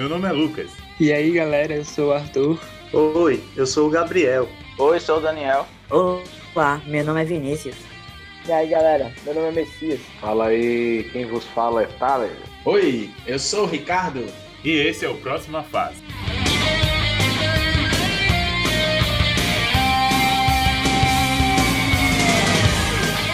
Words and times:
Meu 0.00 0.08
nome 0.08 0.26
é 0.26 0.32
Lucas. 0.32 0.70
E 0.98 1.12
aí, 1.12 1.30
galera, 1.30 1.74
eu 1.74 1.84
sou 1.84 2.08
o 2.08 2.12
Arthur. 2.14 2.58
Oi, 2.90 3.44
eu 3.54 3.66
sou 3.66 3.86
o 3.86 3.90
Gabriel. 3.90 4.48
Oi, 4.78 4.98
sou 4.98 5.18
o 5.18 5.20
Daniel. 5.20 5.66
Olá, 5.90 6.80
meu 6.86 7.04
nome 7.04 7.20
é 7.20 7.24
Vinícius. 7.26 7.76
E 8.48 8.50
aí, 8.50 8.66
galera, 8.70 9.12
meu 9.26 9.34
nome 9.34 9.48
é 9.48 9.52
Messias. 9.52 10.00
Fala 10.18 10.46
aí, 10.46 11.06
quem 11.12 11.26
vos 11.26 11.44
fala 11.44 11.82
é 11.82 11.86
Thales. 11.86 12.32
Oi, 12.64 13.10
eu 13.26 13.38
sou 13.38 13.64
o 13.64 13.66
Ricardo. 13.66 14.24
E 14.64 14.70
esse 14.70 15.04
é 15.04 15.08
o 15.10 15.18
Próxima 15.18 15.62
Fase. 15.62 16.02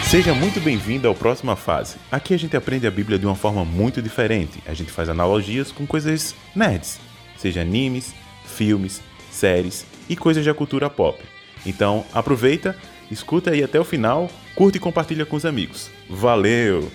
Seja 0.09 0.33
muito 0.33 0.61
bem-vindo 0.61 1.05
ao 1.05 1.13
Próxima 1.13 1.57
Fase. 1.57 1.97
Aqui 2.09 2.33
a 2.33 2.39
gente 2.39 2.55
aprende 2.55 2.87
a 2.87 2.91
Bíblia 2.91 3.19
de 3.19 3.25
uma 3.25 3.35
forma 3.35 3.65
muito 3.65 4.01
diferente. 4.01 4.63
A 4.65 4.73
gente 4.73 4.89
faz 4.89 5.09
analogias 5.09 5.69
com 5.69 5.85
coisas 5.85 6.33
nerds, 6.55 6.97
seja 7.37 7.59
animes, 7.59 8.15
filmes, 8.45 9.01
séries 9.29 9.85
e 10.07 10.15
coisas 10.15 10.45
da 10.45 10.53
cultura 10.53 10.89
pop. 10.89 11.21
Então, 11.65 12.05
aproveita, 12.13 12.73
escuta 13.11 13.51
aí 13.51 13.61
até 13.61 13.77
o 13.77 13.83
final, 13.83 14.29
curte 14.55 14.77
e 14.77 14.79
compartilha 14.79 15.25
com 15.25 15.35
os 15.35 15.45
amigos. 15.45 15.91
Valeu! 16.09 16.89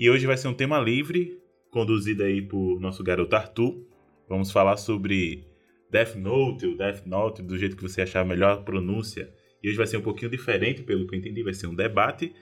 E 0.00 0.08
hoje 0.08 0.26
vai 0.26 0.34
ser 0.34 0.48
um 0.48 0.54
tema 0.54 0.80
livre, 0.80 1.38
conduzido 1.70 2.24
aí 2.24 2.40
por 2.40 2.80
nosso 2.80 3.04
garoto 3.04 3.36
Arthur. 3.36 3.86
Vamos 4.26 4.50
falar 4.50 4.78
sobre 4.78 5.44
Death 5.90 6.14
Note, 6.14 6.66
ou 6.66 6.74
Death 6.74 7.04
Note, 7.04 7.42
do 7.42 7.58
jeito 7.58 7.76
que 7.76 7.82
você 7.82 8.00
achar 8.00 8.24
melhor 8.24 8.52
a 8.52 8.62
pronúncia. 8.62 9.30
E 9.62 9.68
hoje 9.68 9.76
vai 9.76 9.86
ser 9.86 9.98
um 9.98 10.02
pouquinho 10.02 10.30
diferente, 10.30 10.82
pelo 10.82 11.06
que 11.06 11.14
eu 11.14 11.18
entendi, 11.18 11.42
vai 11.42 11.52
ser 11.52 11.66
um 11.66 11.74
debate. 11.74 12.32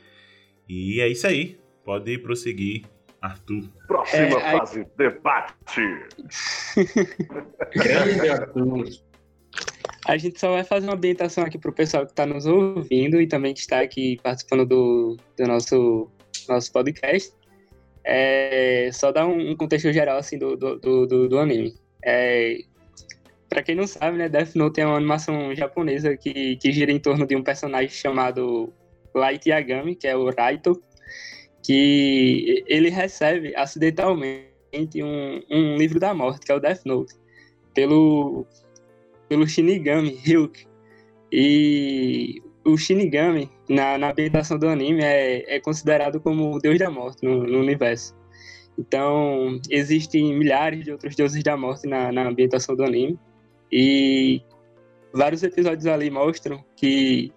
E 0.69 1.01
é 1.01 1.09
isso 1.09 1.27
aí. 1.27 1.59
Pode 1.85 2.17
prosseguir, 2.19 2.85
Arthur. 3.21 3.69
Próxima 3.89 4.23
É, 4.23 4.45
aí- 4.45 4.59
fase, 4.61 4.87
debate. 4.97 5.81
Grande 7.75 8.29
Arthur. 8.29 8.85
A 10.07 10.17
gente 10.17 10.39
só 10.39 10.53
vai 10.53 10.63
fazer 10.63 10.87
uma 10.87 10.95
ambientação 10.95 11.43
aqui 11.43 11.59
pro 11.59 11.73
pessoal 11.73 12.07
que 12.07 12.13
está 12.13 12.25
nos 12.25 12.47
ouvindo 12.47 13.21
e 13.21 13.27
também 13.27 13.53
que 13.53 13.59
está 13.59 13.81
aqui 13.81 14.17
participando 14.23 14.65
do, 14.65 15.17
do 15.37 15.47
nosso, 15.49 16.09
nosso 16.49 16.73
podcast. 16.73 17.37
É, 18.11 18.89
só 18.91 19.13
dar 19.13 19.27
um, 19.27 19.55
contexto 19.55 19.93
geral 19.93 20.17
assim, 20.17 20.39
do, 20.39 20.57
do, 20.57 20.79
do, 20.79 21.07
do- 21.07 21.29
do 21.29 21.39
anime. 21.39 21.75
É, 22.03 22.57
para 23.51 23.63
quem 23.63 23.75
não 23.75 23.87
sabe, 23.87 24.17
né, 24.17 24.31
Death 24.31 24.55
Note 24.55 24.81
é 24.81 24.87
uma 24.87 24.97
animação 24.97 25.55
japonesa 25.55 26.17
que, 26.17 26.57
que 26.57 26.73
gira 26.73 26.91
em 26.91 26.99
torno 26.99 27.27
de 27.27 27.37
um 27.37 27.43
personagem 27.43 27.91
chamado 27.91 28.73
Light 29.15 29.47
Yagami, 29.47 29.95
que 29.95 30.09
é 30.09 30.17
o 30.17 30.31
Raito, 30.31 30.83
que 31.63 32.65
ele 32.67 32.89
recebe 32.89 33.55
acidentalmente 33.55 34.49
um, 35.03 35.43
um 35.51 35.77
livro 35.77 36.01
da 36.01 36.15
morte, 36.15 36.47
que 36.47 36.53
é 36.53 36.55
o 36.55 36.61
Death 36.61 36.87
Note, 36.87 37.13
pelo, 37.75 38.47
pelo 39.29 39.47
Shinigami 39.47 40.19
Ryuk. 40.25 40.67
E 41.31 42.41
o 42.69 42.77
Shinigami, 42.77 43.51
na, 43.69 43.97
na 43.97 44.11
ambientação 44.11 44.59
do 44.59 44.69
anime, 44.69 45.03
é, 45.03 45.57
é 45.57 45.61
considerado 45.61 46.21
como 46.21 46.55
o 46.55 46.59
deus 46.59 46.79
da 46.79 46.91
morte 46.91 47.25
no, 47.25 47.47
no 47.47 47.61
universo. 47.61 48.15
Então, 48.79 49.59
existem 49.71 50.37
milhares 50.37 50.85
de 50.85 50.93
outros 50.93 51.17
deuses 51.17 51.43
da 51.43 51.57
morte 51.57 51.89
na, 51.89 52.13
na 52.13 52.29
ambientação 52.29 52.77
do 52.77 52.85
anime. 52.85 53.19
E 53.73 54.43
vários 55.13 55.43
episódios 55.43 55.87
ali 55.87 56.11
mostram 56.11 56.63
que 56.77 57.33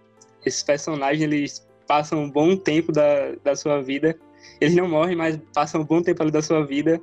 esses 0.46 0.62
personagens 0.62 1.22
eles 1.22 1.68
passam 1.88 2.20
um 2.20 2.30
bom 2.30 2.56
tempo 2.56 2.91
da, 2.91 3.34
da 3.44 3.56
sua 3.56 3.81
vida. 3.81 4.16
Eles 4.59 4.75
não 4.75 4.88
morrem, 4.88 5.16
mas 5.16 5.40
passam 5.53 5.81
um 5.81 5.86
bom 5.86 6.02
tempo 6.02 6.22
ali 6.22 6.31
da 6.31 6.41
sua 6.41 6.66
vida 6.66 7.02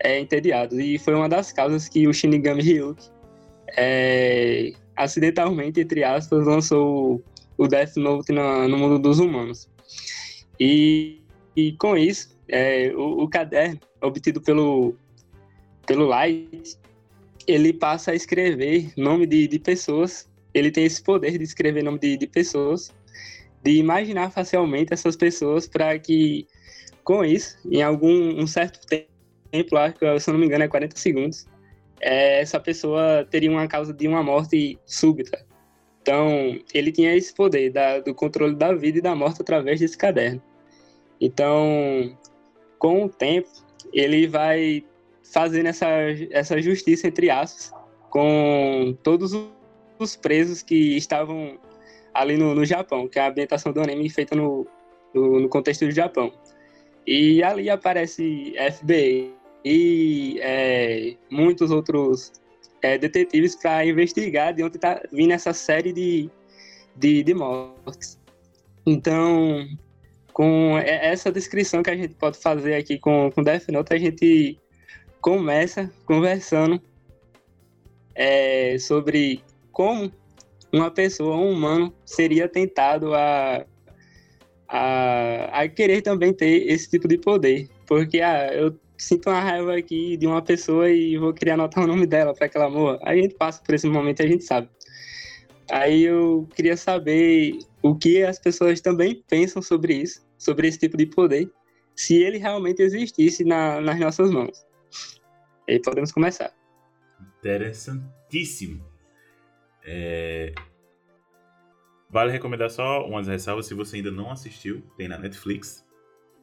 é, 0.00 0.18
entediados. 0.18 0.78
E 0.78 0.98
foi 0.98 1.14
uma 1.14 1.28
das 1.28 1.52
causas 1.52 1.88
que 1.88 2.08
o 2.08 2.12
Shinigami 2.12 2.62
Ryuk 2.62 3.02
é, 3.76 4.72
acidentalmente, 4.96 5.80
entre 5.80 6.02
aspas, 6.04 6.44
lançou 6.44 7.22
o 7.58 7.66
Death 7.66 7.96
Note 7.96 8.32
na- 8.32 8.68
no 8.68 8.78
mundo 8.78 8.98
dos 8.98 9.18
humanos. 9.18 9.68
E, 10.58 11.20
e 11.54 11.72
com 11.72 11.96
isso, 11.96 12.38
é, 12.48 12.92
o, 12.94 13.24
o 13.24 13.28
caderno 13.28 13.80
obtido 14.00 14.40
pelo, 14.40 14.94
pelo 15.86 16.06
Light, 16.06 16.78
ele 17.46 17.72
passa 17.72 18.12
a 18.12 18.14
escrever 18.14 18.92
nome 18.96 19.26
de, 19.26 19.48
de 19.48 19.58
pessoas, 19.58 20.28
ele 20.54 20.70
tem 20.70 20.84
esse 20.84 21.02
poder 21.02 21.36
de 21.36 21.44
escrever 21.44 21.82
nome 21.82 21.98
de, 21.98 22.16
de 22.16 22.26
pessoas, 22.26 22.94
de 23.62 23.72
imaginar 23.72 24.30
facialmente 24.30 24.94
essas 24.94 25.16
pessoas 25.16 25.66
para 25.66 25.98
que, 25.98 26.46
com 27.02 27.24
isso, 27.24 27.58
em 27.70 27.82
algum 27.82 28.40
um 28.40 28.46
certo 28.46 28.80
tempo, 28.86 29.74
lá, 29.74 29.90
que, 29.90 30.20
se 30.20 30.30
eu 30.30 30.32
não 30.32 30.40
me 30.40 30.46
engano 30.46 30.64
é 30.64 30.68
40 30.68 30.96
segundos, 30.96 31.46
é, 32.00 32.40
essa 32.40 32.60
pessoa 32.60 33.26
teria 33.28 33.50
uma 33.50 33.66
causa 33.66 33.92
de 33.92 34.06
uma 34.06 34.22
morte 34.22 34.78
súbita. 34.86 35.47
Então, 36.08 36.58
ele 36.72 36.90
tinha 36.90 37.14
esse 37.14 37.34
poder 37.34 37.70
da- 37.70 38.00
do 38.00 38.14
controle 38.14 38.54
da 38.54 38.72
vida 38.72 38.96
e 38.96 39.02
da 39.02 39.14
morte 39.14 39.42
através 39.42 39.78
desse 39.78 39.98
caderno. 39.98 40.40
Então, 41.20 42.16
com 42.78 43.04
o 43.04 43.08
tempo, 43.10 43.50
ele 43.92 44.26
vai 44.26 44.82
fazendo 45.22 45.66
essa, 45.66 45.86
essa 46.30 46.62
justiça, 46.62 47.08
entre 47.08 47.28
aspas, 47.28 47.74
com 48.08 48.96
todos 49.02 49.32
os 49.98 50.16
presos 50.16 50.62
que 50.62 50.96
estavam 50.96 51.58
ali 52.14 52.38
no, 52.38 52.54
no 52.54 52.64
Japão, 52.64 53.06
que 53.06 53.18
é 53.18 53.22
a 53.22 53.28
ambientação 53.28 53.70
do 53.70 53.82
anime 53.82 54.08
feita 54.08 54.34
no, 54.34 54.66
no, 55.12 55.40
no 55.40 55.48
contexto 55.50 55.84
do 55.84 55.90
Japão. 55.90 56.32
E 57.06 57.42
ali 57.42 57.68
aparece 57.68 58.54
FBI 58.56 59.34
e 59.62 60.38
é, 60.40 61.16
muitos 61.30 61.70
outros 61.70 62.32
é, 62.82 62.98
detetives 62.98 63.56
para 63.56 63.84
investigar 63.84 64.54
de 64.54 64.62
onde 64.62 64.76
está 64.76 65.02
vindo 65.12 65.32
essa 65.32 65.52
série 65.52 65.92
de, 65.92 66.30
de, 66.96 67.22
de 67.22 67.34
mortes. 67.34 68.18
Então, 68.86 69.68
com 70.32 70.78
essa 70.78 71.30
descrição 71.30 71.82
que 71.82 71.90
a 71.90 71.96
gente 71.96 72.14
pode 72.14 72.38
fazer 72.38 72.74
aqui 72.74 72.98
com, 72.98 73.30
com 73.32 73.42
Death 73.42 73.68
Note, 73.68 73.92
a 73.92 73.98
gente 73.98 74.58
começa 75.20 75.90
conversando 76.06 76.80
é, 78.14 78.78
sobre 78.78 79.42
como 79.72 80.12
uma 80.72 80.90
pessoa, 80.90 81.36
um 81.36 81.52
humano, 81.52 81.92
seria 82.04 82.48
tentado 82.48 83.14
a, 83.14 83.64
a, 84.68 85.62
a 85.62 85.68
querer 85.68 86.02
também 86.02 86.32
ter 86.32 86.70
esse 86.70 86.90
tipo 86.90 87.08
de 87.08 87.18
poder. 87.18 87.68
Porque 87.86 88.20
ah, 88.20 88.52
eu 88.52 88.78
sinto 88.98 89.30
uma 89.30 89.40
raiva 89.40 89.76
aqui 89.76 90.16
de 90.16 90.26
uma 90.26 90.42
pessoa 90.42 90.90
e 90.90 91.16
vou 91.16 91.32
querer 91.32 91.52
anotar 91.52 91.84
o 91.84 91.86
nome 91.86 92.06
dela 92.06 92.34
para 92.34 92.48
que 92.48 92.56
ela 92.56 92.68
morra. 92.68 92.98
Aí 93.02 93.20
a 93.20 93.22
gente 93.22 93.34
passa 93.36 93.62
por 93.62 93.74
esse 93.74 93.88
momento 93.88 94.20
e 94.20 94.26
a 94.26 94.28
gente 94.28 94.44
sabe. 94.44 94.68
Aí 95.70 96.02
eu 96.02 96.48
queria 96.54 96.76
saber 96.76 97.58
o 97.82 97.94
que 97.94 98.22
as 98.24 98.38
pessoas 98.38 98.80
também 98.80 99.22
pensam 99.28 99.62
sobre 99.62 99.94
isso, 99.94 100.26
sobre 100.36 100.66
esse 100.66 100.78
tipo 100.78 100.96
de 100.96 101.06
poder, 101.06 101.50
se 101.94 102.16
ele 102.16 102.38
realmente 102.38 102.82
existisse 102.82 103.44
na- 103.44 103.80
nas 103.80 103.98
nossas 103.98 104.30
mãos. 104.30 104.66
Aí 105.68 105.80
podemos 105.80 106.10
começar. 106.10 106.52
Interessantíssimo. 107.38 108.84
É, 109.84 110.52
Vale 112.10 112.32
recomendar 112.32 112.70
só 112.70 113.06
umas 113.06 113.26
ressalvas 113.28 113.66
se 113.66 113.74
você 113.74 113.96
ainda 113.96 114.10
não 114.10 114.30
assistiu, 114.30 114.82
tem 114.96 115.08
na 115.08 115.18
Netflix. 115.18 115.86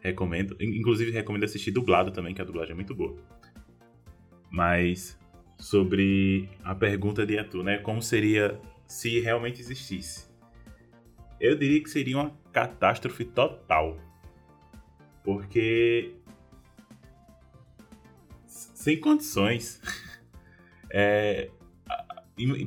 Recomendo. 0.06 0.56
In- 0.60 0.78
Inclusive, 0.80 1.12
recomendo 1.12 1.44
assistir 1.46 1.72
dublado 1.72 2.12
também, 2.12 2.34
que 2.34 2.42
a 2.42 2.46
dublagem 2.46 2.74
é 2.74 2.75
muito 2.75 2.94
boa. 2.94 3.16
Mas 4.52 5.18
sobre 5.57 6.48
a 6.63 6.75
pergunta 6.75 7.25
de 7.25 7.38
Atu, 7.38 7.63
né? 7.63 7.78
Como 7.80 8.02
seria 8.02 8.60
se 8.88 9.19
realmente 9.19 9.60
existisse? 9.62 10.28
Eu 11.40 11.56
diria 11.57 11.81
que 11.81 11.90
seria 11.90 12.18
uma 12.18 12.31
catástrofe 12.54 13.25
total. 13.25 13.98
Porque. 15.24 16.13
Sem 18.48 19.00
condições. 19.00 19.81
É, 20.98 21.50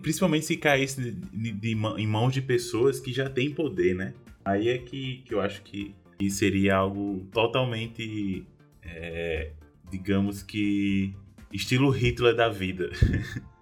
principalmente 0.02 0.44
se 0.44 0.56
caísse 0.58 1.12
de, 1.12 1.50
de 1.52 1.74
mã- 1.74 1.94
em 1.98 2.06
mãos 2.06 2.34
de 2.34 2.42
pessoas 2.42 3.00
que 3.00 3.10
já 3.10 3.30
têm 3.30 3.54
poder, 3.54 3.94
né? 3.94 4.12
Aí 4.44 4.68
é 4.68 4.76
que, 4.76 5.22
que 5.24 5.32
eu 5.32 5.40
acho 5.40 5.62
que, 5.62 5.94
que 6.18 6.30
seria 6.30 6.76
algo 6.76 7.26
totalmente, 7.32 8.44
é, 8.82 9.52
digamos 9.90 10.42
que, 10.42 11.14
estilo 11.52 11.90
Hitler 11.90 12.34
da 12.34 12.48
vida. 12.48 12.90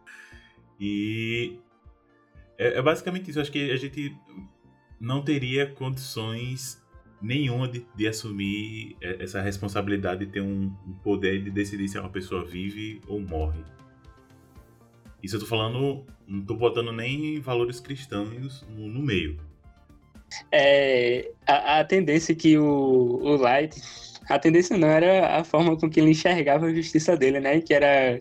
e 0.80 1.58
é, 2.58 2.78
é 2.78 2.82
basicamente 2.82 3.30
isso. 3.30 3.40
Acho 3.40 3.52
que 3.52 3.70
a 3.70 3.76
gente 3.76 4.16
não 4.98 5.22
teria 5.22 5.66
condições 5.66 6.82
nenhuma 7.20 7.68
de, 7.68 7.86
de 7.94 8.06
assumir 8.06 8.96
é, 9.00 9.22
essa 9.22 9.40
responsabilidade 9.40 10.24
de 10.24 10.32
ter 10.32 10.40
um, 10.40 10.72
um 10.86 10.92
poder 11.02 11.42
de 11.42 11.50
decidir 11.50 11.88
se 11.88 11.98
uma 11.98 12.08
pessoa 12.08 12.44
vive 12.44 13.00
ou 13.06 13.20
morre. 13.20 13.62
Isso 15.22 15.36
eu 15.36 15.40
tô 15.40 15.46
falando, 15.46 16.04
não 16.26 16.42
tô 16.44 16.54
botando 16.54 16.92
nem 16.92 17.40
valores 17.40 17.80
cristãos 17.80 18.64
no, 18.68 18.88
no 18.88 19.02
meio. 19.02 19.38
É, 20.52 21.30
a, 21.46 21.80
a, 21.80 21.84
tendência 21.84 22.34
que 22.34 22.56
o, 22.58 23.20
o 23.22 23.36
Light, 23.36 23.80
a 24.28 24.38
tendência 24.38 24.76
não 24.76 24.88
era 24.88 25.38
a 25.38 25.44
forma 25.44 25.76
com 25.76 25.88
que 25.88 26.00
ele 26.00 26.10
enxergava 26.10 26.66
a 26.66 26.74
justiça 26.74 27.16
dele, 27.16 27.40
né? 27.40 27.60
Que 27.60 27.74
era, 27.74 28.18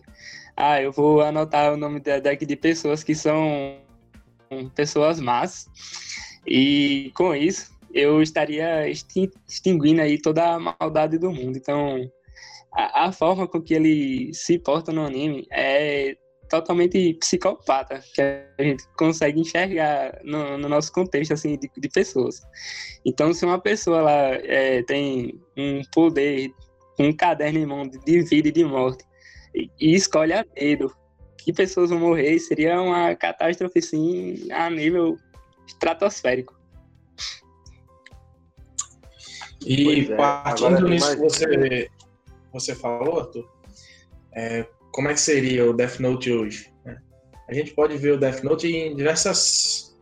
ah, 0.56 0.81
eu 0.81 0.91
vou 0.91 1.21
anotar 1.21 1.73
o 1.73 1.77
nome 1.77 2.00
daqui 2.00 2.45
de 2.45 2.56
pessoas 2.56 3.03
que 3.03 3.15
são 3.15 3.77
pessoas 4.75 5.19
más, 5.19 5.67
e 6.45 7.12
com 7.15 7.35
isso 7.35 7.73
eu 7.94 8.21
estaria 8.21 8.88
extinguindo 8.89 10.01
aí 10.01 10.21
toda 10.21 10.56
a 10.56 10.59
maldade 10.59 11.18
do 11.18 11.31
mundo. 11.31 11.57
Então, 11.57 12.09
a, 12.73 13.06
a 13.06 13.11
forma 13.11 13.47
com 13.47 13.61
que 13.61 13.73
ele 13.73 14.33
se 14.33 14.59
porta 14.59 14.91
no 14.91 15.06
anime 15.06 15.47
é 15.50 16.18
totalmente 16.50 17.13
psicopata 17.15 18.03
que 18.13 18.21
a 18.21 18.63
gente 18.63 18.88
consegue 18.97 19.42
enxergar 19.42 20.19
no, 20.24 20.57
no 20.57 20.69
nosso 20.69 20.92
contexto 20.92 21.33
assim 21.33 21.57
de, 21.57 21.69
de, 21.75 21.89
pessoas. 21.89 22.42
Então, 23.06 23.33
se 23.33 23.45
uma 23.45 23.59
pessoa 23.59 24.01
lá 24.01 24.30
é, 24.44 24.83
tem 24.83 25.39
um 25.57 25.81
poder, 25.94 26.51
um 27.00 27.12
caderno 27.13 27.59
em 27.59 27.65
mão 27.65 27.88
de 27.88 28.24
vida 28.24 28.47
e 28.47 28.51
de 28.51 28.63
morte 28.63 29.03
e, 29.53 29.69
e 29.80 29.95
escolhe 29.95 30.33
a 30.33 30.44
dedo 30.44 30.95
que 31.38 31.53
pessoas 31.53 31.89
vão 31.92 32.00
morrer, 32.00 32.39
seria 32.39 32.81
uma 32.81 33.15
catástrofe 33.15 33.81
sim 33.81 34.51
a 34.51 34.69
nível 34.69 35.18
estratosférico. 35.68 36.56
E 39.63 40.12
é, 40.12 40.15
partindo 40.15 40.88
nisso 40.88 41.15
que 41.15 41.21
você, 41.21 41.89
você 42.51 42.75
falou, 42.75 43.19
Arthur, 43.19 43.50
é, 44.36 44.68
como 44.95 45.09
é 45.09 45.13
que 45.13 45.19
seria 45.19 45.69
o 45.69 45.74
Death 45.74 46.00
Note 46.00 46.31
hoje? 46.31 46.74
Né? 46.86 46.97
A 47.50 47.53
gente 47.53 47.74
pode 47.74 47.97
ver 47.97 48.13
o 48.13 48.18
Death 48.18 48.44
Note 48.44 48.65
em 48.65 48.95
diversas 48.95 49.94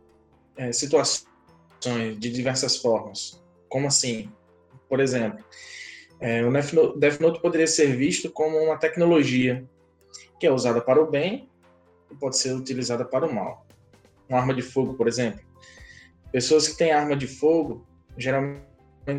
é, 0.56 0.72
situações, 0.72 1.26
de 2.20 2.32
diversas 2.32 2.78
formas. 2.78 3.44
Como 3.70 3.88
assim? 3.88 4.32
Por 4.88 5.00
exemplo, 5.00 5.44
é, 6.20 6.46
o 6.46 6.52
Death 6.96 7.20
Note 7.20 7.42
poderia 7.42 7.66
ser 7.66 7.98
visto 7.98 8.30
como 8.30 8.56
uma 8.56 8.78
tecnologia 8.78 9.68
que 10.40 10.46
é 10.46 10.52
usada 10.52 10.80
para 10.80 11.02
o 11.02 11.10
bem 11.10 11.50
e 12.12 12.16
pode 12.16 12.38
ser 12.38 12.54
utilizada 12.54 13.04
para 13.04 13.26
o 13.26 13.34
mal. 13.34 13.66
Uma 14.30 14.42
arma 14.42 14.54
de 14.54 14.62
fogo, 14.62 14.94
por 14.94 15.08
exemplo. 15.08 15.42
Pessoas 16.32 16.68
que 16.68 16.78
têm 16.78 16.92
arma 16.92 17.16
de 17.16 17.26
fogo 17.26 17.84
geralmente 18.16 18.62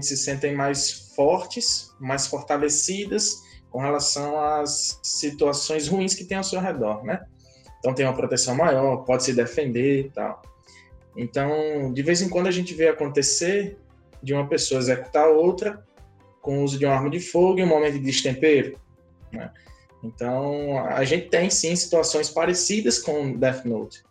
se 0.03 0.17
sentem 0.17 0.55
mais 0.55 1.13
fortes, 1.17 1.93
mais 1.99 2.29
fortalecidas 2.29 3.43
com 3.75 3.81
relação 3.81 4.39
às 4.39 5.01
situações 5.03 5.89
ruins 5.89 6.15
que 6.15 6.25
tem 6.25 6.39
ao 6.39 6.45
seu 6.45 6.61
redor, 6.61 7.03
né? 7.03 7.25
Então 7.81 7.93
tem 7.93 8.07
uma 8.07 8.15
proteção 8.15 8.55
maior, 8.55 8.99
pode 8.99 9.25
se 9.25 9.33
defender 9.33 10.07
e 10.07 10.11
tal. 10.11 10.41
Então, 11.17 11.93
de 11.93 12.01
vez 12.01 12.23
em 12.23 12.29
quando 12.29 12.47
a 12.47 12.53
gente 12.53 12.73
vê 12.73 12.87
acontecer 12.87 13.77
de 14.23 14.33
uma 14.33 14.47
pessoa 14.47 14.79
executar 14.79 15.27
outra 15.27 15.85
com 16.41 16.61
o 16.61 16.63
uso 16.63 16.79
de 16.79 16.87
uma 16.87 16.95
arma 16.95 17.11
de 17.11 17.19
fogo 17.19 17.59
em 17.59 17.65
um 17.65 17.67
momento 17.67 17.95
de 17.95 18.05
destempero, 18.05 18.79
né? 19.33 19.51
Então, 20.05 20.79
a 20.87 21.05
gente 21.05 21.29
tem 21.29 21.51
sim 21.51 21.75
situações 21.75 22.31
parecidas 22.31 23.01
com 23.01 23.37
Death 23.37 23.65
Note, 23.65 24.05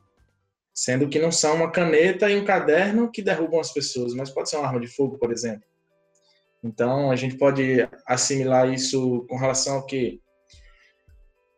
sendo 0.73 1.07
que 1.07 1.19
não 1.19 1.31
são 1.31 1.55
uma 1.55 1.71
caneta 1.71 2.29
e 2.29 2.37
um 2.37 2.43
caderno 2.43 3.09
que 3.09 3.21
derrubam 3.21 3.61
as 3.61 3.71
pessoas, 3.71 4.13
mas 4.13 4.29
pode 4.29 4.49
ser 4.49 4.57
uma 4.57 4.67
arma 4.67 4.81
de 4.81 4.87
fogo, 4.87 5.17
por 5.17 5.31
exemplo. 5.31 5.63
Então, 6.63 7.11
a 7.11 7.15
gente 7.15 7.37
pode 7.37 7.87
assimilar 8.07 8.71
isso 8.71 9.25
com 9.29 9.37
relação 9.37 9.75
ao 9.75 9.85
que 9.85 10.21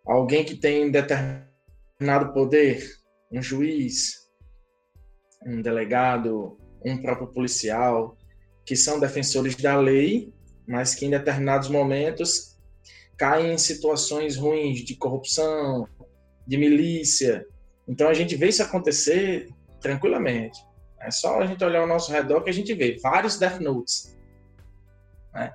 alguém 0.06 0.44
que 0.44 0.56
tem 0.56 0.90
determinado 0.90 2.34
poder, 2.34 2.84
um 3.32 3.42
juiz, 3.42 4.16
um 5.46 5.62
delegado, 5.62 6.58
um 6.84 7.00
próprio 7.00 7.28
policial, 7.28 8.18
que 8.66 8.76
são 8.76 9.00
defensores 9.00 9.56
da 9.56 9.78
lei, 9.78 10.34
mas 10.68 10.96
que 10.96 11.06
em 11.06 11.12
determinados 11.12 11.70
momentos 11.70 12.58
caem 13.16 13.54
em 13.54 13.58
situações 13.58 14.36
ruins 14.38 14.84
de 14.84 14.96
corrupção, 14.96 15.88
de 16.48 16.58
milícia. 16.58 17.46
Então 17.88 18.10
a 18.10 18.14
gente 18.14 18.36
vê 18.36 18.48
isso 18.48 18.64
acontecer 18.64 19.50
tranquilamente. 19.80 20.60
É 21.00 21.12
só 21.12 21.40
a 21.40 21.46
gente 21.46 21.64
olhar 21.64 21.82
ao 21.82 21.88
nosso 21.88 22.12
redor 22.12 22.42
que 22.42 22.50
a 22.50 22.54
gente 22.54 22.74
vê 22.74 22.98
vários 23.02 23.38
Death 23.38 23.60
Notes 23.60 24.15
né? 25.36 25.54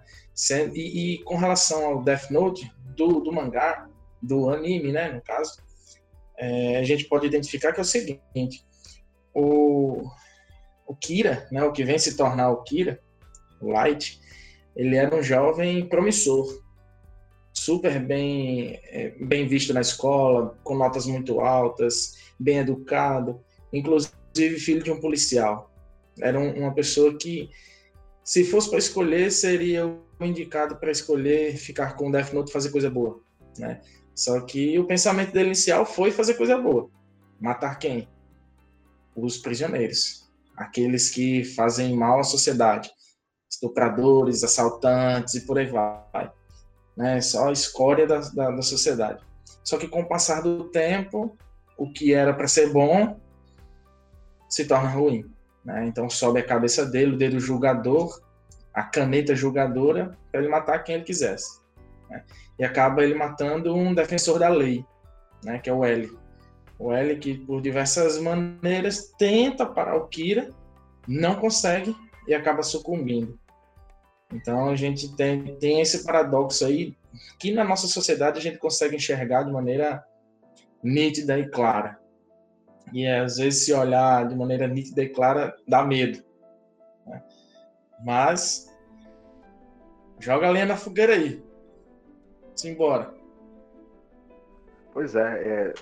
E, 0.75 1.15
e, 1.15 1.25
com 1.25 1.37
relação 1.37 1.85
ao 1.85 2.03
Death 2.03 2.31
Note, 2.31 2.71
do, 2.97 3.21
do 3.21 3.33
mangá, 3.33 3.89
do 4.23 4.51
anime, 4.51 4.93
né, 4.93 5.11
no 5.11 5.23
caso, 5.23 5.57
é, 6.39 6.79
a 6.79 6.83
gente 6.85 7.05
pode 7.07 7.27
identificar 7.27 7.73
que 7.73 7.81
é 7.81 7.83
o 7.83 7.85
seguinte, 7.85 8.65
o, 9.35 10.03
o 10.87 10.95
Kira, 10.95 11.49
né, 11.51 11.63
o 11.65 11.73
que 11.73 11.85
vem 11.85 11.99
se 11.99 12.17
tornar 12.17 12.51
o 12.51 12.63
Kira, 12.63 13.01
o 13.61 13.71
Light, 13.71 14.21
ele 14.77 14.97
era 14.97 15.15
um 15.15 15.23
jovem 15.23 15.87
promissor, 15.87 16.63
super 17.53 17.99
bem, 17.99 18.81
é, 18.85 19.11
bem 19.21 19.47
visto 19.47 19.75
na 19.75 19.81
escola, 19.81 20.59
com 20.63 20.77
notas 20.77 21.07
muito 21.07 21.41
altas, 21.41 22.19
bem 22.39 22.59
educado, 22.59 23.41
inclusive 23.73 24.15
filho 24.59 24.83
de 24.83 24.91
um 24.91 25.01
policial. 25.01 25.71
Era 26.21 26.39
um, 26.39 26.53
uma 26.59 26.75
pessoa 26.75 27.17
que 27.19 27.51
se 28.25 28.45
fosse 28.45 28.69
para 28.69 28.79
escolher, 28.79 29.31
seria 29.31 29.87
o 29.87 30.25
indicado 30.25 30.77
para 30.77 30.91
escolher 30.91 31.57
ficar 31.57 31.97
com 31.97 32.09
o 32.09 32.13
Death 32.13 32.33
Note 32.33 32.51
e 32.51 32.53
fazer 32.53 32.71
coisa 32.71 32.91
boa, 32.91 33.21
né? 33.59 33.81
Só 34.15 34.41
que 34.43 34.79
o 34.79 34.87
pensamento 34.87 35.33
dele 35.33 35.47
inicial 35.47 35.87
foi 35.87 36.11
fazer 36.11 36.35
coisa 36.35 36.59
boa. 36.59 36.91
Matar 37.41 37.79
quem? 37.79 38.07
Os 39.17 39.39
prisioneiros. 39.39 40.31
Aqueles 40.55 41.09
que 41.09 41.43
fazem 41.43 41.97
mal 41.97 42.21
à 42.21 42.23
sociedade. 42.23 42.91
Estupradores, 43.51 44.45
assaltantes 44.45 45.35
e 45.35 45.47
por 45.47 45.59
aí 45.59 45.67
vai. 45.67 46.31
Né? 46.95 47.21
Só 47.23 47.49
a 47.49 47.53
escória 47.53 48.07
da, 48.07 48.19
da, 48.19 48.51
da 48.51 48.63
sociedade. 48.63 49.25
Só 49.65 49.79
que 49.79 49.89
com 49.89 50.03
o 50.03 50.09
passar 50.09 50.43
do 50.43 50.65
tempo, 50.65 51.37
o 51.79 51.91
que 51.91 52.13
era 52.13 52.35
para 52.35 52.47
ser 52.47 52.71
bom 52.71 53.19
se 54.51 54.67
torna 54.67 54.91
ruim. 54.91 55.25
Né? 55.65 55.87
Então 55.87 56.09
sobe 56.09 56.41
a 56.41 56.47
cabeça 56.47 56.87
dele, 56.87 57.15
o 57.15 57.19
dedo 57.19 57.39
julgador, 57.39 58.21
a 58.73 58.83
caneta 58.83 59.35
julgadora, 59.35 60.17
para 60.31 60.41
ele 60.41 60.49
matar 60.49 60.81
quem 60.81 60.97
ele 60.97 61.05
quisesse. 61.05 61.61
Né? 62.09 62.25
E 62.59 62.65
acaba 62.65 63.03
ele 63.03 63.15
matando 63.15 63.75
um 63.75 63.95
defensor 63.95 64.39
da 64.39 64.49
lei, 64.49 64.85
né? 65.45 65.59
que 65.59 65.69
é 65.69 65.73
o 65.73 65.85
L. 65.85 66.11
O 66.79 66.93
L 66.93 67.17
que, 67.19 67.39
por 67.39 67.61
diversas 67.61 68.19
maneiras, 68.19 69.13
tenta 69.19 69.67
parar 69.67 69.97
o 69.97 70.09
Kira, 70.09 70.51
não 71.07 71.35
consegue 71.35 71.95
e 72.27 72.35
acaba 72.35 72.63
sucumbindo. 72.63 73.39
Então 74.33 74.69
a 74.69 74.77
gente 74.77 75.15
tem, 75.17 75.57
tem 75.57 75.81
esse 75.81 76.05
paradoxo 76.05 76.65
aí 76.65 76.97
que 77.39 77.53
na 77.53 77.65
nossa 77.65 77.87
sociedade 77.87 78.39
a 78.39 78.43
gente 78.43 78.59
consegue 78.59 78.97
enxergar 78.97 79.43
de 79.43 79.53
maneira 79.53 80.05
nítida 80.83 81.39
e 81.39 81.49
clara. 81.49 82.00
E 82.93 83.07
às 83.07 83.37
vezes 83.37 83.65
se 83.65 83.73
olhar 83.73 84.27
de 84.27 84.35
maneira 84.35 84.67
nítida 84.67 85.03
e 85.03 85.09
clara 85.09 85.55
dá 85.67 85.83
medo. 85.85 86.23
Né? 87.07 87.23
Mas 88.05 88.71
joga 90.19 90.49
a 90.49 90.51
lenha 90.51 90.67
na 90.67 90.77
fogueira 90.77 91.15
aí. 91.15 91.43
Simbora. 92.55 93.15
Pois 94.93 95.15
é, 95.15 95.21
é 95.21 95.75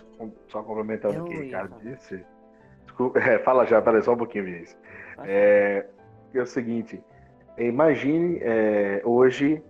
só 0.48 0.62
complementando 0.62 1.24
o 1.24 1.28
que 1.28 1.36
o 1.36 1.40
Ricardo 1.40 1.74
disse. 1.82 2.24
Desculpa, 2.84 3.18
é, 3.20 3.38
fala 3.38 3.64
já, 3.64 3.80
peraí, 3.80 4.02
só 4.02 4.12
um 4.12 4.18
pouquinho, 4.18 4.44
Vinícius. 4.44 4.78
É, 5.24 5.86
é 6.34 6.40
o 6.40 6.46
seguinte, 6.46 7.02
imagine 7.56 8.38
é, 8.42 9.00
hoje, 9.04 9.62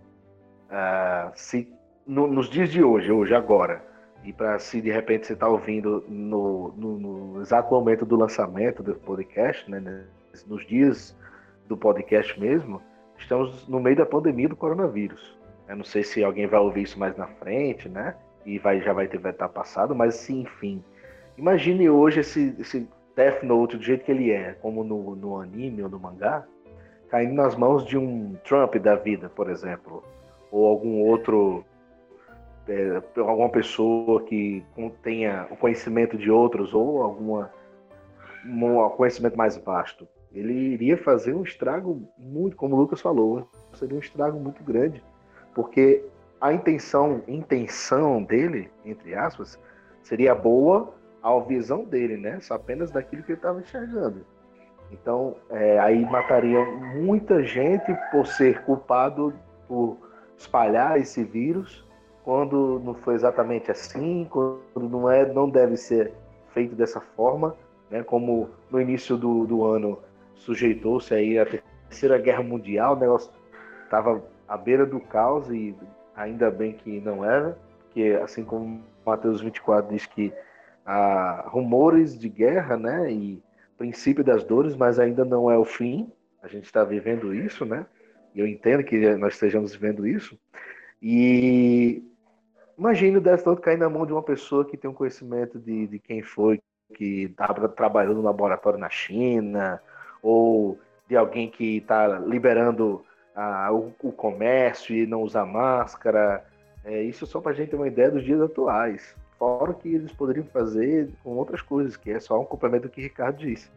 uh, 0.70 1.30
se 1.34 1.72
no, 2.06 2.26
nos 2.26 2.48
dias 2.50 2.70
de 2.70 2.82
hoje, 2.82 3.12
hoje, 3.12 3.34
agora, 3.34 3.84
e 4.28 4.32
para 4.34 4.58
se 4.58 4.82
de 4.82 4.90
repente 4.90 5.26
você 5.26 5.32
está 5.32 5.48
ouvindo 5.48 6.04
no, 6.06 6.70
no, 6.76 6.98
no, 6.98 7.40
exato 7.40 7.72
momento 7.72 8.04
do 8.04 8.14
lançamento 8.14 8.82
do 8.82 8.94
podcast, 8.94 9.68
né, 9.70 10.04
nos 10.46 10.66
dias 10.66 11.16
do 11.66 11.78
podcast 11.78 12.38
mesmo, 12.38 12.82
estamos 13.16 13.66
no 13.66 13.80
meio 13.80 13.96
da 13.96 14.04
pandemia 14.04 14.46
do 14.46 14.54
coronavírus. 14.54 15.34
Eu 15.66 15.76
não 15.76 15.84
sei 15.84 16.02
se 16.02 16.22
alguém 16.22 16.46
vai 16.46 16.60
ouvir 16.60 16.82
isso 16.82 16.98
mais 16.98 17.16
na 17.16 17.26
frente, 17.26 17.88
né? 17.88 18.14
E 18.44 18.58
vai, 18.58 18.82
já 18.82 18.92
vai 18.92 19.08
ter 19.08 19.16
vai 19.16 19.32
estar 19.32 19.48
passado, 19.48 19.94
mas 19.94 20.14
sim, 20.16 20.42
enfim. 20.42 20.84
Imagine 21.38 21.88
hoje 21.88 22.20
esse, 22.20 22.54
esse 22.58 22.86
Death 23.16 23.42
Note 23.42 23.78
do 23.78 23.82
jeito 23.82 24.04
que 24.04 24.12
ele 24.12 24.30
é, 24.30 24.52
como 24.60 24.84
no, 24.84 25.16
no 25.16 25.40
anime 25.40 25.82
ou 25.82 25.88
no 25.88 25.98
mangá, 25.98 26.44
caindo 27.08 27.32
nas 27.32 27.56
mãos 27.56 27.82
de 27.82 27.96
um 27.96 28.36
Trump 28.44 28.74
da 28.76 28.94
vida, 28.94 29.30
por 29.30 29.48
exemplo, 29.48 30.04
ou 30.50 30.66
algum 30.66 31.00
outro 31.00 31.64
é, 32.68 33.02
alguma 33.20 33.48
pessoa 33.48 34.22
que 34.22 34.64
tenha 35.02 35.46
o 35.50 35.56
conhecimento 35.56 36.16
de 36.16 36.30
outros 36.30 36.74
ou 36.74 37.02
alguma 37.02 37.50
um 38.44 38.88
conhecimento 38.90 39.36
mais 39.36 39.56
vasto, 39.56 40.06
ele 40.32 40.52
iria 40.52 40.96
fazer 40.96 41.34
um 41.34 41.42
estrago 41.42 42.08
muito, 42.16 42.56
como 42.56 42.76
o 42.76 42.78
Lucas 42.78 43.00
falou, 43.00 43.48
seria 43.74 43.96
um 43.96 44.00
estrago 44.00 44.38
muito 44.38 44.62
grande, 44.62 45.02
porque 45.54 46.04
a 46.40 46.52
intenção, 46.52 47.22
intenção 47.26 48.22
dele, 48.22 48.70
entre 48.84 49.14
aspas, 49.14 49.58
seria 50.02 50.34
boa 50.34 50.94
à 51.22 51.38
visão 51.40 51.84
dele, 51.84 52.16
né? 52.16 52.38
Só 52.40 52.54
apenas 52.54 52.90
daquilo 52.90 53.22
que 53.22 53.32
ele 53.32 53.38
estava 53.38 53.60
enxergando. 53.60 54.24
Então, 54.90 55.36
é, 55.50 55.78
aí 55.80 56.04
mataria 56.06 56.64
muita 56.64 57.42
gente 57.42 57.92
por 58.10 58.26
ser 58.26 58.62
culpado 58.62 59.34
por 59.66 59.98
espalhar 60.36 60.98
esse 60.98 61.24
vírus, 61.24 61.86
quando 62.28 62.78
não 62.84 62.92
foi 62.92 63.14
exatamente 63.14 63.70
assim, 63.70 64.26
quando 64.28 64.60
não 64.86 65.10
é, 65.10 65.24
não 65.32 65.48
deve 65.48 65.78
ser 65.78 66.12
feito 66.52 66.74
dessa 66.74 67.00
forma, 67.00 67.56
né? 67.90 68.02
Como 68.02 68.50
no 68.70 68.78
início 68.78 69.16
do, 69.16 69.46
do 69.46 69.64
ano 69.64 69.98
sujeitou-se 70.34 71.14
aí 71.14 71.38
a 71.38 71.46
terceira 71.46 72.18
guerra 72.18 72.42
mundial, 72.42 72.94
o 72.94 73.00
negócio 73.00 73.32
estava 73.82 74.22
à 74.46 74.58
beira 74.58 74.84
do 74.84 75.00
caos 75.00 75.48
e 75.48 75.74
ainda 76.14 76.50
bem 76.50 76.74
que 76.74 77.00
não 77.00 77.24
era, 77.24 77.58
porque 77.84 78.20
assim 78.22 78.44
como 78.44 78.82
Mateus 79.06 79.40
24 79.40 79.90
diz 79.90 80.04
que 80.04 80.30
há 80.84 81.46
rumores 81.48 82.18
de 82.18 82.28
guerra, 82.28 82.76
né, 82.76 83.10
e 83.10 83.42
princípio 83.78 84.22
das 84.22 84.44
dores, 84.44 84.76
mas 84.76 84.98
ainda 84.98 85.24
não 85.24 85.50
é 85.50 85.56
o 85.56 85.64
fim. 85.64 86.12
A 86.42 86.46
gente 86.46 86.66
está 86.66 86.84
vivendo 86.84 87.34
isso, 87.34 87.64
né? 87.64 87.86
Eu 88.36 88.46
entendo 88.46 88.84
que 88.84 89.16
nós 89.16 89.32
estejamos 89.32 89.72
vivendo 89.74 90.06
isso. 90.06 90.38
E 91.00 92.02
imagine 92.78 93.16
o 93.16 93.20
Death 93.20 93.44
Note 93.44 93.60
cair 93.60 93.76
na 93.76 93.90
mão 93.90 94.06
de 94.06 94.12
uma 94.12 94.22
pessoa 94.22 94.64
que 94.64 94.76
tem 94.76 94.88
um 94.88 94.94
conhecimento 94.94 95.58
de, 95.58 95.86
de 95.86 95.98
quem 95.98 96.22
foi 96.22 96.60
que 96.94 97.24
estava 97.24 97.68
trabalhando 97.68 98.14
no 98.14 98.22
laboratório 98.22 98.78
na 98.78 98.88
China, 98.88 99.82
ou 100.22 100.78
de 101.08 101.16
alguém 101.16 101.50
que 101.50 101.78
está 101.78 102.18
liberando 102.18 103.04
ah, 103.34 103.70
o, 103.72 103.92
o, 104.02 104.12
comércio 104.12 104.94
e 104.94 105.06
não 105.06 105.22
usa 105.22 105.44
máscara. 105.44 106.44
É, 106.84 107.02
isso 107.02 107.26
só 107.26 107.40
para 107.40 107.52
a 107.52 107.54
gente 107.54 107.70
ter 107.70 107.76
uma 107.76 107.88
ideia 107.88 108.10
dos 108.10 108.24
dias 108.24 108.40
atuais. 108.40 109.14
Fora 109.38 109.70
o 109.70 109.74
que 109.74 109.94
eles 109.94 110.12
poderiam 110.12 110.46
fazer 110.46 111.10
com 111.22 111.36
outras 111.36 111.60
coisas, 111.60 111.96
que 111.96 112.10
é 112.10 112.18
só 112.18 112.40
um 112.40 112.44
complemento 112.44 112.88
do 112.88 112.90
que 112.90 113.00
o 113.00 113.04
Ricardo 113.04 113.38
disse. 113.38 113.70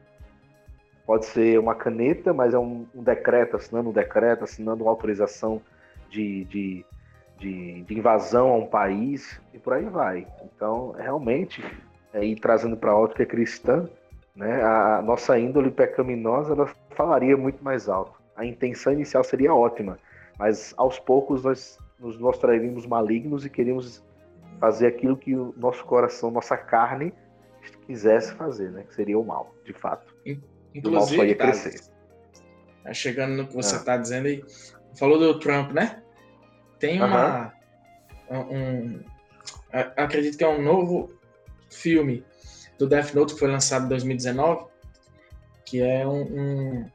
Pode 1.05 1.25
ser 1.25 1.59
uma 1.59 1.75
caneta, 1.75 2.33
mas 2.33 2.53
é 2.53 2.59
um, 2.59 2.87
um 2.95 3.03
decreto, 3.03 3.57
assinando 3.57 3.89
um 3.89 3.93
decreto, 3.93 4.43
assinando 4.43 4.83
uma 4.83 4.91
autorização 4.91 5.61
de, 6.09 6.45
de, 6.45 6.85
de, 7.41 7.81
de 7.81 7.97
invasão 7.97 8.49
a 8.49 8.55
um 8.55 8.67
país 8.67 9.41
e 9.53 9.57
por 9.57 9.73
aí 9.73 9.85
vai. 9.85 10.27
Então, 10.43 10.91
realmente, 10.91 11.63
é, 12.13 12.23
e 12.23 12.35
trazendo 12.35 12.77
para 12.77 12.91
a 12.91 12.97
ótica 12.97 13.25
cristã, 13.25 13.89
né, 14.35 14.63
a 14.63 15.01
nossa 15.01 15.37
índole 15.37 15.71
pecaminosa 15.71 16.53
ela 16.53 16.67
falaria 16.91 17.35
muito 17.35 17.63
mais 17.63 17.89
alto. 17.89 18.21
A 18.35 18.45
intenção 18.45 18.93
inicial 18.93 19.23
seria 19.23 19.53
ótima, 19.53 19.97
mas 20.37 20.73
aos 20.77 20.99
poucos 20.99 21.43
nós 21.43 21.77
nos 21.99 22.17
mostraríamos 22.17 22.85
malignos 22.85 23.45
e 23.45 23.49
queríamos 23.49 24.03
fazer 24.59 24.87
aquilo 24.87 25.17
que 25.17 25.35
o 25.35 25.53
nosso 25.57 25.83
coração, 25.85 26.29
nossa 26.31 26.55
carne 26.55 27.11
quisesse 27.85 28.33
fazer, 28.33 28.71
né? 28.71 28.83
Que 28.87 28.93
seria 28.93 29.19
o 29.19 29.25
mal, 29.25 29.53
de 29.65 29.73
fato. 29.73 30.13
Inclusive, 30.73 30.87
o 30.87 30.91
mal 30.91 31.07
só 31.07 31.25
ia 31.25 31.35
crescer. 31.35 31.81
Tá 32.83 32.93
chegando 32.93 33.35
no 33.35 33.47
que 33.47 33.53
você 33.53 33.75
está 33.75 33.93
ah. 33.93 33.97
dizendo 33.97 34.27
aí, 34.27 34.43
falou 34.97 35.19
do 35.19 35.39
Trump, 35.39 35.71
né? 35.71 36.01
Tem 36.81 37.01
uma, 37.01 37.53
uh 38.27 38.33
-huh. 38.33 38.51
um, 38.51 38.99
acredito 39.95 40.35
que 40.35 40.43
é 40.43 40.47
um 40.47 40.61
novo 40.61 41.13
filme 41.69 42.25
do 42.77 42.87
Death 42.87 43.13
Note 43.13 43.33
que 43.35 43.39
foi 43.39 43.49
lançado 43.49 43.85
em 43.85 43.89
2019, 43.89 44.65
que 45.63 45.79
é 45.81 46.05
um, 46.05 46.21
um 46.21 46.85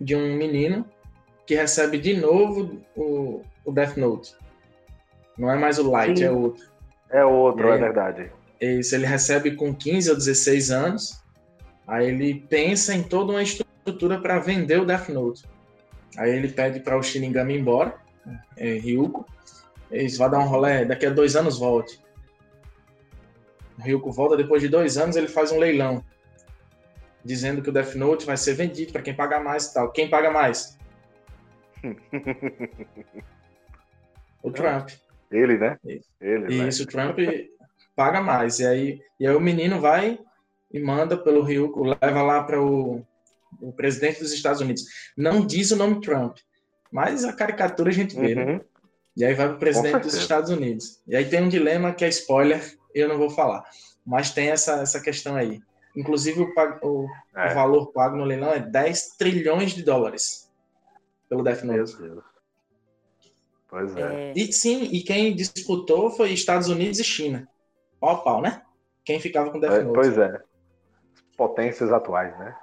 de 0.00 0.14
um 0.14 0.36
menino 0.36 0.86
que 1.44 1.56
recebe 1.56 1.98
de 1.98 2.14
novo 2.14 2.80
o, 2.94 3.42
o 3.64 3.72
Death 3.72 3.96
Note. 3.96 4.36
Não 5.36 5.50
é 5.50 5.56
mais 5.56 5.80
o 5.80 5.90
Light, 5.90 6.18
Sim. 6.18 6.24
é 6.24 6.30
outro. 6.30 6.64
É 7.10 7.24
outro, 7.24 7.72
é 7.72 7.78
verdade. 7.78 8.30
Isso, 8.60 8.94
ele 8.94 9.06
recebe 9.06 9.56
com 9.56 9.74
15 9.74 10.10
ou 10.10 10.16
16 10.16 10.70
anos, 10.70 11.22
aí 11.86 12.06
ele 12.06 12.46
pensa 12.48 12.94
em 12.94 13.02
toda 13.02 13.32
uma 13.32 13.42
estrutura 13.42 14.20
para 14.20 14.38
vender 14.38 14.80
o 14.80 14.84
Death 14.84 15.08
Note. 15.08 15.42
Aí 16.16 16.30
ele 16.30 16.48
pede 16.48 16.80
para 16.80 16.96
o 16.96 17.02
Shinigami 17.02 17.54
ir 17.54 17.60
embora, 17.60 17.94
é, 18.56 18.74
Ryuko, 18.74 19.26
eles 19.90 20.16
vão 20.16 20.30
dar 20.30 20.38
um 20.38 20.48
rolê, 20.48 20.84
daqui 20.84 21.06
a 21.06 21.10
dois 21.10 21.34
anos 21.36 21.58
volte. 21.58 22.00
O 23.78 23.82
Ryuko 23.82 24.12
volta, 24.12 24.36
depois 24.36 24.62
de 24.62 24.68
dois 24.68 24.98
anos 24.98 25.16
ele 25.16 25.28
faz 25.28 25.52
um 25.52 25.58
leilão, 25.58 26.04
dizendo 27.24 27.62
que 27.62 27.70
o 27.70 27.72
Death 27.72 27.94
Note 27.94 28.26
vai 28.26 28.36
ser 28.36 28.54
vendido 28.54 28.92
para 28.92 29.02
quem 29.02 29.14
paga 29.14 29.40
mais 29.40 29.66
e 29.66 29.74
tal. 29.74 29.92
Quem 29.92 30.10
paga 30.10 30.30
mais? 30.30 30.78
o 34.42 34.50
Trump. 34.50 34.90
Ele, 35.30 35.58
né? 35.58 35.78
Ele, 36.20 36.68
Isso, 36.68 36.82
né? 36.82 36.84
o 36.84 36.86
Trump 36.86 37.18
paga 37.94 38.20
mais. 38.20 38.58
E 38.58 38.66
aí, 38.66 39.00
e 39.18 39.26
aí 39.26 39.34
o 39.34 39.40
menino 39.40 39.80
vai 39.80 40.18
e 40.72 40.78
manda 40.78 41.16
pelo 41.16 41.42
Ryuko, 41.42 41.84
leva 41.84 42.22
lá 42.22 42.42
para 42.42 42.62
o, 42.62 43.04
o 43.60 43.72
presidente 43.72 44.20
dos 44.20 44.32
Estados 44.32 44.60
Unidos. 44.60 44.84
Não 45.16 45.44
diz 45.44 45.70
o 45.70 45.76
nome 45.76 46.00
Trump, 46.00 46.38
mas 46.90 47.24
a 47.24 47.32
caricatura 47.32 47.90
a 47.90 47.92
gente 47.92 48.16
vê, 48.16 48.34
né? 48.34 48.44
uhum. 48.44 48.52
né? 48.54 48.60
E 49.16 49.24
aí 49.24 49.34
vai 49.34 49.48
para 49.48 49.56
o 49.56 49.58
presidente 49.58 50.02
dos 50.02 50.14
Estados 50.14 50.48
Unidos. 50.48 51.00
E 51.06 51.16
aí 51.16 51.28
tem 51.28 51.42
um 51.42 51.48
dilema 51.48 51.92
que 51.92 52.04
é 52.04 52.08
spoiler, 52.08 52.78
eu 52.94 53.08
não 53.08 53.18
vou 53.18 53.28
falar. 53.28 53.64
Mas 54.06 54.30
tem 54.30 54.48
essa, 54.48 54.80
essa 54.80 55.00
questão 55.00 55.34
aí. 55.34 55.60
Inclusive, 55.96 56.40
o, 56.40 56.52
o, 56.82 57.08
é. 57.34 57.50
o 57.50 57.54
valor 57.54 57.86
pago 57.88 58.16
no 58.16 58.24
leilão 58.24 58.52
é 58.52 58.60
10 58.60 59.16
trilhões 59.16 59.72
de 59.72 59.82
dólares 59.82 60.48
pelo 61.28 61.42
Death 61.42 61.64
Note. 61.64 61.96
Pois 63.68 63.96
é. 63.96 64.32
E 64.36 64.52
sim, 64.52 64.84
e 64.84 65.02
quem 65.02 65.34
disputou 65.34 66.10
foi 66.10 66.32
Estados 66.32 66.68
Unidos 66.68 67.00
e 67.00 67.04
China. 67.04 67.48
Pau 68.00 68.10
a 68.10 68.18
pau, 68.18 68.40
né? 68.40 68.62
Quem 69.04 69.18
ficava 69.18 69.50
com 69.50 69.58
Death 69.58 69.72
é, 69.72 69.82
Note. 69.82 69.94
Pois 69.94 70.16
é. 70.16 70.40
Potências 71.36 71.92
atuais, 71.92 72.38
né? 72.38 72.56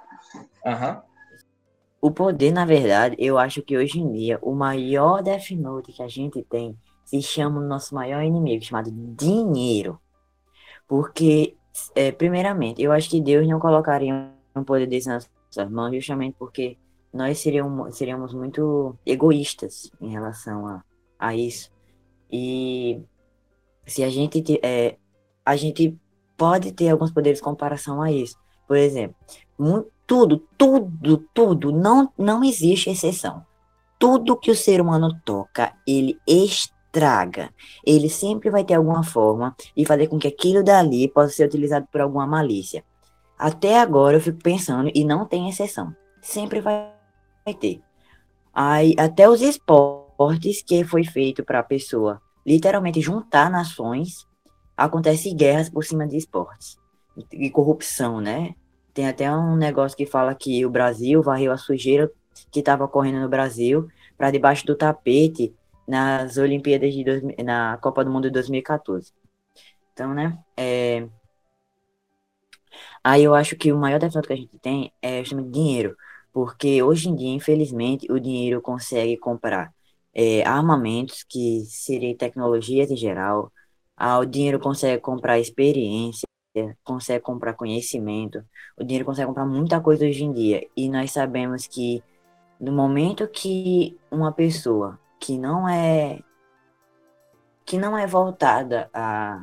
Aham. 0.64 0.94
Uhum. 0.94 1.15
O 2.06 2.10
poder, 2.12 2.52
na 2.52 2.64
verdade, 2.64 3.16
eu 3.18 3.36
acho 3.36 3.60
que 3.62 3.76
hoje 3.76 3.98
em 3.98 4.12
dia 4.12 4.38
o 4.40 4.54
maior 4.54 5.24
Death 5.24 5.50
Note 5.50 5.90
que 5.90 6.00
a 6.00 6.06
gente 6.06 6.40
tem 6.44 6.78
se 7.04 7.20
chama 7.20 7.58
o 7.58 7.66
nosso 7.66 7.96
maior 7.96 8.22
inimigo, 8.22 8.64
chamado 8.64 8.92
dinheiro. 8.92 10.00
Porque, 10.86 11.56
é, 11.96 12.12
primeiramente, 12.12 12.80
eu 12.80 12.92
acho 12.92 13.10
que 13.10 13.20
Deus 13.20 13.48
não 13.48 13.58
colocaria 13.58 14.32
um 14.54 14.62
poder 14.62 14.86
desse 14.86 15.08
nas 15.08 15.28
nossas 15.46 15.68
mãos 15.68 15.96
justamente 15.96 16.36
porque 16.38 16.78
nós 17.12 17.40
seríamos, 17.40 17.96
seríamos 17.96 18.32
muito 18.32 18.96
egoístas 19.04 19.90
em 20.00 20.08
relação 20.08 20.64
a, 20.64 20.84
a 21.18 21.34
isso. 21.34 21.72
E 22.30 23.02
se 23.84 24.04
a 24.04 24.10
gente 24.10 24.44
é, 24.62 24.96
a 25.44 25.56
gente 25.56 25.98
pode 26.36 26.70
ter 26.70 26.88
alguns 26.88 27.10
poderes 27.10 27.40
em 27.40 27.42
comparação 27.42 28.00
a 28.00 28.12
isso. 28.12 28.36
Por 28.68 28.76
exemplo, 28.76 29.16
muito, 29.58 29.90
tudo, 30.06 30.38
tudo, 30.56 31.18
tudo, 31.34 31.72
não, 31.72 32.12
não 32.16 32.44
existe 32.44 32.90
exceção. 32.90 33.44
Tudo 33.98 34.36
que 34.36 34.50
o 34.50 34.56
ser 34.56 34.80
humano 34.80 35.18
toca, 35.24 35.72
ele 35.86 36.18
estraga. 36.26 37.50
Ele 37.84 38.08
sempre 38.08 38.50
vai 38.50 38.62
ter 38.62 38.74
alguma 38.74 39.02
forma 39.02 39.54
de 39.76 39.84
fazer 39.84 40.06
com 40.06 40.18
que 40.18 40.28
aquilo 40.28 40.62
dali 40.62 41.08
possa 41.08 41.30
ser 41.30 41.46
utilizado 41.46 41.86
por 41.90 42.00
alguma 42.00 42.26
malícia. 42.26 42.84
Até 43.38 43.78
agora 43.80 44.16
eu 44.16 44.20
fico 44.20 44.38
pensando, 44.42 44.90
e 44.94 45.04
não 45.04 45.26
tem 45.26 45.48
exceção. 45.48 45.94
Sempre 46.22 46.60
vai, 46.60 46.90
vai 47.44 47.54
ter. 47.54 47.82
Aí, 48.54 48.94
até 48.98 49.28
os 49.28 49.42
esportes 49.42 50.62
que 50.62 50.84
foi 50.84 51.04
feito 51.04 51.44
para 51.44 51.60
a 51.60 51.64
pessoa 51.64 52.20
literalmente 52.46 53.00
juntar 53.00 53.50
nações, 53.50 54.26
acontece 54.76 55.34
guerras 55.34 55.68
por 55.68 55.84
cima 55.84 56.06
de 56.06 56.16
esportes. 56.16 56.78
E 57.32 57.50
corrupção, 57.50 58.20
né? 58.20 58.54
Tem 58.96 59.06
até 59.06 59.30
um 59.30 59.56
negócio 59.56 59.94
que 59.94 60.06
fala 60.06 60.34
que 60.34 60.64
o 60.64 60.70
Brasil 60.70 61.22
varreu 61.22 61.52
a 61.52 61.58
sujeira 61.58 62.10
que 62.50 62.60
estava 62.60 62.88
correndo 62.88 63.20
no 63.20 63.28
Brasil 63.28 63.88
para 64.16 64.30
debaixo 64.30 64.64
do 64.64 64.74
tapete 64.74 65.54
nas 65.86 66.38
Olimpíadas 66.38 66.94
de 66.94 67.04
dois, 67.04 67.22
na 67.44 67.76
Copa 67.76 68.02
do 68.02 68.10
Mundo 68.10 68.28
de 68.28 68.30
2014. 68.30 69.12
Então, 69.92 70.14
né? 70.14 70.38
É... 70.56 71.06
Aí 73.04 73.22
eu 73.22 73.34
acho 73.34 73.54
que 73.54 73.70
o 73.70 73.76
maior 73.76 73.98
defeito 74.00 74.26
que 74.26 74.32
a 74.32 74.36
gente 74.36 74.58
tem 74.58 74.90
é 75.02 75.22
justamente 75.22 75.50
dinheiro. 75.50 75.94
Porque 76.32 76.82
hoje 76.82 77.10
em 77.10 77.14
dia, 77.14 77.34
infelizmente, 77.34 78.10
o 78.10 78.18
dinheiro 78.18 78.62
consegue 78.62 79.18
comprar 79.18 79.74
é, 80.14 80.42
armamentos, 80.42 81.22
que 81.22 81.66
seria 81.66 82.16
tecnologias 82.16 82.90
em 82.90 82.96
geral. 82.96 83.52
Ah, 83.94 84.18
o 84.18 84.24
dinheiro 84.24 84.58
consegue 84.58 85.02
comprar 85.02 85.38
experiência, 85.38 86.26
consegue 86.84 87.22
comprar 87.22 87.54
conhecimento. 87.54 88.44
O 88.76 88.84
dinheiro 88.84 89.04
consegue 89.04 89.28
comprar 89.28 89.46
muita 89.46 89.80
coisa 89.80 90.04
hoje 90.04 90.24
em 90.24 90.32
dia. 90.32 90.66
E 90.76 90.88
nós 90.88 91.12
sabemos 91.12 91.66
que 91.66 92.02
no 92.60 92.72
momento 92.72 93.28
que 93.28 93.98
uma 94.10 94.32
pessoa 94.32 94.98
que 95.20 95.38
não 95.38 95.68
é 95.68 96.20
que 97.64 97.78
não 97.78 97.98
é 97.98 98.06
voltada 98.06 98.88
a 98.94 99.42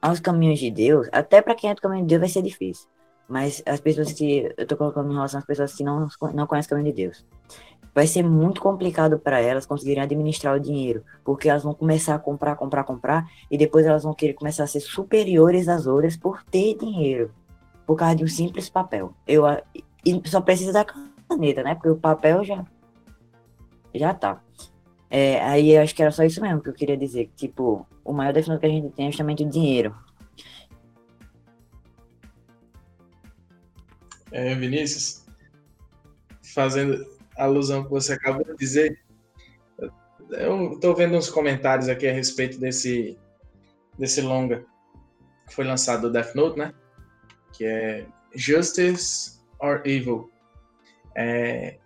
aos 0.00 0.20
caminhos 0.20 0.60
de 0.60 0.70
Deus, 0.70 1.08
até 1.10 1.42
para 1.42 1.54
quem 1.54 1.70
é 1.70 1.74
do 1.74 1.80
caminho 1.80 2.02
de 2.02 2.08
Deus 2.10 2.20
vai 2.20 2.28
ser 2.28 2.42
difícil. 2.42 2.88
Mas 3.28 3.60
as 3.66 3.80
pessoas 3.80 4.12
que 4.12 4.54
eu 4.56 4.66
tô 4.66 4.76
colocando 4.76 5.10
em 5.10 5.14
relação 5.14 5.40
às 5.40 5.46
pessoas 5.46 5.74
que 5.74 5.82
não, 5.82 6.06
não 6.32 6.46
conhecem 6.46 6.68
o 6.68 6.70
caminho 6.70 6.94
de 6.94 7.02
Deus. 7.02 7.26
Vai 7.96 8.06
ser 8.06 8.22
muito 8.22 8.60
complicado 8.60 9.18
para 9.18 9.40
elas 9.40 9.64
conseguirem 9.64 10.02
administrar 10.02 10.54
o 10.54 10.60
dinheiro, 10.60 11.02
porque 11.24 11.48
elas 11.48 11.62
vão 11.62 11.72
começar 11.72 12.14
a 12.14 12.18
comprar, 12.18 12.54
comprar, 12.54 12.84
comprar, 12.84 13.26
e 13.50 13.56
depois 13.56 13.86
elas 13.86 14.02
vão 14.02 14.12
querer 14.12 14.34
começar 14.34 14.64
a 14.64 14.66
ser 14.66 14.80
superiores 14.80 15.66
às 15.66 15.86
outras 15.86 16.14
por 16.14 16.44
ter 16.44 16.76
dinheiro, 16.76 17.32
por 17.86 17.96
causa 17.96 18.14
de 18.14 18.22
um 18.22 18.28
simples 18.28 18.68
papel. 18.68 19.14
Eu, 19.26 19.44
e 20.04 20.20
só 20.26 20.42
precisa 20.42 20.74
da 20.74 20.84
caneta, 20.84 21.62
né? 21.62 21.74
Porque 21.74 21.88
o 21.88 21.96
papel 21.96 22.44
já, 22.44 22.66
já 23.94 24.12
tá. 24.12 24.42
É, 25.08 25.40
aí 25.40 25.70
eu 25.70 25.80
acho 25.80 25.94
que 25.94 26.02
era 26.02 26.10
só 26.10 26.22
isso 26.22 26.42
mesmo 26.42 26.60
que 26.60 26.68
eu 26.68 26.74
queria 26.74 26.98
dizer. 26.98 27.30
Tipo, 27.34 27.86
o 28.04 28.12
maior 28.12 28.34
definição 28.34 28.60
que 28.60 28.66
a 28.66 28.68
gente 28.68 28.90
tem 28.90 29.06
é 29.06 29.10
justamente 29.10 29.42
o 29.42 29.48
dinheiro. 29.48 29.96
É, 34.30 34.54
Vinícius, 34.54 35.24
fazendo 36.42 37.15
alusão 37.44 37.84
que 37.84 37.90
você 37.90 38.14
acabou 38.14 38.44
de 38.44 38.56
dizer, 38.56 38.98
eu 40.30 40.72
estou 40.72 40.94
vendo 40.94 41.16
uns 41.16 41.30
comentários 41.30 41.88
aqui 41.88 42.06
a 42.08 42.12
respeito 42.12 42.58
desse, 42.58 43.16
desse 43.98 44.20
longa 44.20 44.64
que 45.46 45.54
foi 45.54 45.64
lançado 45.64 46.02
do 46.02 46.12
Death 46.12 46.34
Note, 46.34 46.58
né? 46.58 46.74
Que 47.52 47.64
é 47.64 48.06
Justice 48.34 49.38
or 49.60 49.80
Evil. 49.84 50.30
É, 51.14 51.78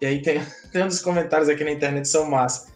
e 0.00 0.06
aí 0.06 0.22
tem, 0.22 0.40
tem 0.72 0.88
comentários 1.02 1.48
aqui 1.48 1.64
na 1.64 1.72
internet 1.72 2.06
são 2.06 2.30
massa. 2.30 2.72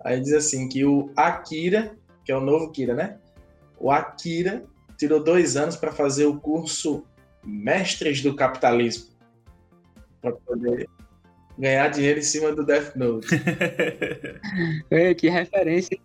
Aí 0.00 0.20
diz 0.20 0.34
assim 0.34 0.68
que 0.68 0.84
o 0.84 1.10
Akira, 1.16 1.96
que 2.24 2.30
é 2.30 2.36
o 2.36 2.40
novo 2.40 2.70
Kira, 2.70 2.94
né? 2.94 3.18
O 3.78 3.90
Akira 3.90 4.64
tirou 4.98 5.22
dois 5.22 5.56
anos 5.56 5.76
para 5.76 5.92
fazer 5.92 6.26
o 6.26 6.38
curso 6.38 7.04
Mestres 7.42 8.22
do 8.22 8.36
Capitalismo. 8.36 9.14
Para 10.20 10.32
poder 10.32 10.88
ganhar 11.58 11.88
dinheiro 11.88 12.18
em 12.18 12.22
cima 12.22 12.52
do 12.52 12.64
Death 12.64 12.94
Note. 12.96 13.28
é, 14.90 15.14
que 15.14 15.28
referência. 15.28 15.98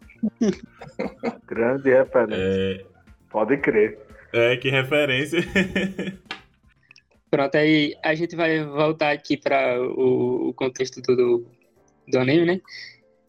Grande 1.47 1.89
referência. 1.89 2.35
É... 2.35 2.85
Pode 3.29 3.57
crer. 3.57 3.99
É, 4.33 4.57
que 4.57 4.69
referência. 4.69 5.39
Pronto, 7.31 7.55
aí 7.55 7.95
a 8.03 8.15
gente 8.15 8.35
vai 8.35 8.63
voltar 8.63 9.11
aqui 9.11 9.37
para 9.37 9.79
o, 9.79 10.49
o, 10.49 10.53
contexto 10.53 11.01
do, 11.01 11.45
do 12.07 12.19
anime, 12.19 12.45
né? 12.45 12.61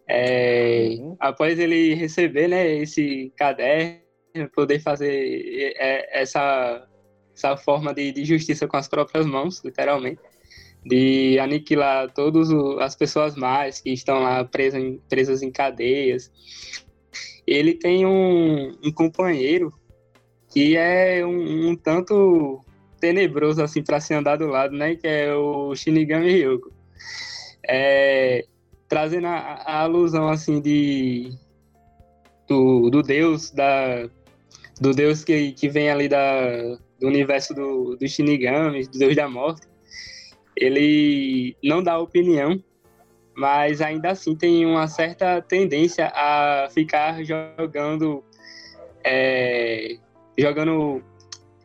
É, 0.09 0.97
uhum. 0.99 1.17
Após 1.21 1.59
ele 1.59 1.95
receber 1.95 2.49
né, 2.49 2.67
esse 2.77 3.31
caderno, 3.37 4.00
poder 4.55 4.81
fazer 4.81 5.75
essa, 6.11 6.89
essa 7.35 7.57
forma 7.57 7.93
de, 7.93 8.11
de 8.11 8.25
justiça 8.25 8.67
com 8.67 8.77
as 8.77 8.89
próprias 8.89 9.27
mãos, 9.27 9.62
literalmente, 9.62 10.21
de 10.85 11.39
aniquilar 11.39 12.11
todas 12.13 12.51
as 12.81 12.97
pessoas 12.97 13.35
mais 13.37 13.81
que 13.81 13.91
estão 13.91 14.21
lá 14.21 14.45
presas 14.45 14.83
em, 14.83 14.99
presas 15.09 15.43
em 15.43 15.51
cadeias. 15.51 16.31
Ele 17.47 17.75
tem 17.75 18.07
um, 18.07 18.77
um 18.83 18.93
companheiro 18.93 19.73
que 20.53 20.77
é 20.77 21.25
um, 21.25 21.71
um 21.71 21.77
tanto 21.77 22.61
tenebroso 23.01 23.63
assim 23.63 23.83
para 23.83 24.01
se 24.01 24.13
andar 24.15 24.37
do 24.37 24.47
lado, 24.47 24.77
né? 24.77 24.95
Que 24.97 25.07
é 25.07 25.35
o 25.35 25.75
Shinigami 25.75 26.31
Ryuko. 26.31 26.73
É, 27.67 28.45
trazendo 28.89 29.27
a, 29.27 29.39
a, 29.39 29.81
alusão 29.83 30.29
assim 30.29 30.61
de 30.61 31.31
do, 32.49 32.91
do 32.91 33.03
deus 33.03 33.51
da 33.51 34.09
do 34.81 34.93
deus 34.93 35.23
que, 35.23 35.53
que 35.53 35.69
vem 35.69 35.91
ali 35.91 36.09
da, 36.09 36.79
do 36.99 37.07
universo 37.07 37.55
do, 37.55 37.97
do 37.97 38.09
Shinigami, 38.09 38.87
do 38.87 38.99
deus 38.99 39.15
da 39.15 39.29
morte. 39.29 39.69
Ele 40.61 41.57
não 41.64 41.83
dá 41.83 41.99
opinião, 41.99 42.62
mas 43.35 43.81
ainda 43.81 44.11
assim 44.11 44.37
tem 44.37 44.66
uma 44.66 44.87
certa 44.87 45.40
tendência 45.40 46.12
a 46.14 46.68
ficar 46.70 47.25
jogando 47.25 48.23
é, 49.03 49.96
jogando 50.38 51.03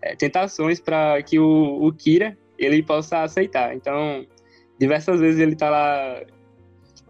é, 0.01 0.15
tentações 0.15 0.79
para 0.79 1.21
que 1.21 1.37
o, 1.37 1.85
o 1.85 1.91
Kira 1.91 2.37
ele 2.57 2.81
possa 2.81 3.23
aceitar. 3.23 3.75
Então, 3.75 4.25
diversas 4.79 5.19
vezes 5.19 5.41
ele 5.41 5.53
está 5.53 5.69
lá 5.69 6.21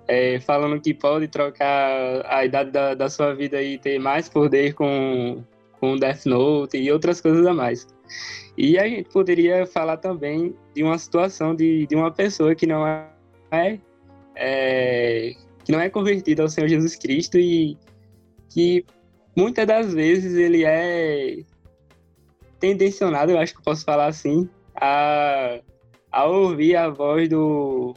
é, 0.08 0.40
falando 0.40 0.82
que 0.82 0.94
pode 0.94 1.28
trocar 1.28 2.26
a 2.26 2.44
idade 2.44 2.72
da, 2.72 2.96
da 2.96 3.10
sua 3.10 3.34
vida 3.36 3.62
e 3.62 3.78
ter 3.78 4.00
mais 4.00 4.28
poder 4.28 4.74
com, 4.74 5.44
com 5.80 5.98
Death 5.98 6.26
Note 6.26 6.78
e 6.78 6.92
outras 6.92 7.22
coisas 7.22 7.46
a 7.46 7.54
mais. 7.54 7.88
E 8.58 8.78
a 8.78 8.88
gente 8.88 9.10
poderia 9.10 9.66
falar 9.66 9.98
também 9.98 10.56
de 10.74 10.84
uma 10.84 10.98
situação 10.98 11.56
de, 11.56 11.86
de 11.88 11.96
uma 11.96 12.12
pessoa 12.12 12.56
que 12.56 12.66
não 12.66 12.88
é, 12.88 13.80
é 14.36 15.34
que 15.64 15.72
não 15.72 15.80
é 15.80 15.90
convertida 15.90 16.44
ao 16.44 16.50
Senhor 16.50 16.68
Jesus 16.68 16.96
Cristo 16.96 17.38
e 17.38 17.78
que 18.50 18.86
muitas 19.36 19.66
das 19.66 19.94
vezes 19.94 20.36
ele 20.36 20.64
é 20.64 21.40
tendencionado, 22.60 23.32
eu 23.32 23.38
acho 23.38 23.56
que 23.56 23.62
posso 23.62 23.84
falar 23.84 24.08
assim, 24.08 24.50
a, 24.76 25.60
a 26.12 26.26
ouvir 26.26 26.76
a 26.76 26.90
voz 26.90 27.28
do, 27.28 27.94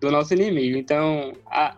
do 0.00 0.10
nosso 0.10 0.32
inimigo. 0.32 0.78
Então, 0.78 1.32
a, 1.46 1.76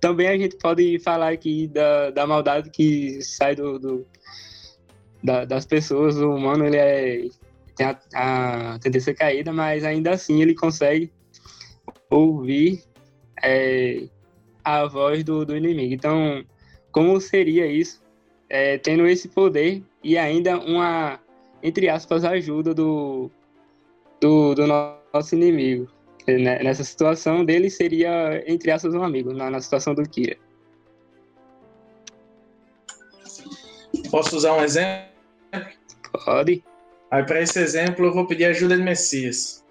também 0.00 0.28
a 0.28 0.36
gente 0.36 0.56
pode 0.56 0.98
falar 1.00 1.32
aqui 1.32 1.66
da, 1.68 2.10
da 2.10 2.26
maldade 2.26 2.70
que 2.70 3.20
sai 3.22 3.54
do, 3.54 3.78
do 3.78 4.06
da, 5.22 5.44
das 5.44 5.64
pessoas. 5.66 6.16
O 6.16 6.34
humano 6.34 6.64
ele 6.64 6.76
é, 6.76 7.28
tem 7.76 7.86
a, 7.86 8.74
a 8.74 8.78
tendência 8.78 9.14
caída, 9.14 9.52
mas 9.52 9.84
ainda 9.84 10.12
assim 10.12 10.42
ele 10.42 10.54
consegue 10.54 11.12
ouvir 12.10 12.82
é, 13.42 14.04
a 14.64 14.86
voz 14.86 15.24
do, 15.24 15.44
do 15.44 15.56
inimigo. 15.56 15.94
Então, 15.94 16.44
como 16.90 17.20
seria 17.20 17.66
isso? 17.66 18.02
É, 18.48 18.76
tendo 18.76 19.06
esse 19.06 19.28
poder 19.28 19.82
e 20.04 20.18
ainda 20.18 20.58
uma 20.58 21.18
entre 21.62 21.88
aspas, 21.88 22.24
ajuda 22.24 22.74
do, 22.74 23.30
do, 24.20 24.54
do 24.54 24.66
nosso 24.66 25.34
inimigo. 25.34 25.88
Nessa 26.26 26.84
situação 26.84 27.44
dele 27.44 27.70
seria, 27.70 28.42
entre 28.46 28.70
aspas, 28.70 28.94
um 28.94 29.02
amigo, 29.02 29.32
na, 29.32 29.50
na 29.50 29.60
situação 29.60 29.94
do 29.94 30.08
Kira. 30.08 30.36
Posso 34.10 34.36
usar 34.36 34.54
um 34.54 34.62
exemplo? 34.62 35.11
Pode. 36.12 36.64
Aí, 37.10 37.24
para 37.24 37.40
esse 37.40 37.58
exemplo, 37.58 38.06
eu 38.06 38.14
vou 38.14 38.26
pedir 38.26 38.46
ajuda 38.46 38.76
de 38.76 38.82
Messias. 38.82 39.64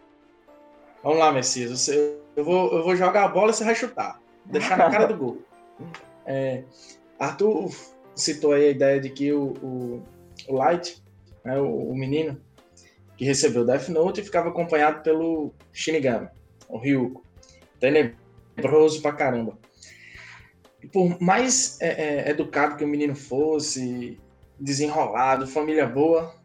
Vamos 1.04 1.20
lá, 1.20 1.32
Messias. 1.32 1.72
Você, 1.72 2.18
eu, 2.36 2.44
vou, 2.44 2.72
eu 2.72 2.84
vou 2.84 2.96
jogar 2.96 3.26
a 3.26 3.28
bola 3.28 3.52
e 3.52 3.54
você 3.54 3.64
vai 3.64 3.76
chutar. 3.76 4.22
Deixar 4.46 4.78
na 4.78 4.90
cara 4.90 5.08
do 5.08 5.18
gol. 5.18 5.42
É, 6.26 6.64
Arthur 7.20 7.72
citou 8.16 8.54
aí 8.54 8.68
a 8.68 8.72
ideia 8.72 9.00
de 9.00 9.10
que 9.10 9.32
o, 9.32 9.54
o, 9.62 10.04
o 10.48 10.56
Light 10.56 11.02
né, 11.44 11.60
o, 11.60 11.90
o, 11.90 11.96
menino, 11.96 12.40
que 13.18 13.26
recebeu 13.26 13.66
Death 13.66 13.90
Note 13.90 14.22
e 14.22 14.24
ficava 14.24 14.50
acompanhado 14.50 15.02
pelo 15.02 15.54
Shinigami, 15.72 16.28
o 16.68 16.78
Ryuko. 16.78 17.24
Tenebroso 17.80 19.02
pra 19.02 19.14
caramba. 19.14 19.58
Por 20.92 21.20
mais 21.22 21.80
é, 21.82 21.90
é, 22.28 22.30
educado 22.30 22.76
que 22.76 22.84
o 22.84 22.88
menino 22.88 23.16
fosse, 23.16 24.20
desenrolado, 24.62 25.47
família 25.47 25.88
boa, 25.88 26.36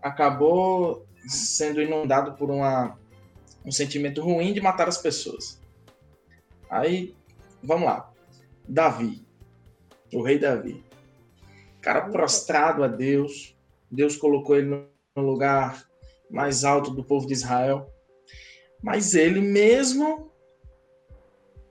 acabou 0.00 1.04
sendo 1.26 1.82
inundado 1.82 2.34
por 2.34 2.50
uma, 2.50 2.96
um 3.64 3.72
sentimento 3.72 4.22
ruim 4.22 4.54
de 4.54 4.60
matar 4.60 4.88
as 4.88 4.98
pessoas. 4.98 5.60
Aí, 6.70 7.14
vamos 7.62 7.86
lá. 7.86 8.12
Davi, 8.66 9.26
o 10.12 10.22
rei 10.22 10.38
Davi. 10.38 10.84
Cara 11.80 12.08
prostrado 12.08 12.84
a 12.84 12.88
Deus, 12.88 13.56
Deus 13.90 14.16
colocou 14.16 14.56
ele 14.56 14.86
no 15.16 15.22
lugar 15.22 15.84
mais 16.30 16.64
alto 16.64 16.90
do 16.90 17.04
povo 17.04 17.26
de 17.26 17.32
Israel. 17.32 17.90
Mas 18.82 19.14
ele 19.14 19.40
mesmo, 19.40 20.30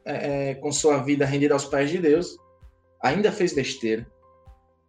é, 0.04 0.50
é, 0.50 0.56
com 0.56 0.72
sua 0.72 0.98
vida 0.98 1.26
rendida 1.26 1.54
aos 1.54 1.66
pés 1.66 1.90
de 1.90 1.98
Deus, 1.98 2.38
ainda 3.02 3.32
fez 3.32 3.54
besteira. 3.54 4.06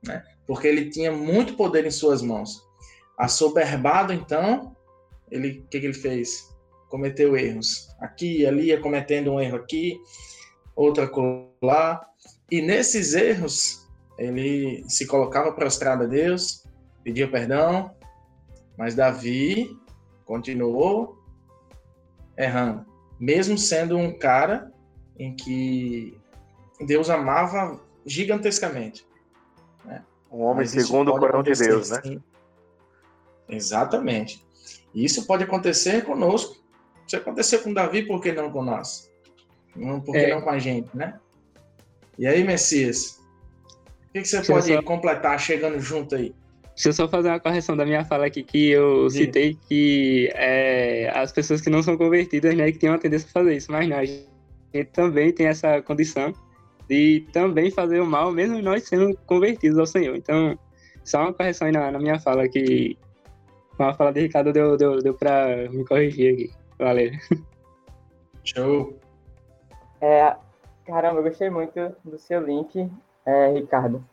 Né? 0.07 0.23
Porque 0.47 0.67
ele 0.67 0.91
tinha 0.91 1.11
muito 1.11 1.55
poder 1.55 1.87
em 1.87 1.91
suas 1.91 2.23
mãos. 2.23 2.63
Assoberbado, 3.19 4.13
então, 4.13 4.77
ele 5.31 5.61
o 5.61 5.69
que, 5.69 5.81
que 5.81 5.87
ele 5.87 5.95
fez? 5.95 6.55
Cometeu 6.89 7.37
erros. 7.37 7.89
Aqui 8.01 8.41
e 8.41 8.47
ali, 8.47 8.67
ia 8.67 8.81
cometendo 8.81 9.33
um 9.33 9.41
erro 9.41 9.57
aqui, 9.57 10.01
outra 10.77 11.11
lá. 11.63 12.07
E 12.51 12.61
nesses 12.61 13.15
erros, 13.15 13.89
ele 14.19 14.85
se 14.89 15.07
colocava 15.07 15.53
prostrado 15.53 16.05
a 16.05 16.07
Deus, 16.07 16.65
pedia 17.03 17.29
perdão, 17.29 17.95
mas 18.77 18.95
Davi 18.95 19.77
continuou 20.25 21.19
errando, 22.37 22.85
mesmo 23.19 23.57
sendo 23.57 23.97
um 23.97 24.17
cara 24.17 24.73
em 25.19 25.35
que 25.35 26.19
Deus 26.87 27.09
amava 27.09 27.81
gigantescamente. 28.05 29.07
Um 30.35 30.43
homem 30.43 30.67
segundo 30.67 31.13
o 31.13 31.19
coração 31.19 31.45
de 31.45 31.53
Deus, 31.53 31.91
né? 31.91 32.03
Exatamente. 33.49 34.45
E 34.93 35.05
isso 35.05 35.25
pode 35.27 35.45
acontecer 35.45 36.05
conosco. 36.05 36.57
Se 37.07 37.15
aconteceu 37.15 37.63
com 37.63 37.73
Davi, 37.73 38.03
por 38.03 38.21
que 38.21 38.33
não 38.33 38.51
com 38.51 38.63
nós? 38.63 39.09
Por 39.73 40.13
que 40.13 40.19
é. 40.19 40.35
não 40.35 40.43
com 40.43 40.51
a 40.51 40.59
gente, 40.59 40.89
né? 40.93 41.21
E 42.19 42.27
aí, 42.27 42.43
Messias? 42.43 43.21
O 44.09 44.13
que, 44.13 44.23
que 44.23 44.29
você 44.29 44.39
Deixa 44.39 44.53
pode 44.53 44.67
só... 44.67 44.83
completar 44.83 45.39
chegando 45.39 45.79
junto 45.79 46.17
aí? 46.17 46.35
Deixa 46.75 46.89
eu 46.89 46.93
só 46.93 47.09
fazer 47.09 47.29
uma 47.29 47.39
correção 47.39 47.77
da 47.77 47.85
minha 47.85 48.05
fala 48.05 48.27
aqui, 48.27 48.43
que 48.43 48.71
eu 48.71 49.09
Sim. 49.11 49.19
citei 49.19 49.57
que 49.69 50.33
é, 50.35 51.13
as 51.15 51.31
pessoas 51.31 51.61
que 51.61 51.71
não 51.71 51.81
são 51.81 51.97
convertidas, 51.97 52.57
né, 52.57 52.73
que 52.73 52.79
têm 52.79 52.91
uma 52.91 52.99
tendência 52.99 53.29
a 53.29 53.33
fazer 53.33 53.57
isso, 53.57 53.71
mas 53.71 53.89
não, 53.89 53.99
a 53.99 54.05
gente 54.05 54.27
também 54.93 55.33
tem 55.33 55.47
essa 55.47 55.81
condição 55.83 56.35
de 56.89 57.27
também 57.33 57.71
fazer 57.71 58.01
o 58.01 58.07
mal, 58.07 58.31
mesmo 58.31 58.61
nós 58.61 58.85
sendo 58.85 59.17
convertidos 59.27 59.79
ao 59.79 59.87
Senhor. 59.87 60.17
Então, 60.17 60.59
só 61.03 61.23
uma 61.23 61.33
correção 61.33 61.67
aí 61.67 61.73
na, 61.73 61.91
na 61.91 61.99
minha 61.99 62.19
fala, 62.19 62.49
que 62.49 62.99
com 63.77 63.85
a 63.85 63.95
fala 63.95 64.13
de 64.13 64.21
Ricardo 64.21 64.53
deu, 64.53 64.77
deu, 64.77 64.99
deu 64.99 65.15
para 65.15 65.69
me 65.71 65.85
corrigir 65.85 66.35
aqui. 66.35 66.53
Valeu. 66.79 67.11
Show. 68.45 68.99
É, 70.01 70.37
caramba, 70.85 71.21
eu 71.21 71.25
gostei 71.25 71.49
muito 71.49 71.95
do 72.05 72.19
seu 72.19 72.41
link, 72.41 72.91
é, 73.25 73.53
Ricardo. 73.53 74.05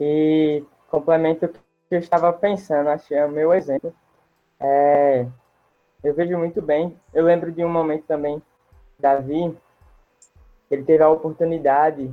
E 0.00 0.64
complemento 0.88 1.46
o 1.46 1.48
que 1.48 1.58
eu 1.90 1.98
estava 1.98 2.32
pensando, 2.32 2.88
achei 2.88 3.16
é 3.16 3.26
o 3.26 3.30
meu 3.30 3.52
exemplo. 3.52 3.92
É, 4.58 5.26
eu 6.02 6.14
vejo 6.14 6.36
muito 6.38 6.62
bem. 6.62 6.96
Eu 7.12 7.24
lembro 7.24 7.52
de 7.52 7.64
um 7.64 7.68
momento 7.68 8.04
também, 8.06 8.42
Davi, 8.98 9.54
ele 10.70 10.84
teve 10.84 11.02
a 11.02 11.10
oportunidade 11.10 12.10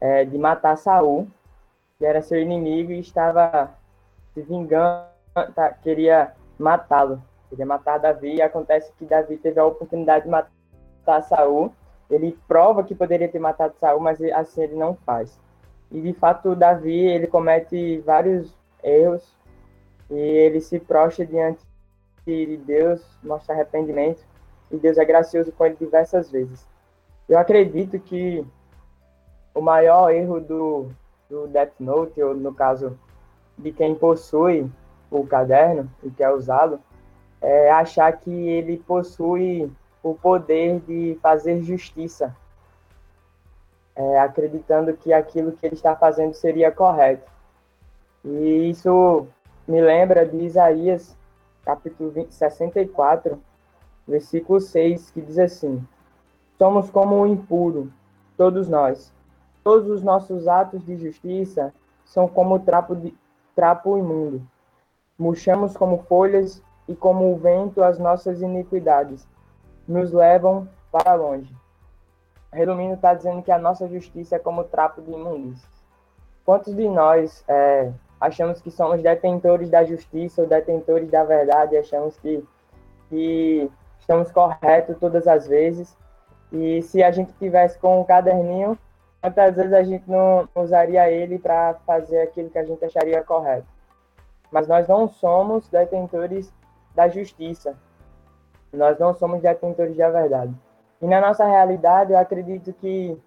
é, 0.00 0.24
de 0.24 0.38
matar 0.38 0.76
Saul, 0.76 1.26
que 1.98 2.06
era 2.06 2.22
seu 2.22 2.40
inimigo 2.40 2.92
e 2.92 3.00
estava 3.00 3.74
se 4.32 4.40
vingando, 4.42 5.04
tá, 5.54 5.70
queria 5.82 6.32
matá-lo, 6.58 7.20
queria 7.48 7.66
matar 7.66 7.98
Davi. 7.98 8.36
E 8.36 8.42
acontece 8.42 8.92
que 8.96 9.04
Davi 9.04 9.36
teve 9.36 9.58
a 9.58 9.64
oportunidade 9.64 10.24
de 10.24 10.30
matar 10.30 11.22
Saul. 11.22 11.72
Ele 12.08 12.38
prova 12.46 12.84
que 12.84 12.94
poderia 12.94 13.28
ter 13.28 13.40
matado 13.40 13.74
Saul, 13.80 14.00
mas 14.00 14.22
assim 14.22 14.62
ele 14.62 14.76
não 14.76 14.94
faz. 14.94 15.38
E 15.90 16.00
de 16.00 16.12
fato 16.12 16.54
Davi 16.54 17.00
ele 17.00 17.26
comete 17.26 17.98
vários 18.00 18.54
erros 18.82 19.36
e 20.10 20.16
ele 20.16 20.60
se 20.60 20.78
prostra 20.78 21.26
diante 21.26 21.60
de 22.24 22.56
Deus, 22.58 23.02
mostra 23.22 23.54
arrependimento 23.54 24.22
e 24.70 24.76
Deus 24.76 24.98
é 24.98 25.04
gracioso 25.04 25.50
com 25.52 25.64
ele 25.64 25.76
diversas 25.76 26.30
vezes. 26.30 26.66
Eu 27.28 27.38
acredito 27.38 27.98
que 28.00 28.44
o 29.54 29.60
maior 29.60 30.10
erro 30.10 30.40
do, 30.40 30.90
do 31.28 31.46
Death 31.48 31.74
Note, 31.78 32.22
ou 32.22 32.34
no 32.34 32.54
caso 32.54 32.98
de 33.58 33.70
quem 33.70 33.94
possui 33.94 34.70
o 35.10 35.26
caderno 35.26 35.90
e 36.02 36.10
quer 36.10 36.30
usá-lo, 36.30 36.80
é 37.40 37.70
achar 37.70 38.12
que 38.12 38.30
ele 38.30 38.78
possui 38.78 39.70
o 40.02 40.14
poder 40.14 40.80
de 40.80 41.18
fazer 41.20 41.62
justiça, 41.62 42.34
é, 43.94 44.20
acreditando 44.20 44.94
que 44.94 45.12
aquilo 45.12 45.52
que 45.52 45.66
ele 45.66 45.74
está 45.74 45.94
fazendo 45.94 46.32
seria 46.32 46.72
correto. 46.72 47.30
E 48.24 48.70
isso 48.70 49.26
me 49.66 49.80
lembra 49.80 50.24
de 50.24 50.36
Isaías, 50.38 51.16
capítulo 51.62 52.10
20, 52.10 52.32
64, 52.32 53.38
versículo 54.06 54.60
6, 54.60 55.10
que 55.10 55.20
diz 55.20 55.38
assim: 55.38 55.86
Somos 56.58 56.90
como 56.90 57.20
o 57.22 57.26
impuro, 57.26 57.92
todos 58.36 58.68
nós. 58.68 59.12
Todos 59.62 59.88
os 59.88 60.02
nossos 60.02 60.48
atos 60.48 60.84
de 60.84 60.96
justiça 60.96 61.72
são 62.04 62.26
como 62.26 62.58
trapo, 62.58 62.96
de, 62.96 63.14
trapo 63.54 63.96
imundo. 63.96 64.42
Murchamos 65.16 65.76
como 65.76 65.98
folhas 66.08 66.60
e 66.88 66.96
como 66.96 67.32
o 67.32 67.36
vento 67.36 67.82
as 67.82 67.98
nossas 67.98 68.42
iniquidades 68.42 69.24
nos 69.86 70.12
levam 70.12 70.68
para 70.90 71.14
longe. 71.14 71.54
Resumindo, 72.52 72.94
está 72.94 73.14
dizendo 73.14 73.42
que 73.42 73.52
a 73.52 73.58
nossa 73.58 73.86
justiça 73.86 74.36
é 74.36 74.38
como 74.38 74.64
trapo 74.64 75.00
de 75.00 75.12
imundícia. 75.12 75.68
Quantos 76.44 76.74
de 76.74 76.88
nós 76.88 77.44
é, 77.46 77.92
achamos 78.20 78.60
que 78.60 78.70
somos 78.70 79.00
detentores 79.02 79.70
da 79.70 79.84
justiça 79.84 80.42
ou 80.42 80.48
detentores 80.48 81.10
da 81.10 81.22
verdade, 81.22 81.76
achamos 81.76 82.16
que, 82.18 82.42
que 83.10 83.70
estamos 84.00 84.32
corretos 84.32 84.96
todas 84.98 85.28
as 85.28 85.46
vezes, 85.46 85.96
e 86.52 86.82
se 86.82 87.02
a 87.02 87.10
gente 87.10 87.32
tivesse 87.34 87.78
com 87.78 88.00
um 88.00 88.04
caderninho, 88.04 88.78
quantas 89.20 89.56
vezes 89.56 89.72
a 89.72 89.82
gente 89.82 90.08
não 90.08 90.48
usaria 90.54 91.10
ele 91.10 91.38
para 91.38 91.74
fazer 91.86 92.22
aquilo 92.22 92.50
que 92.50 92.58
a 92.58 92.64
gente 92.64 92.84
acharia 92.84 93.22
correto? 93.22 93.66
Mas 94.50 94.66
nós 94.66 94.88
não 94.88 95.08
somos 95.08 95.68
detentores 95.68 96.52
da 96.94 97.08
justiça. 97.08 97.76
Nós 98.72 98.98
não 98.98 99.14
somos 99.14 99.42
detentores 99.42 99.96
da 99.96 100.10
verdade. 100.10 100.54
E 101.00 101.06
na 101.06 101.20
nossa 101.20 101.44
realidade, 101.44 102.12
eu 102.12 102.18
acredito 102.18 102.72
que 102.72 103.20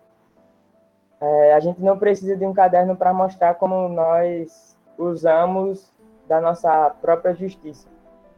é, 1.19 1.53
a 1.53 1.59
gente 1.59 1.79
não 1.81 1.97
precisa 1.97 2.35
de 2.35 2.45
um 2.45 2.53
caderno 2.53 2.95
para 2.95 3.13
mostrar 3.13 3.53
como 3.55 3.87
nós 3.87 4.75
usamos 4.97 5.93
da 6.27 6.41
nossa 6.41 6.89
própria 7.01 7.33
justiça. 7.33 7.87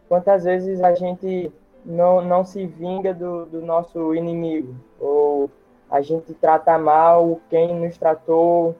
Quantas 0.09 0.43
vezes 0.43 0.81
a 0.81 0.93
gente 0.93 1.51
não, 1.85 2.21
não 2.21 2.45
se 2.45 2.65
vinga 2.65 3.13
do, 3.13 3.45
do 3.45 3.61
nosso 3.61 4.15
inimigo, 4.15 4.75
ou 4.99 5.49
a 5.89 6.01
gente 6.01 6.33
trata 6.33 6.77
mal 6.77 7.39
quem 7.49 7.75
nos 7.75 7.97
tratou 7.97 8.75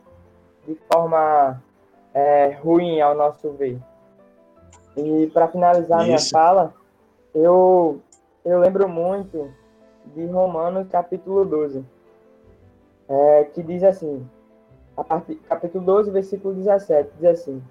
de 0.66 0.76
forma 0.92 1.62
é, 2.14 2.58
ruim 2.62 3.02
ao 3.02 3.16
nosso 3.16 3.52
ver. 3.52 3.80
E 4.96 5.28
para 5.34 5.48
finalizar 5.48 6.00
Isso. 6.00 6.08
minha 6.08 6.20
fala, 6.32 6.74
eu, 7.34 8.00
eu 8.46 8.60
lembro 8.60 8.88
muito 8.88 9.52
de 10.06 10.26
Romanos 10.26 10.88
capítulo 10.90 11.46
12, 11.46 11.84
é, 13.10 13.44
que 13.46 13.64
diz 13.64 13.84
assim, 13.84 14.28
capítulo 15.48 15.84
12, 15.84 16.12
versículo 16.12 16.54
17, 16.54 17.10
diz 17.20 17.26
assim, 17.26 17.64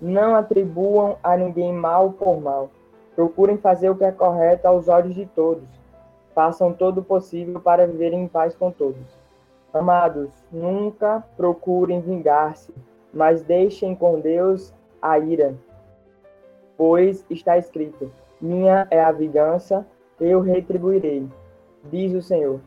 não 0.00 0.34
atribuam 0.34 1.18
a 1.22 1.36
ninguém 1.36 1.72
mal 1.72 2.12
por 2.12 2.40
mal, 2.40 2.70
Procurem 3.20 3.58
fazer 3.58 3.90
o 3.90 3.94
que 3.94 4.04
é 4.04 4.10
correto 4.10 4.66
aos 4.66 4.88
olhos 4.88 5.14
de 5.14 5.26
todos. 5.26 5.68
Façam 6.34 6.72
todo 6.72 7.02
o 7.02 7.04
possível 7.04 7.60
para 7.60 7.86
viver 7.86 8.14
em 8.14 8.26
paz 8.26 8.56
com 8.56 8.70
todos. 8.70 9.14
Amados, 9.74 10.30
nunca 10.50 11.22
procurem 11.36 12.00
vingar-se, 12.00 12.72
mas 13.12 13.42
deixem 13.42 13.94
com 13.94 14.18
Deus 14.18 14.72
a 15.02 15.18
ira. 15.18 15.54
Pois 16.78 17.22
está 17.28 17.58
escrito: 17.58 18.10
Minha 18.40 18.88
é 18.90 19.02
a 19.02 19.12
vingança, 19.12 19.86
eu 20.18 20.40
retribuirei, 20.40 21.28
diz 21.90 22.14
o 22.14 22.22
Senhor. 22.22 22.58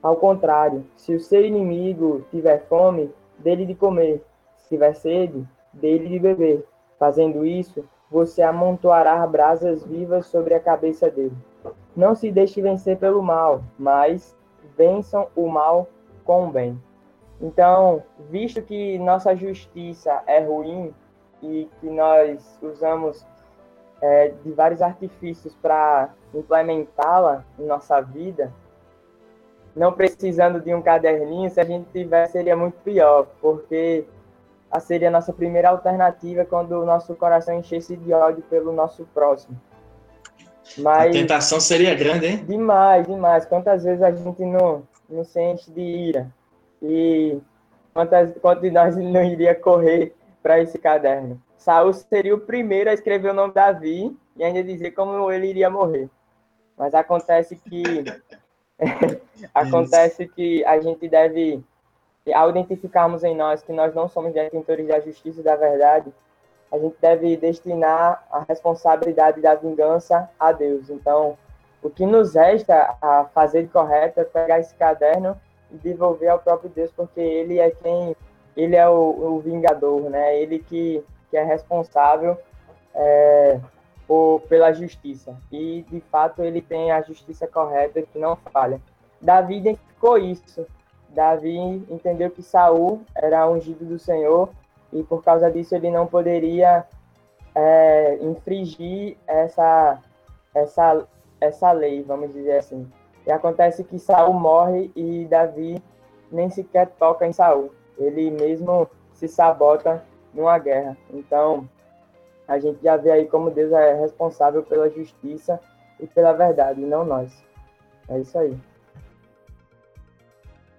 Ao 0.00 0.14
contrário, 0.14 0.86
se 0.94 1.12
o 1.12 1.18
seu 1.18 1.44
inimigo 1.44 2.24
tiver 2.30 2.60
fome, 2.68 3.10
dele 3.36 3.66
de 3.66 3.74
comer, 3.74 4.24
se 4.58 4.68
tiver 4.68 4.94
sede, 4.94 5.44
dele 5.72 6.08
de 6.08 6.20
beber. 6.20 6.64
Fazendo 7.00 7.44
isso, 7.44 7.84
você 8.10 8.42
amontoará 8.42 9.26
brasas 9.26 9.84
vivas 9.84 10.26
sobre 10.26 10.54
a 10.54 10.60
cabeça 10.60 11.10
dele. 11.10 11.36
Não 11.94 12.14
se 12.14 12.30
deixe 12.30 12.62
vencer 12.62 12.96
pelo 12.96 13.22
mal, 13.22 13.62
mas 13.78 14.34
vençam 14.76 15.28
o 15.34 15.48
mal 15.48 15.88
com 16.24 16.46
o 16.46 16.50
bem. 16.50 16.80
Então, 17.40 18.02
visto 18.30 18.62
que 18.62 18.98
nossa 18.98 19.34
justiça 19.34 20.22
é 20.26 20.40
ruim 20.40 20.94
e 21.42 21.68
que 21.80 21.88
nós 21.88 22.58
usamos 22.62 23.24
é, 24.00 24.28
de 24.28 24.52
vários 24.52 24.82
artifícios 24.82 25.54
para 25.56 26.10
implementá-la 26.34 27.44
em 27.58 27.64
nossa 27.64 28.00
vida, 28.00 28.52
não 29.74 29.92
precisando 29.92 30.60
de 30.60 30.74
um 30.74 30.82
caderninho, 30.82 31.50
se 31.50 31.60
a 31.60 31.64
gente 31.64 31.88
tivesse, 31.92 32.32
seria 32.32 32.56
muito 32.56 32.74
pior, 32.82 33.28
porque 33.40 34.04
seria 34.80 35.08
a 35.08 35.10
nossa 35.10 35.32
primeira 35.32 35.70
alternativa 35.70 36.44
quando 36.44 36.72
o 36.72 36.84
nosso 36.84 37.14
coração 37.14 37.58
enchesse 37.58 37.96
de 37.96 38.12
ódio 38.12 38.42
pelo 38.44 38.72
nosso 38.72 39.06
próximo. 39.14 39.58
Mas, 40.76 41.08
a 41.08 41.12
tentação 41.12 41.60
seria 41.60 41.94
grande, 41.94 42.26
hein? 42.26 42.44
Demais, 42.44 43.06
demais. 43.06 43.46
Quantas 43.46 43.84
vezes 43.84 44.02
a 44.02 44.10
gente 44.10 44.44
não, 44.44 44.82
não 45.08 45.24
se 45.24 45.40
enche 45.40 45.70
de 45.70 45.80
ira? 45.80 46.30
E 46.82 47.38
quantas, 47.94 48.36
quantos 48.38 48.62
de 48.62 48.70
nós 48.70 48.96
não 48.96 49.24
iria 49.24 49.54
correr 49.54 50.14
para 50.42 50.60
esse 50.60 50.78
caderno? 50.78 51.40
Saul 51.56 51.92
seria 51.92 52.34
o 52.34 52.40
primeiro 52.40 52.90
a 52.90 52.92
escrever 52.92 53.30
o 53.30 53.34
nome 53.34 53.48
de 53.48 53.54
Davi 53.54 54.16
e 54.36 54.44
ainda 54.44 54.62
dizer 54.62 54.92
como 54.92 55.30
ele 55.30 55.48
iria 55.48 55.70
morrer. 55.70 56.08
Mas 56.76 56.94
acontece 56.94 57.56
que 57.56 58.04
acontece 59.52 60.28
que 60.28 60.64
a 60.64 60.78
gente 60.80 61.08
deve 61.08 61.64
ao 62.32 62.50
identificarmos 62.50 63.24
em 63.24 63.36
nós 63.36 63.62
que 63.62 63.72
nós 63.72 63.94
não 63.94 64.08
somos 64.08 64.32
detentores 64.32 64.86
da 64.86 65.00
justiça 65.00 65.40
e 65.40 65.44
da 65.44 65.56
verdade, 65.56 66.12
a 66.70 66.78
gente 66.78 66.96
deve 67.00 67.36
destinar 67.36 68.26
a 68.30 68.44
responsabilidade 68.48 69.40
da 69.40 69.54
vingança 69.54 70.28
a 70.38 70.52
Deus. 70.52 70.90
Então, 70.90 71.36
o 71.82 71.88
que 71.88 72.04
nos 72.04 72.34
resta 72.34 72.96
a 73.00 73.24
fazer 73.34 73.62
de 73.62 73.68
correto 73.68 74.20
é 74.20 74.24
pegar 74.24 74.58
esse 74.58 74.74
caderno 74.74 75.38
e 75.70 75.76
devolver 75.76 76.28
ao 76.28 76.38
próprio 76.38 76.70
Deus, 76.70 76.90
porque 76.92 77.20
Ele 77.20 77.58
é 77.58 77.70
quem, 77.70 78.14
Ele 78.56 78.76
é 78.76 78.88
o, 78.88 79.36
o 79.36 79.40
vingador, 79.40 80.10
né? 80.10 80.38
Ele 80.38 80.58
que, 80.58 81.02
que 81.30 81.36
é 81.36 81.44
responsável 81.44 82.36
é, 82.94 83.60
por, 84.06 84.40
pela 84.48 84.72
justiça. 84.72 85.36
E, 85.52 85.84
de 85.88 86.00
fato, 86.10 86.42
ele 86.42 86.60
tem 86.60 86.90
a 86.90 87.02
justiça 87.02 87.46
correta 87.46 88.02
que 88.02 88.18
não 88.18 88.36
falha. 88.36 88.80
Davi 89.20 89.58
identificou 89.58 90.16
isso. 90.18 90.66
Davi 91.10 91.56
entendeu 91.90 92.30
que 92.30 92.42
Saul 92.42 93.02
era 93.14 93.48
ungido 93.48 93.84
do 93.84 93.98
Senhor 93.98 94.48
e, 94.92 95.02
por 95.02 95.22
causa 95.22 95.50
disso, 95.50 95.74
ele 95.74 95.90
não 95.90 96.06
poderia 96.06 96.84
é, 97.54 98.18
infringir 98.20 99.16
essa, 99.26 99.98
essa, 100.54 101.06
essa 101.40 101.72
lei, 101.72 102.02
vamos 102.02 102.32
dizer 102.32 102.58
assim. 102.58 102.90
E 103.26 103.32
acontece 103.32 103.84
que 103.84 103.98
Saul 103.98 104.34
morre 104.34 104.90
e 104.94 105.26
Davi 105.26 105.82
nem 106.30 106.48
sequer 106.50 106.88
toca 106.98 107.26
em 107.26 107.32
Saul. 107.32 107.72
Ele 107.98 108.30
mesmo 108.30 108.88
se 109.12 109.28
sabota 109.28 110.02
numa 110.32 110.58
guerra. 110.58 110.96
Então, 111.12 111.68
a 112.46 112.58
gente 112.58 112.82
já 112.82 112.96
vê 112.96 113.10
aí 113.10 113.26
como 113.26 113.50
Deus 113.50 113.72
é 113.72 113.94
responsável 113.94 114.62
pela 114.62 114.88
justiça 114.88 115.60
e 116.00 116.06
pela 116.06 116.32
verdade, 116.32 116.80
não 116.80 117.04
nós. 117.04 117.44
É 118.08 118.18
isso 118.18 118.38
aí. 118.38 118.56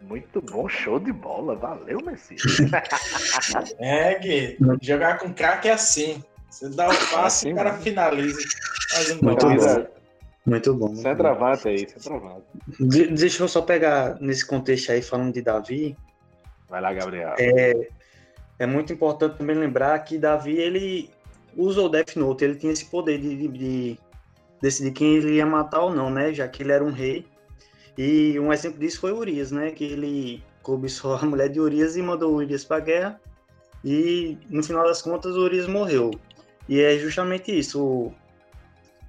Muito 0.02 0.42
bom, 0.42 0.68
show 0.68 1.00
de 1.00 1.12
bola. 1.12 1.56
Valeu, 1.56 2.00
Messias. 2.04 2.42
é, 3.80 4.18
Gui, 4.20 4.58
jogar 4.82 5.20
com 5.20 5.34
craque 5.34 5.68
é 5.68 5.74
assim. 5.74 6.24
Você 6.50 6.70
dá 6.70 6.90
o 6.90 7.12
passe 7.12 7.50
e 7.50 7.54
o 7.54 7.56
cara 7.56 7.74
finaliza. 7.74 8.40
Faz 8.92 9.12
um 9.12 9.22
Muito 9.22 9.46
bom. 9.46 9.88
Muito 10.46 10.74
bom. 10.74 10.96
Centroavante 10.96 11.68
aí, 11.68 11.88
centroavante. 11.88 12.46
De, 12.80 13.08
deixa 13.08 13.44
eu 13.44 13.48
só 13.48 13.62
pegar 13.62 14.20
nesse 14.20 14.46
contexto 14.46 14.92
aí, 14.92 15.02
falando 15.02 15.34
de 15.34 15.42
Davi. 15.42 15.96
Vai 16.68 16.82
lá, 16.82 16.92
Gabriel. 16.94 17.36
É, 17.38 17.90
é 18.58 18.66
muito 18.66 18.92
importante 18.94 19.38
também 19.38 19.56
lembrar 19.56 20.00
que 20.00 20.18
Davi, 20.18 20.58
ele 20.58 21.10
usou 21.56 21.86
o 21.86 21.90
Death 21.90 22.16
Note, 22.16 22.44
ele 22.44 22.56
tinha 22.56 22.74
esse 22.74 22.86
poder 22.86 23.20
de, 23.20 23.36
de, 23.36 23.48
de 23.48 24.00
decidir 24.62 24.92
quem 24.92 25.16
ele 25.16 25.36
ia 25.36 25.46
matar 25.46 25.82
ou 25.82 25.94
não, 25.94 26.10
né? 26.10 26.34
Já 26.34 26.48
que 26.48 26.64
ele 26.64 26.72
era 26.72 26.84
um 26.84 26.92
rei. 26.92 27.26
E 28.02 28.40
um 28.40 28.54
exemplo 28.54 28.80
disso 28.80 29.02
foi 29.02 29.12
Urias, 29.12 29.52
né? 29.52 29.72
Que 29.72 29.84
ele 29.84 30.42
cobiçou 30.64 31.16
a 31.16 31.26
mulher 31.26 31.50
de 31.50 31.60
Urias 31.60 31.98
e 31.98 32.02
mandou 32.02 32.34
Urias 32.34 32.64
para 32.64 32.78
a 32.78 32.80
guerra. 32.80 33.22
E 33.84 34.38
no 34.50 34.64
final 34.64 34.86
das 34.86 35.02
contas, 35.02 35.36
Urias 35.36 35.68
morreu. 35.68 36.12
E 36.70 36.80
é 36.80 36.98
justamente 36.98 37.52
isso. 37.52 38.10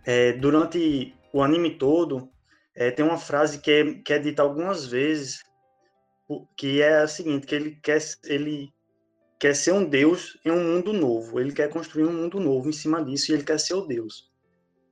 É, 0.04 0.32
durante 0.32 1.14
o 1.32 1.40
anime 1.40 1.78
todo, 1.78 2.28
é, 2.74 2.90
tem 2.90 3.04
uma 3.04 3.16
frase 3.16 3.60
que 3.60 3.70
é, 3.70 3.94
que 3.94 4.12
é 4.12 4.18
dita 4.18 4.42
algumas 4.42 4.84
vezes, 4.86 5.44
que 6.56 6.82
é 6.82 6.96
a 6.96 7.06
seguinte, 7.06 7.46
que 7.46 7.54
ele 7.54 7.78
quer, 7.80 8.00
ele 8.24 8.70
quer 9.38 9.54
ser 9.54 9.70
um 9.72 9.84
deus 9.84 10.36
em 10.44 10.50
um 10.50 10.64
mundo 10.64 10.92
novo. 10.92 11.38
Ele 11.38 11.52
quer 11.52 11.70
construir 11.70 12.06
um 12.06 12.12
mundo 12.12 12.40
novo 12.40 12.68
em 12.68 12.72
cima 12.72 13.04
disso 13.04 13.30
e 13.30 13.34
ele 13.34 13.44
quer 13.44 13.60
ser 13.60 13.74
o 13.74 13.86
deus. 13.86 14.28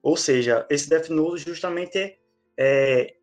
Ou 0.01 0.17
seja, 0.17 0.65
esse 0.71 0.89
Death 0.89 1.09
Note 1.09 1.45
justamente 1.45 1.99
é, 1.99 2.17
é 2.57 3.18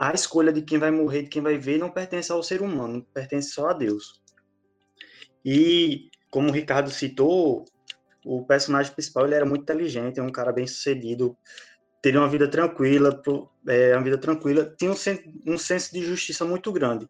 a 0.00 0.14
escolha 0.14 0.50
de 0.50 0.62
quem 0.62 0.78
vai 0.78 0.90
morrer, 0.90 1.24
de 1.24 1.28
quem 1.28 1.42
vai 1.42 1.58
ver, 1.58 1.78
não 1.78 1.90
pertence 1.90 2.32
ao 2.32 2.42
ser 2.42 2.62
humano, 2.62 3.06
pertence 3.12 3.50
só 3.50 3.68
a 3.68 3.74
Deus. 3.74 4.18
E, 5.44 6.08
como 6.30 6.48
o 6.48 6.52
Ricardo 6.52 6.90
citou, 6.90 7.66
o 8.24 8.42
personagem 8.46 8.94
principal 8.94 9.26
ele 9.26 9.34
era 9.34 9.44
muito 9.44 9.60
inteligente, 9.60 10.18
é 10.18 10.22
um 10.22 10.32
cara 10.32 10.52
bem 10.52 10.66
sucedido, 10.66 11.36
teria 12.00 12.18
uma 12.18 12.30
vida 12.30 12.48
tranquila, 12.48 13.20
é, 13.68 13.94
uma 13.94 14.02
vida 14.02 14.16
tranquila, 14.16 14.74
tinha 14.78 14.90
um, 14.90 14.96
um 15.46 15.58
senso 15.58 15.92
de 15.92 16.00
justiça 16.00 16.46
muito 16.46 16.72
grande. 16.72 17.06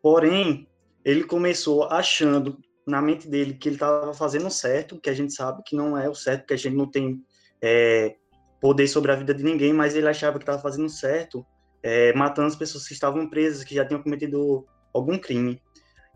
Porém, 0.00 0.66
ele 1.04 1.24
começou 1.24 1.84
achando 1.84 2.58
na 2.86 3.02
mente 3.02 3.28
dele 3.28 3.52
que 3.52 3.68
ele 3.68 3.76
estava 3.76 4.14
fazendo 4.14 4.50
certo, 4.50 4.98
que 4.98 5.10
a 5.10 5.14
gente 5.14 5.34
sabe 5.34 5.62
que 5.66 5.76
não 5.76 5.98
é 5.98 6.08
o 6.08 6.14
certo, 6.14 6.46
que 6.46 6.54
a 6.54 6.56
gente 6.56 6.76
não 6.76 6.90
tem 6.90 7.22
é, 7.60 8.16
poder 8.58 8.88
sobre 8.88 9.12
a 9.12 9.16
vida 9.16 9.34
de 9.34 9.44
ninguém, 9.44 9.74
mas 9.74 9.94
ele 9.94 10.08
achava 10.08 10.38
que 10.38 10.44
estava 10.44 10.62
fazendo 10.62 10.88
certo, 10.88 11.46
é, 11.82 12.12
matando 12.12 12.48
as 12.48 12.56
pessoas 12.56 12.86
que 12.86 12.94
estavam 12.94 13.28
presas, 13.28 13.64
que 13.64 13.74
já 13.74 13.84
tinham 13.84 14.02
cometido 14.02 14.66
algum 14.94 15.18
crime. 15.18 15.60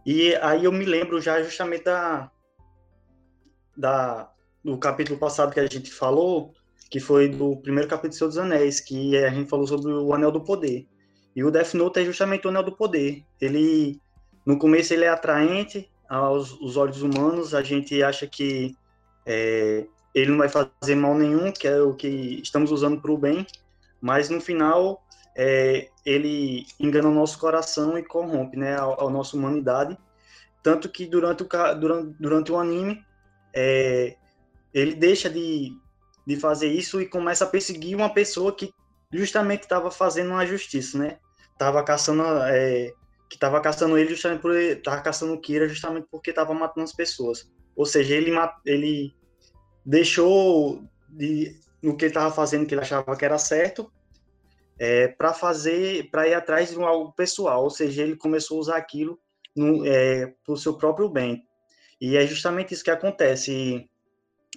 E 0.05 0.35
aí 0.37 0.65
eu 0.65 0.73
me 0.73 0.85
lembro 0.85 1.21
já 1.21 1.43
justamente 1.43 1.85
da, 1.85 2.31
da 3.77 4.31
do 4.63 4.79
capítulo 4.79 5.19
passado 5.19 5.53
que 5.53 5.61
a 5.61 5.67
gente 5.67 5.93
falou, 5.93 6.53
que 6.91 7.01
foi 7.01 7.29
do 7.29 7.57
primeiro 7.59 7.89
capítulo 7.89 8.11
de 8.11 8.17
Senhor 8.17 8.29
dos 8.29 8.39
Anéis, 8.39 8.81
que 8.81 9.17
a 9.17 9.31
gente 9.31 9.49
falou 9.49 9.67
sobre 9.67 9.93
o 9.93 10.13
Anel 10.13 10.33
do 10.33 10.41
Poder. 10.41 10.87
E 11.35 11.45
o 11.45 11.51
Death 11.51 11.75
Note 11.75 12.01
é 12.01 12.05
justamente 12.05 12.47
o 12.47 12.51
Anel 12.51 12.63
do 12.63 12.77
Poder. 12.77 13.25
Ele, 13.41 14.01
no 14.45 14.59
começo, 14.59 14.93
ele 14.93 15.05
é 15.05 15.09
atraente, 15.09 15.89
aos, 16.09 16.53
aos 16.61 16.77
olhos 16.77 17.03
humanos, 17.03 17.55
a 17.55 17.63
gente 17.63 18.03
acha 18.03 18.27
que 18.27 18.75
é, 19.25 19.87
ele 20.15 20.31
não 20.31 20.39
vai 20.39 20.49
fazer 20.49 20.95
mal 20.95 21.15
nenhum, 21.15 21.53
que 21.53 21.67
é 21.67 21.81
o 21.81 21.95
que 21.95 22.41
estamos 22.43 22.71
usando 22.73 23.01
para 23.01 23.13
o 23.13 23.19
bem, 23.19 23.47
mas 24.01 24.31
no 24.31 24.41
final 24.41 25.06
é, 25.37 25.91
ele 26.05 26.67
engana 26.81 27.09
o 27.09 27.15
nosso 27.15 27.39
coração 27.39 27.99
e 27.99 28.03
corrompe 28.03 28.57
né, 28.57 28.75
a, 28.75 28.85
a 28.85 29.11
nossa 29.11 29.37
humanidade. 29.37 29.99
Tanto 30.63 30.89
que 30.89 31.07
durante 31.07 31.43
o, 31.43 31.49
durante, 31.79 32.17
durante 32.19 32.53
o 32.53 32.59
anime, 32.59 33.05
é, 33.55 34.17
ele 34.73 34.95
deixa 34.95 35.29
de, 35.29 35.77
de 36.27 36.37
fazer 36.37 36.69
isso 36.69 37.01
e 37.01 37.07
começa 37.07 37.45
a 37.45 37.49
perseguir 37.49 37.95
uma 37.95 38.13
pessoa 38.13 38.51
que 38.51 38.73
justamente 39.13 39.63
estava 39.63 39.91
fazendo 39.91 40.31
uma 40.31 40.47
justiça, 40.47 40.99
né? 40.99 41.19
Tava 41.59 41.83
caçando 41.85 42.23
é, 42.49 42.93
que 43.29 43.37
estava 43.37 43.61
caçando 43.61 43.99
ele 43.99 44.11
justamente 44.11 44.41
por 44.41 44.57
estava 44.57 45.01
caçando 45.03 45.35
o 45.35 45.41
Kira 45.41 45.69
justamente 45.69 46.09
porque 46.11 46.31
estava 46.31 46.55
matando 46.55 46.85
as 46.85 46.93
pessoas. 46.93 47.49
Ou 47.77 47.85
seja, 47.85 48.15
ele 48.15 48.33
ele 48.65 49.15
deixou 49.85 50.83
de 51.09 51.55
no 51.83 51.97
que 51.97 52.07
ele 52.07 52.11
estava 52.11 52.35
fazendo 52.35 52.67
que 52.67 52.75
ele 52.75 52.81
achava 52.81 53.17
que 53.17 53.25
era 53.25 53.39
certo 53.39 53.93
é, 54.79 55.09
para 55.09 55.33
fazer 55.33 56.11
para 56.11 56.29
ir 56.29 56.35
atrás 56.35 56.71
de 56.71 56.83
algo 56.83 57.13
pessoal. 57.13 57.65
Ou 57.65 57.71
seja, 57.71 58.03
ele 58.03 58.17
começou 58.17 58.59
a 58.59 58.61
usar 58.61 58.77
aquilo 58.77 59.19
é, 59.85 60.33
para 60.45 60.55
o 60.55 60.57
seu 60.57 60.75
próprio 60.75 61.09
bem. 61.09 61.43
E 62.01 62.17
é 62.17 62.27
justamente 62.27 62.75
isso 62.75 62.85
que 62.85 62.91
acontece. 62.91 63.89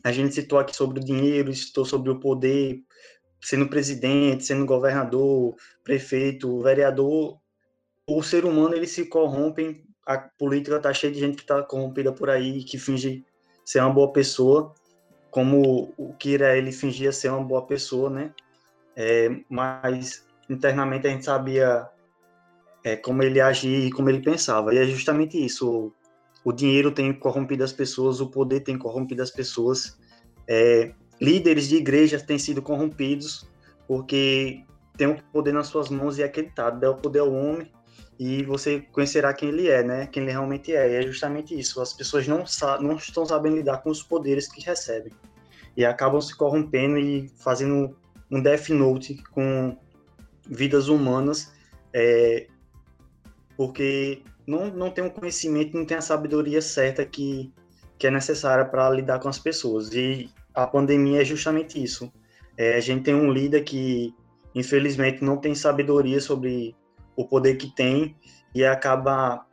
A 0.03 0.11
gente 0.11 0.35
citou 0.35 0.59
aqui 0.59 0.75
sobre 0.75 0.99
o 0.99 1.03
dinheiro, 1.03 1.53
citou 1.53 1.85
sobre 1.85 2.09
o 2.09 2.19
poder, 2.19 2.81
sendo 3.41 3.69
presidente, 3.69 4.45
sendo 4.45 4.65
governador, 4.65 5.55
prefeito, 5.83 6.61
vereador, 6.61 7.39
o 8.09 8.23
ser 8.23 8.43
humano 8.43 8.75
ele 8.75 8.87
se 8.87 9.05
corrompe, 9.05 9.83
a 10.05 10.17
política 10.17 10.79
tá 10.79 10.91
cheia 10.91 11.13
de 11.13 11.19
gente 11.19 11.37
que 11.37 11.45
tá 11.45 11.61
corrompida 11.61 12.11
por 12.11 12.29
aí, 12.29 12.63
que 12.63 12.77
finge 12.77 13.23
ser 13.63 13.81
uma 13.81 13.93
boa 13.93 14.11
pessoa, 14.11 14.73
como 15.29 15.93
o 15.95 16.13
Kira 16.15 16.57
ele 16.57 16.71
fingia 16.71 17.11
ser 17.11 17.29
uma 17.29 17.43
boa 17.43 17.65
pessoa, 17.67 18.09
né? 18.09 18.33
É, 19.01 19.29
mas 19.49 20.27
internamente 20.49 21.07
a 21.07 21.09
gente 21.09 21.23
sabia 21.23 21.87
é, 22.83 22.97
como 22.97 23.23
ele 23.23 23.39
agia 23.39 23.87
e 23.87 23.91
como 23.91 24.09
ele 24.09 24.21
pensava. 24.21 24.75
E 24.75 24.77
é 24.77 24.85
justamente 24.85 25.43
isso. 25.43 25.71
O, 25.71 25.93
o 26.49 26.51
dinheiro 26.51 26.91
tem 26.91 27.13
corrompido 27.13 27.63
as 27.63 27.71
pessoas, 27.71 28.19
o 28.19 28.29
poder 28.29 28.59
tem 28.59 28.77
corrompido 28.77 29.23
as 29.23 29.31
pessoas. 29.31 29.97
É, 30.45 30.91
líderes 31.21 31.69
de 31.69 31.77
igrejas 31.77 32.23
têm 32.23 32.37
sido 32.37 32.61
corrompidos 32.61 33.49
porque 33.87 34.65
tem 34.97 35.07
o 35.07 35.23
poder 35.31 35.53
nas 35.53 35.67
suas 35.67 35.87
mãos 35.87 36.17
e 36.17 36.21
é 36.21 36.25
acreditado. 36.25 36.81
Dá 36.81 36.91
o 36.91 36.97
poder 36.97 37.19
ao 37.19 37.31
homem 37.31 37.71
e 38.19 38.43
você 38.43 38.81
conhecerá 38.91 39.33
quem 39.33 39.47
ele 39.47 39.69
é, 39.69 39.81
né? 39.81 40.07
Quem 40.07 40.23
ele 40.23 40.33
realmente 40.33 40.75
é. 40.75 40.91
E 40.91 40.95
é 40.95 41.01
justamente 41.03 41.57
isso. 41.57 41.81
As 41.81 41.93
pessoas 41.93 42.27
não, 42.27 42.43
não 42.81 42.97
estão 42.97 43.25
sabendo 43.25 43.55
lidar 43.55 43.77
com 43.77 43.89
os 43.89 44.03
poderes 44.03 44.51
que 44.51 44.61
recebem. 44.61 45.13
E 45.77 45.85
acabam 45.85 46.19
se 46.19 46.35
corrompendo 46.35 46.99
e 46.99 47.29
fazendo 47.37 47.95
um 48.31 48.41
Death 48.41 48.69
Note 48.69 49.21
com 49.31 49.77
vidas 50.47 50.87
humanas, 50.87 51.51
é, 51.93 52.47
porque 53.55 54.23
não, 54.47 54.67
não 54.67 54.89
tem 54.89 55.03
o 55.03 55.07
um 55.07 55.09
conhecimento, 55.09 55.77
não 55.77 55.85
tem 55.85 55.97
a 55.97 56.01
sabedoria 56.01 56.61
certa 56.61 57.05
que, 57.05 57.53
que 57.97 58.07
é 58.07 58.11
necessária 58.11 58.65
para 58.65 58.89
lidar 58.89 59.19
com 59.19 59.29
as 59.29 59.39
pessoas. 59.39 59.93
E 59.93 60.29
a 60.53 60.65
pandemia 60.65 61.21
é 61.21 61.25
justamente 61.25 61.81
isso. 61.81 62.11
É, 62.57 62.75
a 62.75 62.79
gente 62.79 63.03
tem 63.03 63.15
um 63.15 63.31
líder 63.31 63.63
que, 63.63 64.13
infelizmente, 64.53 65.23
não 65.23 65.37
tem 65.37 65.53
sabedoria 65.55 66.19
sobre 66.19 66.75
o 67.15 67.25
poder 67.25 67.55
que 67.55 67.73
tem 67.75 68.15
e 68.53 68.65
acaba, 68.65 69.45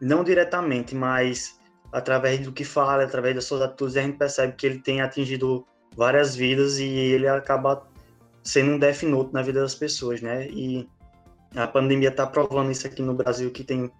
não 0.00 0.22
diretamente, 0.22 0.94
mas 0.94 1.58
através 1.92 2.40
do 2.40 2.52
que 2.52 2.64
fala, 2.64 3.04
através 3.04 3.34
das 3.34 3.44
suas 3.44 3.62
atitudes, 3.62 3.96
a 3.96 4.02
gente 4.02 4.18
percebe 4.18 4.54
que 4.54 4.66
ele 4.66 4.78
tem 4.78 5.00
atingido 5.00 5.66
várias 5.96 6.36
vidas 6.36 6.78
e 6.78 6.84
ele 6.84 7.26
acaba 7.26 7.88
sendo 8.42 8.72
um 8.72 8.78
death 8.78 9.02
note 9.02 9.32
na 9.32 9.42
vida 9.42 9.60
das 9.60 9.74
pessoas, 9.74 10.20
né? 10.20 10.48
E 10.48 10.88
a 11.54 11.66
pandemia 11.66 12.08
está 12.08 12.26
provando 12.26 12.70
isso 12.70 12.86
aqui 12.86 13.02
no 13.02 13.14
Brasil, 13.14 13.50
que 13.50 13.64
tem 13.64 13.90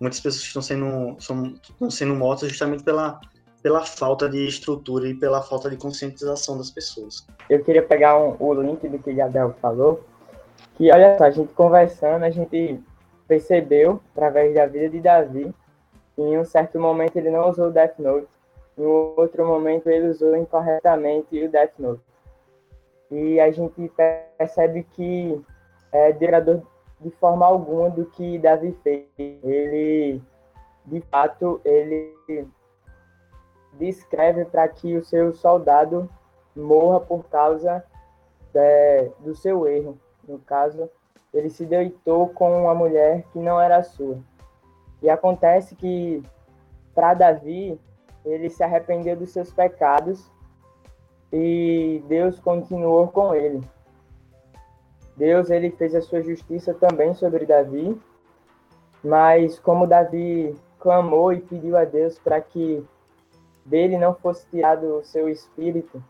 muitas 0.00 0.20
pessoas 0.20 0.42
que 0.42 0.48
estão 0.48 0.62
sendo, 0.62 1.16
são, 1.20 1.54
estão 1.62 1.90
sendo 1.90 2.14
mortas 2.14 2.48
justamente 2.48 2.82
pela, 2.82 3.20
pela 3.62 3.84
falta 3.84 4.28
de 4.28 4.46
estrutura 4.46 5.08
e 5.08 5.14
pela 5.14 5.42
falta 5.42 5.68
de 5.70 5.76
conscientização 5.76 6.56
das 6.56 6.70
pessoas. 6.70 7.26
Eu 7.48 7.62
queria 7.64 7.82
pegar 7.82 8.18
um, 8.18 8.36
o 8.38 8.54
link 8.54 8.86
do 8.88 8.98
que 8.98 9.12
Gabriel 9.12 9.54
falou, 9.60 10.04
que 10.76 10.92
olha 10.92 11.16
só, 11.18 11.24
a 11.24 11.30
gente 11.30 11.52
conversando, 11.54 12.24
a 12.24 12.30
gente 12.30 12.80
percebeu, 13.26 14.00
através 14.14 14.54
da 14.54 14.66
vida 14.66 14.88
de 14.88 15.00
Davi, 15.00 15.54
que 16.14 16.22
em 16.22 16.38
um 16.38 16.44
certo 16.44 16.78
momento 16.78 17.16
ele 17.16 17.30
não 17.30 17.48
usou 17.48 17.68
o 17.68 17.70
Death 17.70 17.98
Note, 17.98 18.26
em 18.76 18.84
outro 18.84 19.46
momento 19.46 19.88
ele 19.88 20.08
usou 20.08 20.36
incorretamente 20.36 21.44
o 21.44 21.50
Death 21.50 21.72
Note. 21.78 22.07
E 23.10 23.40
a 23.40 23.50
gente 23.50 23.90
percebe 24.36 24.82
que 24.82 25.42
é 25.90 26.12
de 26.12 27.10
forma 27.18 27.46
alguma 27.46 27.88
do 27.88 28.06
que 28.06 28.38
Davi 28.38 28.76
fez. 28.82 29.06
Ele, 29.18 30.20
de 30.84 31.00
fato, 31.02 31.60
ele 31.64 32.14
descreve 33.74 34.44
para 34.44 34.68
que 34.68 34.96
o 34.96 35.04
seu 35.04 35.32
soldado 35.34 36.08
morra 36.54 37.00
por 37.00 37.24
causa 37.28 37.84
é, 38.54 39.10
do 39.20 39.34
seu 39.34 39.66
erro. 39.66 39.98
No 40.26 40.38
caso, 40.40 40.90
ele 41.32 41.48
se 41.48 41.64
deitou 41.64 42.28
com 42.28 42.62
uma 42.62 42.74
mulher 42.74 43.24
que 43.32 43.38
não 43.38 43.60
era 43.60 43.82
sua. 43.82 44.18
E 45.00 45.08
acontece 45.08 45.74
que, 45.76 46.22
para 46.94 47.14
Davi, 47.14 47.80
ele 48.24 48.50
se 48.50 48.62
arrependeu 48.62 49.16
dos 49.16 49.30
seus 49.30 49.52
pecados 49.52 50.30
e 51.32 52.02
Deus 52.08 52.38
continuou 52.38 53.08
com 53.08 53.34
ele. 53.34 53.62
Deus 55.16 55.50
ele 55.50 55.70
fez 55.70 55.94
a 55.94 56.00
sua 56.00 56.22
justiça 56.22 56.72
também 56.72 57.12
sobre 57.14 57.44
Davi, 57.44 58.00
mas 59.02 59.58
como 59.58 59.86
Davi 59.86 60.54
clamou 60.78 61.32
e 61.32 61.40
pediu 61.40 61.76
a 61.76 61.84
Deus 61.84 62.18
para 62.18 62.40
que 62.40 62.84
dele 63.64 63.98
não 63.98 64.14
fosse 64.14 64.46
tirado 64.48 64.98
o 64.98 65.04
seu 65.04 65.28
espírito, 65.28 66.02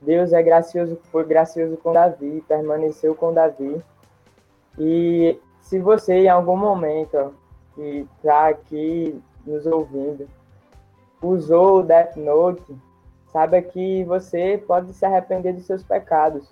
Deus 0.00 0.32
é 0.32 0.42
gracioso, 0.42 0.98
foi 1.10 1.24
gracioso 1.24 1.76
com 1.78 1.92
Davi, 1.92 2.44
permaneceu 2.46 3.14
com 3.14 3.32
Davi. 3.32 3.82
E 4.78 5.40
se 5.60 5.78
você 5.78 6.14
em 6.14 6.28
algum 6.28 6.56
momento 6.56 7.34
que 7.74 8.06
está 8.16 8.48
aqui 8.48 9.20
nos 9.44 9.66
ouvindo 9.66 10.28
usou 11.20 11.80
o 11.80 11.82
Death 11.82 12.16
Note, 12.16 12.76
saiba 13.28 13.60
que 13.62 14.04
você 14.04 14.62
pode 14.66 14.92
se 14.92 15.04
arrepender 15.04 15.54
dos 15.54 15.66
seus 15.66 15.82
pecados. 15.82 16.50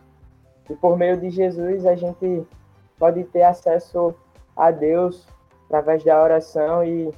E 0.68 0.74
por 0.74 0.96
meio 0.96 1.16
de 1.16 1.30
Jesus 1.30 1.86
a 1.86 1.94
gente 1.94 2.46
pode 2.98 3.24
ter 3.24 3.42
acesso 3.42 4.14
a 4.56 4.70
Deus 4.70 5.26
através 5.66 6.02
da 6.04 6.22
oração 6.22 6.84
e 6.84 7.12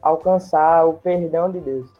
alcançar 0.00 0.86
o 0.86 0.94
perdão 0.94 1.50
de 1.50 1.60
Deus. 1.60 1.90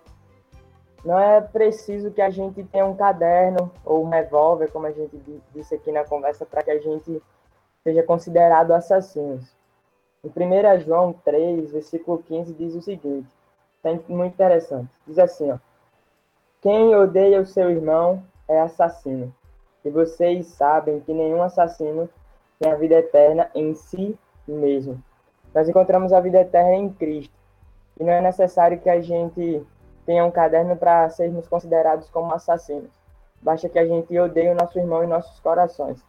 Não 1.04 1.18
é 1.18 1.40
preciso 1.40 2.12
que 2.12 2.22
a 2.22 2.30
gente 2.30 2.62
tenha 2.64 2.86
um 2.86 2.94
caderno 2.94 3.70
ou 3.84 4.04
um 4.04 4.08
revólver, 4.08 4.70
como 4.70 4.86
a 4.86 4.92
gente 4.92 5.20
disse 5.52 5.74
aqui 5.74 5.90
na 5.90 6.04
conversa, 6.04 6.46
para 6.46 6.62
que 6.62 6.70
a 6.70 6.78
gente 6.78 7.20
seja 7.82 8.02
considerado 8.04 8.70
assassinos. 8.70 9.52
Em 10.24 10.28
1 10.28 10.80
João 10.80 11.12
3, 11.24 11.72
versículo 11.72 12.22
15, 12.22 12.54
diz 12.54 12.74
o 12.76 12.82
seguinte: 12.82 13.28
é 13.82 13.90
muito 14.08 14.34
interessante. 14.34 14.90
Diz 15.06 15.18
assim, 15.18 15.50
ó. 15.50 15.58
Quem 16.62 16.94
odeia 16.94 17.40
o 17.40 17.46
seu 17.46 17.70
irmão 17.70 18.22
é 18.46 18.60
assassino. 18.60 19.34
E 19.84 19.90
vocês 19.90 20.46
sabem 20.46 21.00
que 21.00 21.12
nenhum 21.12 21.42
assassino 21.42 22.08
tem 22.58 22.70
a 22.70 22.76
vida 22.76 22.94
eterna 22.94 23.50
em 23.52 23.74
si 23.74 24.16
mesmo. 24.46 25.02
Nós 25.52 25.68
encontramos 25.68 26.12
a 26.12 26.20
vida 26.20 26.40
eterna 26.40 26.74
em 26.74 26.88
Cristo. 26.88 27.34
E 27.98 28.04
não 28.04 28.12
é 28.12 28.20
necessário 28.20 28.78
que 28.78 28.88
a 28.88 29.00
gente 29.00 29.66
tenha 30.06 30.24
um 30.24 30.30
caderno 30.30 30.76
para 30.76 31.10
sermos 31.10 31.48
considerados 31.48 32.08
como 32.10 32.32
assassinos. 32.32 32.90
Basta 33.40 33.68
que 33.68 33.78
a 33.78 33.84
gente 33.84 34.16
odeie 34.16 34.50
o 34.50 34.54
nosso 34.54 34.78
irmão 34.78 35.02
em 35.02 35.08
nossos 35.08 35.40
corações. 35.40 36.00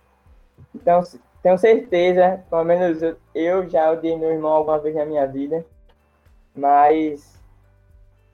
Então, 0.74 1.02
tenho 1.42 1.58
certeza, 1.58 2.44
pelo 2.48 2.63
menos 2.63 3.00
eu 3.34 3.68
já 3.68 3.92
odiei 3.92 4.16
meu 4.16 4.32
irmão 4.32 4.52
alguma 4.52 4.78
vez 4.78 4.96
na 4.96 5.06
minha 5.06 5.26
vida, 5.26 5.66
mas 6.56 7.42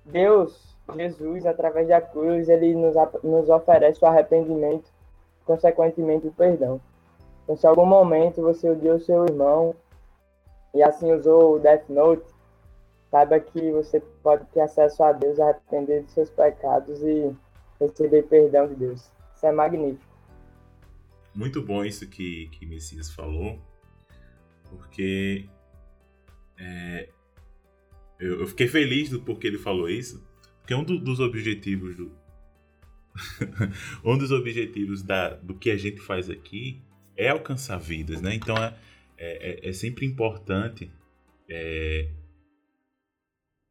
Deus, 0.03 0.68
Jesus, 0.95 1.45
através 1.45 1.88
da 1.88 2.02
cruz, 2.02 2.49
ele 2.49 2.75
nos, 2.75 2.95
nos 3.23 3.49
oferece 3.49 4.04
o 4.04 4.08
arrependimento, 4.08 4.91
consequentemente 5.45 6.28
o 6.28 6.32
perdão. 6.32 6.82
Então, 7.43 7.58
se 7.58 7.65
em 7.65 7.69
algum 7.69 7.86
momento 7.86 8.41
você 8.41 8.69
odiou 8.69 8.99
seu 8.99 9.25
irmão 9.25 9.75
e 10.73 10.84
assim 10.84 11.12
usou 11.12 11.56
o 11.56 11.60
Death 11.60 11.89
Note, 11.89 12.23
saiba 13.10 13.39
que 13.39 13.71
você 13.71 13.99
pode 14.21 14.45
ter 14.47 14.62
acesso 14.62 15.04
a 15.04 15.12
Deus, 15.12 15.39
arrepender 15.39 16.04
de 16.04 16.12
seus 16.12 16.30
pecados 16.30 17.02
e 17.02 17.36
receber 17.80 18.23
perdão 18.23 18.67
de 18.67 18.75
Deus. 18.75 19.12
Isso 19.36 19.45
é 19.45 19.52
magnífico. 19.52 20.10
Muito 21.34 21.62
bom 21.62 21.84
isso 21.86 22.08
que, 22.08 22.49
que 22.49 22.65
Messias 22.65 23.12
falou, 23.12 23.60
porque 24.69 25.47
é, 26.58 27.10
eu, 28.19 28.41
eu, 28.41 28.47
fiquei 28.47 28.67
feliz 28.67 29.10
do 29.10 29.21
porquê 29.21 29.47
ele 29.47 29.58
falou 29.58 29.89
isso, 29.89 30.28
porque 30.69 30.75
um 30.75 30.84
do, 30.84 30.99
dos 30.99 31.19
objetivos 31.19 31.95
do 31.95 32.12
um 34.05 34.15
dos 34.15 34.32
objetivos 34.32 35.01
da, 35.01 35.29
do 35.29 35.55
que 35.55 35.71
a 35.71 35.75
gente 35.75 35.99
faz 35.99 36.29
aqui 36.29 36.79
é 37.17 37.29
alcançar 37.29 37.79
vidas, 37.79 38.21
né? 38.21 38.36
Então 38.36 38.55
é, 38.55 38.77
é, 39.17 39.67
é, 39.67 39.69
é 39.69 39.73
sempre 39.73 40.05
importante 40.05 40.91
é, 41.49 42.12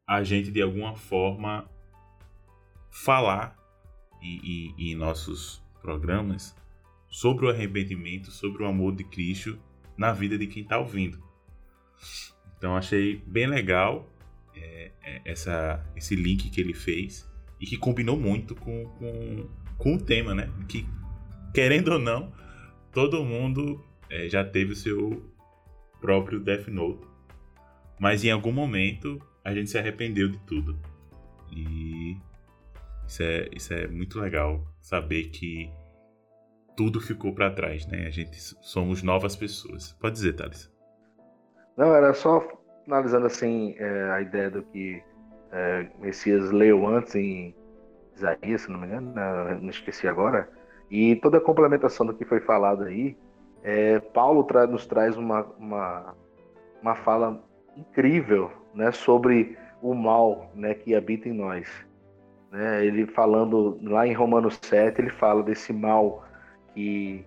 a 0.09 0.25
gente 0.25 0.51
de 0.51 0.61
alguma 0.61 0.97
forma 0.97 1.71
falar 2.91 3.57
e, 4.21 4.75
em 4.77 4.97
nossos 4.97 5.63
programas 5.81 6.57
sobre 7.09 7.47
o 7.47 7.49
arrependimento, 7.49 8.33
sobre 8.33 8.65
o 8.65 8.67
amor 8.67 8.97
de 8.97 9.05
Cristo 9.05 9.57
na 9.97 10.13
vida 10.13 10.37
de 10.37 10.49
quem 10.49 10.65
está 10.65 10.79
ouvindo. 10.79 11.23
Então 12.57 12.77
achei 12.77 13.23
bem 13.25 13.47
legal 13.47 14.13
é, 14.63 14.93
é, 15.03 15.21
essa, 15.25 15.85
esse 15.97 16.15
link 16.15 16.51
que 16.51 16.61
ele 16.61 16.75
fez 16.75 17.29
e 17.61 17.67
que 17.67 17.77
combinou 17.77 18.17
muito 18.17 18.55
com, 18.55 18.85
com, 18.85 19.49
com 19.77 19.95
o 19.95 19.99
tema, 19.99 20.35
né? 20.35 20.51
Que, 20.69 20.87
querendo 21.55 21.93
ou 21.93 21.99
não, 21.99 22.33
todo 22.93 23.25
mundo 23.25 23.85
é, 24.11 24.29
já 24.29 24.45
teve 24.45 24.73
o 24.73 24.77
seu 24.77 25.23
próprio 26.01 26.41
Death 26.41 26.69
Note. 26.69 27.07
Mas 27.99 28.25
em 28.25 28.31
algum 28.31 28.53
momento 28.53 29.21
a 29.45 29.55
gente 29.55 29.71
se 29.71 29.79
arrependeu 29.79 30.29
de 30.29 30.39
tudo. 30.41 30.79
E 31.51 32.17
isso 33.07 33.23
é, 33.23 33.49
isso 33.55 33.73
é 33.73 33.87
muito 33.89 34.21
legal 34.21 34.67
saber 34.81 35.25
que 35.29 35.71
tudo 36.77 37.01
ficou 37.01 37.35
para 37.35 37.51
trás, 37.51 37.87
né? 37.87 38.07
A 38.07 38.11
gente 38.11 38.37
somos 38.63 39.03
novas 39.03 39.35
pessoas. 39.35 39.93
Pode 40.01 40.15
dizer, 40.15 40.35
Thales. 40.35 40.71
Não, 41.77 41.95
era 41.95 42.13
só 42.13 42.58
analisando 42.89 43.27
assim 43.27 43.75
é, 43.79 44.11
a 44.11 44.21
ideia 44.21 44.51
do 44.51 44.63
que 44.63 45.03
é, 45.53 45.87
Messias 46.01 46.51
leu 46.51 46.87
antes 46.87 47.15
em 47.15 47.55
Isaías, 48.17 48.63
se 48.63 48.71
não 48.71 48.81
me 48.81 48.87
engano, 48.87 49.13
né? 49.13 49.59
não 49.61 49.71
esqueci 49.71 50.09
agora, 50.09 50.49
e 50.91 51.15
toda 51.17 51.37
a 51.39 51.41
complementação 51.41 52.07
do 52.07 52.15
que 52.15 52.25
foi 52.25 52.41
falado 52.41 52.85
aí, 52.85 53.17
é, 53.63 54.01
Paulo 54.01 54.43
tra 54.45 54.67
nos 54.67 54.87
traz 54.87 55.17
uma, 55.17 55.43
uma, 55.59 56.15
uma 56.81 56.95
fala 56.95 57.43
incrível 57.77 58.51
né, 58.75 58.91
sobre 58.91 59.57
o 59.83 59.95
mal 59.95 60.51
né, 60.55 60.75
que 60.75 60.95
habita 60.95 61.29
em 61.29 61.33
nós. 61.33 61.69
Né? 62.51 62.85
Ele 62.85 63.07
falando 63.07 63.79
lá 63.83 64.07
em 64.07 64.15
Romanos 64.15 64.59
7, 64.63 65.01
ele 65.01 65.11
fala 65.11 65.43
desse 65.43 65.73
mal 65.73 66.25
que 66.75 67.25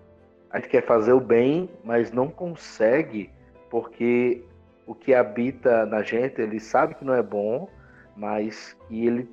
a 0.50 0.58
gente 0.58 0.68
quer 0.68 0.84
fazer 0.84 1.12
o 1.12 1.20
bem, 1.20 1.70
mas 1.84 2.12
não 2.12 2.28
consegue 2.28 3.30
porque 3.70 4.44
o 4.86 4.94
que 4.94 5.14
habita 5.14 5.86
na 5.86 6.02
gente, 6.02 6.40
ele 6.40 6.58
sabe 6.58 6.94
que 6.94 7.04
não 7.04 7.14
é 7.14 7.22
bom, 7.22 7.68
mas 8.16 8.76
que 8.88 9.06
ele 9.06 9.28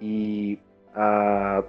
e 0.00 0.58
a, 0.94 1.62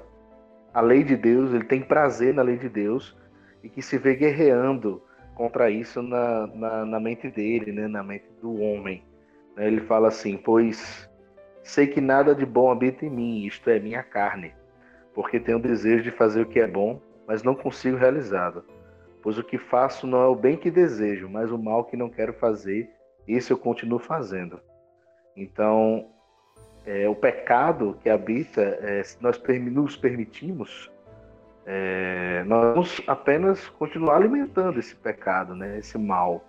a 0.73 0.81
lei 0.81 1.03
de 1.03 1.15
Deus, 1.15 1.53
ele 1.53 1.65
tem 1.65 1.81
prazer 1.81 2.33
na 2.33 2.41
lei 2.41 2.57
de 2.57 2.67
Deus 2.67 3.15
e 3.63 3.69
que 3.69 3.81
se 3.81 3.97
vê 3.97 4.15
guerreando 4.15 5.01
contra 5.35 5.69
isso 5.69 6.01
na, 6.01 6.47
na, 6.47 6.85
na 6.85 6.99
mente 6.99 7.29
dele, 7.29 7.71
né, 7.71 7.87
na 7.87 8.03
mente 8.03 8.25
do 8.41 8.59
homem. 8.59 9.03
Né, 9.55 9.67
ele 9.67 9.81
fala 9.81 10.07
assim: 10.07 10.37
Pois 10.37 11.09
sei 11.63 11.87
que 11.87 12.01
nada 12.01 12.35
de 12.35 12.45
bom 12.45 12.71
habita 12.71 13.05
em 13.05 13.09
mim, 13.09 13.45
isto 13.45 13.69
é, 13.69 13.79
minha 13.79 14.03
carne, 14.03 14.53
porque 15.13 15.39
tenho 15.39 15.59
desejo 15.59 16.03
de 16.03 16.11
fazer 16.11 16.41
o 16.41 16.45
que 16.45 16.59
é 16.59 16.67
bom, 16.67 16.99
mas 17.27 17.43
não 17.43 17.55
consigo 17.55 17.97
realizá-lo. 17.97 18.65
Pois 19.21 19.37
o 19.37 19.43
que 19.43 19.57
faço 19.57 20.05
não 20.05 20.21
é 20.21 20.27
o 20.27 20.35
bem 20.35 20.57
que 20.57 20.69
desejo, 20.69 21.29
mas 21.29 21.51
o 21.51 21.57
mal 21.57 21.85
que 21.85 21.95
não 21.95 22.09
quero 22.09 22.33
fazer, 22.33 22.89
isso 23.27 23.53
eu 23.53 23.57
continuo 23.57 23.99
fazendo. 23.99 24.59
Então, 25.35 26.07
é, 26.85 27.07
o 27.07 27.15
pecado 27.15 27.97
que 28.01 28.09
habita, 28.09 28.61
é, 28.61 29.03
se 29.03 29.21
nós 29.21 29.41
nos 29.71 29.95
permitimos, 29.95 30.91
é, 31.65 32.43
nós 32.45 32.73
vamos 32.73 33.01
apenas 33.07 33.69
continuar 33.69 34.17
alimentando 34.17 34.79
esse 34.79 34.95
pecado, 34.95 35.55
né, 35.55 35.77
esse 35.79 35.97
mal. 35.97 36.43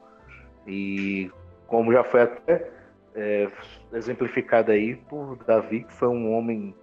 E 0.66 1.30
como 1.66 1.92
já 1.92 2.02
foi 2.02 2.22
até 2.22 2.70
é, 3.14 3.48
exemplificado 3.92 4.72
aí 4.72 4.96
por 4.96 5.36
Davi, 5.44 5.84
que 5.84 5.92
foi 5.92 6.08
um 6.08 6.32
homem 6.32 6.74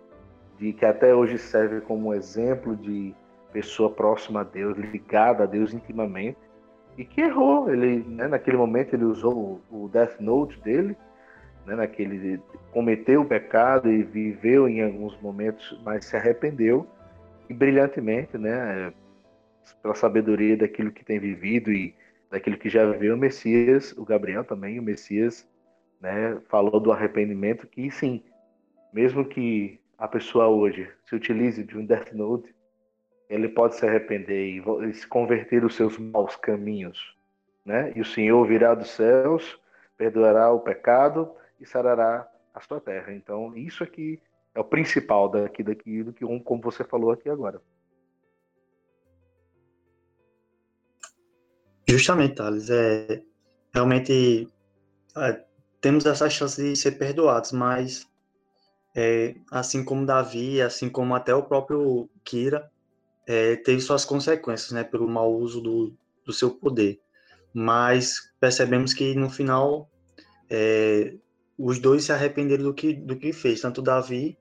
de, 0.58 0.74
que 0.74 0.86
até 0.86 1.14
hoje 1.14 1.38
serve 1.38 1.82
como 1.82 2.14
exemplo 2.14 2.76
de 2.76 3.14
pessoa 3.52 3.90
próxima 3.90 4.42
a 4.42 4.44
Deus, 4.44 4.78
ligada 4.78 5.44
a 5.44 5.46
Deus 5.46 5.74
intimamente, 5.74 6.38
e 6.98 7.06
que 7.06 7.22
errou. 7.22 7.70
Ele, 7.72 8.04
né, 8.08 8.28
naquele 8.28 8.58
momento, 8.58 8.94
ele 8.94 9.06
usou 9.06 9.62
o, 9.70 9.90
Death 9.90 10.20
Note 10.20 10.60
dele, 10.62 10.96
né, 11.66 11.76
naquele 11.76 12.40
cometeu 12.72 13.22
o 13.22 13.26
pecado 13.26 13.92
e 13.92 14.04
viveu 14.04 14.68
em 14.68 14.84
alguns 14.84 15.20
momentos, 15.22 15.80
mas 15.84 16.06
se 16.06 16.16
arrependeu 16.16 16.88
e 17.50 17.54
brilhantemente, 17.54 18.38
né, 18.38 18.94
pela 19.82 19.96
sabedoria 19.96 20.58
daquilo 20.58 20.92
que 20.92 21.04
tem 21.04 21.20
vivido 21.20 21.72
e 21.72 21.94
daquilo 22.30 22.58
que 22.58 22.70
já 22.70 22.90
viveu 22.90 23.16
o 23.16 23.18
Messias, 23.18 23.94
o 23.98 24.06
Gabriel 24.06 24.44
também, 24.44 24.80
o 24.80 24.84
Messias, 24.84 25.48
né, 26.00 26.40
falou 26.50 26.80
do 26.80 26.92
arrependimento 26.92 27.68
que 27.68 27.92
sim, 27.92 28.24
mesmo 28.94 29.26
que 29.26 29.80
a 29.98 30.08
pessoa 30.08 30.48
hoje 30.48 30.90
se 31.06 31.16
utilize 31.16 31.64
de 31.64 31.78
um 31.78 31.86
Death 31.86 32.12
Note, 32.14 32.56
ele 33.32 33.48
pode 33.48 33.76
se 33.76 33.88
arrepender 33.88 34.62
e 34.84 34.94
se 34.94 35.08
converter 35.08 35.64
os 35.64 35.76
seus 35.76 35.98
maus 35.98 36.36
caminhos, 36.36 37.16
né? 37.66 37.94
E 37.96 38.02
o 38.02 38.06
Senhor 38.06 38.46
virá 38.46 38.76
dos 38.76 38.90
céus, 38.90 39.58
perdoará 39.98 40.52
o 40.52 40.60
pecado 40.60 41.34
e 41.58 41.66
sarará 41.66 42.30
a 42.54 42.60
sua 42.60 42.82
terra. 42.82 43.14
Então, 43.14 43.56
isso 43.56 43.86
aqui 43.86 44.22
é 44.54 44.60
o 44.60 44.66
principal 44.66 45.30
daqui 45.30 45.64
daquilo 45.64 46.12
que 46.12 46.26
como 46.44 46.62
você 46.62 46.84
falou 46.84 47.12
aqui 47.12 47.30
agora. 47.30 47.62
Justamente, 51.88 52.36
Thales, 52.36 52.70
é 52.70 53.24
realmente 53.74 54.50
é, 55.16 55.46
temos 55.80 56.06
essa 56.06 56.30
chance 56.30 56.62
de 56.62 56.76
ser 56.76 56.92
perdoados, 56.92 57.54
mas 57.54 58.06
é, 58.94 59.36
assim 59.50 59.86
como 59.86 60.06
Davi, 60.06 60.62
assim 60.62 60.90
como 60.90 61.16
até 61.16 61.34
o 61.34 61.44
próprio 61.44 62.10
Kira, 62.24 62.71
é, 63.32 63.56
teve 63.56 63.80
suas 63.80 64.04
consequências, 64.04 64.72
né, 64.74 64.84
pelo 64.84 65.08
mau 65.08 65.34
uso 65.34 65.62
do, 65.62 65.96
do 66.26 66.34
seu 66.34 66.52
poder. 66.52 67.00
Mas 67.54 68.30
percebemos 68.42 68.94
que 68.94 69.16
no 69.16 69.30
final 69.30 69.90
é, 70.50 71.16
os 71.58 71.80
dois 71.80 72.04
se 72.04 72.12
arrependeram 72.12 72.66
do 72.66 72.74
que, 72.74 72.94
do 72.94 73.18
que 73.18 73.32
fez, 73.32 73.62
tanto 73.62 73.82
Davi 73.82 74.38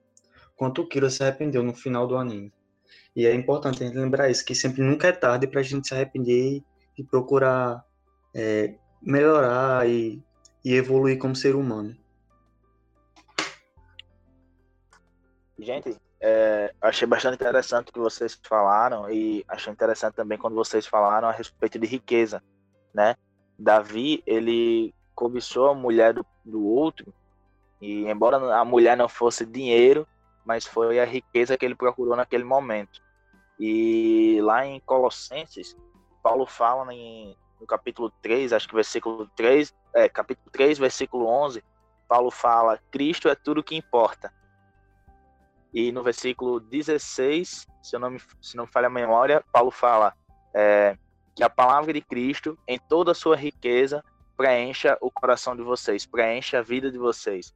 quanto 0.57 0.83
o 0.83 0.89
Kira 0.89 1.09
se 1.09 1.23
arrependeu 1.23 1.63
no 1.63 1.73
final 1.73 2.05
do 2.09 2.17
anime. 2.17 2.53
E 3.15 3.27
é 3.27 3.33
importante 3.33 3.81
a 3.81 3.87
gente 3.87 3.97
lembrar 3.97 4.29
isso, 4.29 4.45
que 4.45 4.57
sempre 4.57 4.83
nunca 4.83 5.07
é 5.07 5.13
tarde 5.13 5.47
para 5.47 5.61
a 5.61 5.63
gente 5.63 5.87
se 5.87 5.95
arrepender 5.95 6.61
e, 6.99 7.05
procurar 7.05 7.85
é, 8.35 8.75
melhorar 9.01 9.89
e, 9.89 10.21
e 10.65 10.75
evoluir 10.75 11.17
como 11.17 11.37
ser 11.37 11.55
humano. 11.55 11.97
Gente, 15.57 15.97
é, 16.21 16.75
achei 16.81 17.09
bastante 17.09 17.35
interessante 17.35 17.89
o 17.89 17.93
que 17.93 17.99
vocês 17.99 18.39
falaram 18.45 19.11
e 19.11 19.45
achei 19.49 19.73
interessante 19.73 20.15
também 20.15 20.37
quando 20.37 20.55
vocês 20.55 20.87
falaram 20.87 21.29
a 21.29 21.33
respeito 21.33 21.79
de 21.79 21.87
riqueza, 21.87 22.43
né? 22.93 23.17
Davi, 23.59 24.23
ele 24.27 24.95
cobiçou 25.15 25.69
a 25.69 25.75
mulher 25.75 26.13
do, 26.13 26.25
do 26.45 26.65
outro 26.67 27.13
e 27.81 28.07
embora 28.07 28.37
a 28.55 28.65
mulher 28.65 28.97
não 28.97 29.09
fosse 29.09 29.47
dinheiro, 29.47 30.07
mas 30.45 30.67
foi 30.67 31.01
a 31.01 31.05
riqueza 31.05 31.57
que 31.57 31.65
ele 31.65 31.75
procurou 31.75 32.15
naquele 32.15 32.45
momento. 32.45 33.01
E 33.59 34.39
lá 34.43 34.67
em 34.67 34.81
Colossenses, 34.81 35.77
Paulo 36.23 36.45
fala 36.47 36.93
em, 36.93 37.37
no 37.59 37.67
capítulo 37.67 38.11
3, 38.23 38.53
acho 38.53 38.69
que 38.69 38.75
versículo 38.75 39.27
3, 39.37 39.75
é, 39.95 40.09
capítulo 40.09 40.51
3, 40.51 40.79
versículo 40.79 41.27
11, 41.27 41.63
Paulo 42.07 42.31
fala: 42.31 42.79
Cristo 42.91 43.29
é 43.29 43.35
tudo 43.35 43.63
que 43.63 43.77
importa. 43.77 44.33
E 45.73 45.93
no 45.93 46.03
versículo 46.03 46.59
16, 46.59 47.67
se, 47.83 47.97
eu 47.97 48.01
não, 48.01 48.11
me, 48.11 48.21
se 48.41 48.57
não 48.57 48.65
me 48.65 48.71
falha 48.71 48.89
a 48.89 48.91
memória, 48.91 49.45
Paulo 49.53 49.71
fala 49.71 50.13
é, 50.55 50.97
que 51.35 51.43
a 51.43 51.51
palavra 51.51 51.93
de 51.93 52.01
Cristo, 52.01 52.59
em 52.67 52.79
toda 52.79 53.13
a 53.13 53.15
sua 53.15 53.37
riqueza, 53.37 54.03
preencha 54.37 54.99
o 55.01 55.11
coração 55.11 55.55
de 55.55 55.63
vocês, 55.63 56.07
preencha 56.07 56.59
a 56.59 56.63
vida 56.63 56.91
de 56.91 56.99
vocês. 56.99 57.55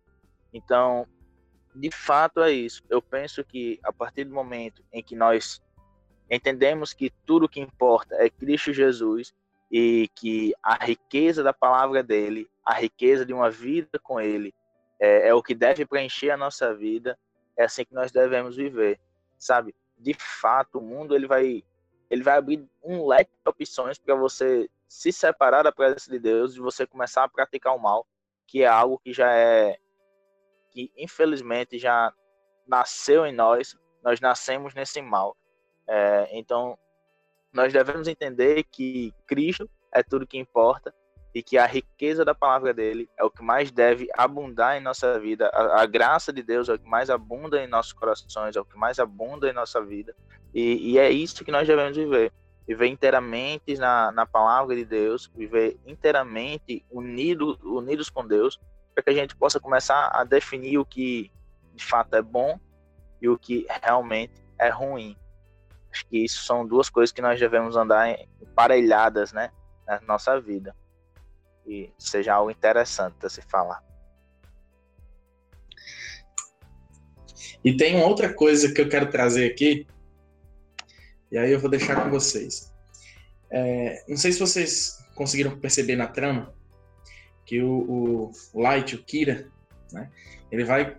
Então, 0.53 1.07
de 1.75 1.91
fato 1.91 2.41
é 2.41 2.53
isso. 2.53 2.83
Eu 2.89 3.03
penso 3.03 3.43
que 3.43 3.81
a 3.83 3.93
partir 3.93 4.25
do 4.25 4.35
momento 4.35 4.85
em 4.93 5.03
que 5.03 5.17
nós 5.17 5.61
entendemos 6.31 6.93
que 6.93 7.11
tudo 7.27 7.49
que 7.49 7.61
importa 7.61 8.15
é 8.17 8.31
Cristo 8.31 8.73
Jesus 8.73 9.35
e 9.71 10.09
que 10.15 10.55
a 10.63 10.85
riqueza 10.85 11.43
da 11.43 11.53
palavra 11.53 12.03
dele, 12.03 12.49
a 12.65 12.75
riqueza 12.75 13.27
de 13.27 13.33
uma 13.33 13.51
vida 13.51 13.99
com 14.03 14.21
ele, 14.21 14.55
é, 15.01 15.29
é 15.29 15.35
o 15.35 15.43
que 15.43 15.55
deve 15.55 15.85
preencher 15.85 16.31
a 16.31 16.37
nossa 16.37 16.73
vida, 16.75 17.19
é 17.57 17.65
assim 17.65 17.85
que 17.85 17.95
nós 17.95 18.11
devemos 18.11 18.57
viver, 18.57 19.01
sabe? 19.39 19.75
De 19.97 20.15
fato, 20.15 20.79
o 20.79 20.83
mundo 20.83 21.15
ele 21.15 21.27
vai 21.27 21.65
ele 22.11 22.23
vai 22.23 22.37
abrir 22.37 22.69
um 22.83 23.07
leque 23.07 23.31
de 23.31 23.51
opções 23.51 23.99
para 23.99 24.15
você 24.15 24.69
se 24.87 25.11
separar 25.11 25.63
da 25.63 25.73
presença 25.73 26.11
de 26.11 26.19
Deus 26.19 26.55
e 26.55 26.61
você 26.61 26.87
começar 26.87 27.25
a 27.25 27.29
praticar 27.29 27.75
o 27.75 27.79
mal, 27.79 28.07
que 28.47 28.63
é 28.63 28.67
algo 28.67 28.99
que 28.99 29.13
já 29.13 29.33
é 29.33 29.79
que 30.71 30.93
infelizmente 30.97 31.79
já 31.79 32.13
nasceu 32.67 33.25
em 33.25 33.33
nós, 33.33 33.77
nós 34.03 34.21
nascemos 34.21 34.75
nesse 34.75 35.01
mal. 35.01 35.37
É, 35.87 36.29
então, 36.33 36.79
nós 37.53 37.73
devemos 37.73 38.09
entender 38.09 38.65
que 38.65 39.13
Cristo 39.27 39.71
é 39.93 40.03
tudo 40.03 40.27
que 40.27 40.39
importa 40.39 40.95
e 41.35 41.43
que 41.43 41.59
a 41.59 41.67
riqueza 41.67 42.25
da 42.25 42.35
palavra 42.35 42.73
dele 42.73 43.11
é 43.19 43.25
o 43.25 43.31
que 43.31 43.43
mais 43.43 43.73
deve 43.73 44.09
abundar 44.17 44.77
em 44.77 44.81
nossa 44.81 45.19
vida. 45.19 45.49
A, 45.49 45.83
a, 45.83 45.87
graça 45.87 46.33
de 46.33 46.43
Deus 46.43 46.69
é 46.69 46.75
o 46.75 46.79
que 46.79 46.89
mais 46.89 47.11
abunda 47.11 47.61
em 47.61 47.67
nossos 47.67 47.93
corações, 47.93 48.55
é 48.55 48.61
o 48.61 48.65
que 48.65 48.79
mais 48.79 49.01
abunda 49.01 49.51
em 49.51 49.53
nossa 49.53 49.83
vida. 49.85 50.15
E, 50.55 50.93
e 50.93 50.99
é 50.99 51.11
isso 51.11 51.45
que 51.45 51.51
nós 51.51 51.67
devemos 51.67 51.97
viver. 51.97 52.33
Viver 52.69 52.87
inteiramente 52.87 53.77
na, 53.77 54.13
na 54.13 54.25
palavra 54.25 54.77
de 54.77 54.85
Deus, 54.85 55.31
viver 55.35 55.77
inteiramente 55.85 56.85
unido, 56.89 57.59
unidos 57.65 58.09
com 58.09 58.25
Deus, 58.25 58.61
para 58.95 59.03
que 59.03 59.11
a 59.11 59.15
gente 59.15 59.35
possa 59.35 59.59
começar 59.59 60.11
a 60.15 60.23
definir 60.23 60.79
o 60.79 60.85
que 60.85 61.33
de 61.75 61.85
fato 61.85 62.15
é 62.15 62.23
bom 62.23 62.59
e 63.21 63.29
o 63.29 63.37
que 63.37 63.67
realmente 63.83 64.35
é 64.57 64.69
ruim. 64.69 65.17
Acho 65.91 66.07
que 66.07 66.25
isso 66.25 66.45
são 66.45 66.65
duas 66.65 66.89
coisas 66.89 67.13
que 67.13 67.21
nós 67.21 67.41
devemos 67.41 67.77
andar 67.77 68.17
emparelhadas, 68.41 69.33
né, 69.33 69.51
na 69.85 70.01
nossa 70.03 70.41
vida. 70.41 70.75
E 71.67 71.93
seja 71.99 72.35
algo 72.35 72.51
interessante 72.51 73.25
a 73.25 73.29
se 73.29 73.43
falar. 73.43 73.83
E 77.65 77.77
tem 77.77 77.97
uma 77.97 78.07
outra 78.07 78.33
coisa 78.33 78.73
que 78.73 78.81
eu 78.81 78.89
quero 78.89 79.11
trazer 79.11 79.51
aqui, 79.51 79.87
e 81.33 81.39
aí 81.39 81.51
eu 81.51 81.59
vou 81.59 81.71
deixar 81.71 82.03
com 82.03 82.11
vocês. 82.11 82.73
É, 83.51 84.05
não 84.07 84.17
sei 84.17 84.33
se 84.33 84.41
vocês 84.41 84.99
conseguiram 85.15 85.59
perceber 85.59 85.97
na 85.97 86.07
trama 86.07 86.55
que 87.47 87.63
o, 87.63 88.31
o 88.53 88.61
Light, 88.61 88.95
o 88.95 89.03
Kira, 89.03 89.51
né, 89.93 90.11
ele 90.51 90.65
vai 90.65 90.99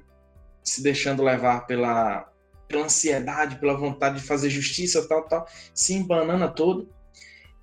se 0.64 0.82
deixando 0.82 1.24
levar 1.24 1.68
pela 1.68 2.32
pela 2.68 2.86
ansiedade, 2.86 3.60
pela 3.60 3.78
vontade 3.78 4.20
de 4.20 4.26
fazer 4.26 4.50
justiça, 4.50 5.08
tal, 5.08 5.24
tal, 5.28 5.48
se 5.74 5.94
embanana 5.94 6.48
todo. 6.48 6.90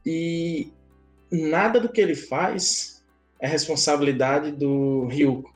E 0.07 0.72
nada 1.32 1.80
do 1.80 1.90
que 1.90 2.00
ele 2.00 2.14
faz 2.14 3.02
é 3.40 3.46
responsabilidade 3.46 4.52
do 4.52 5.06
Ryuko. 5.06 5.52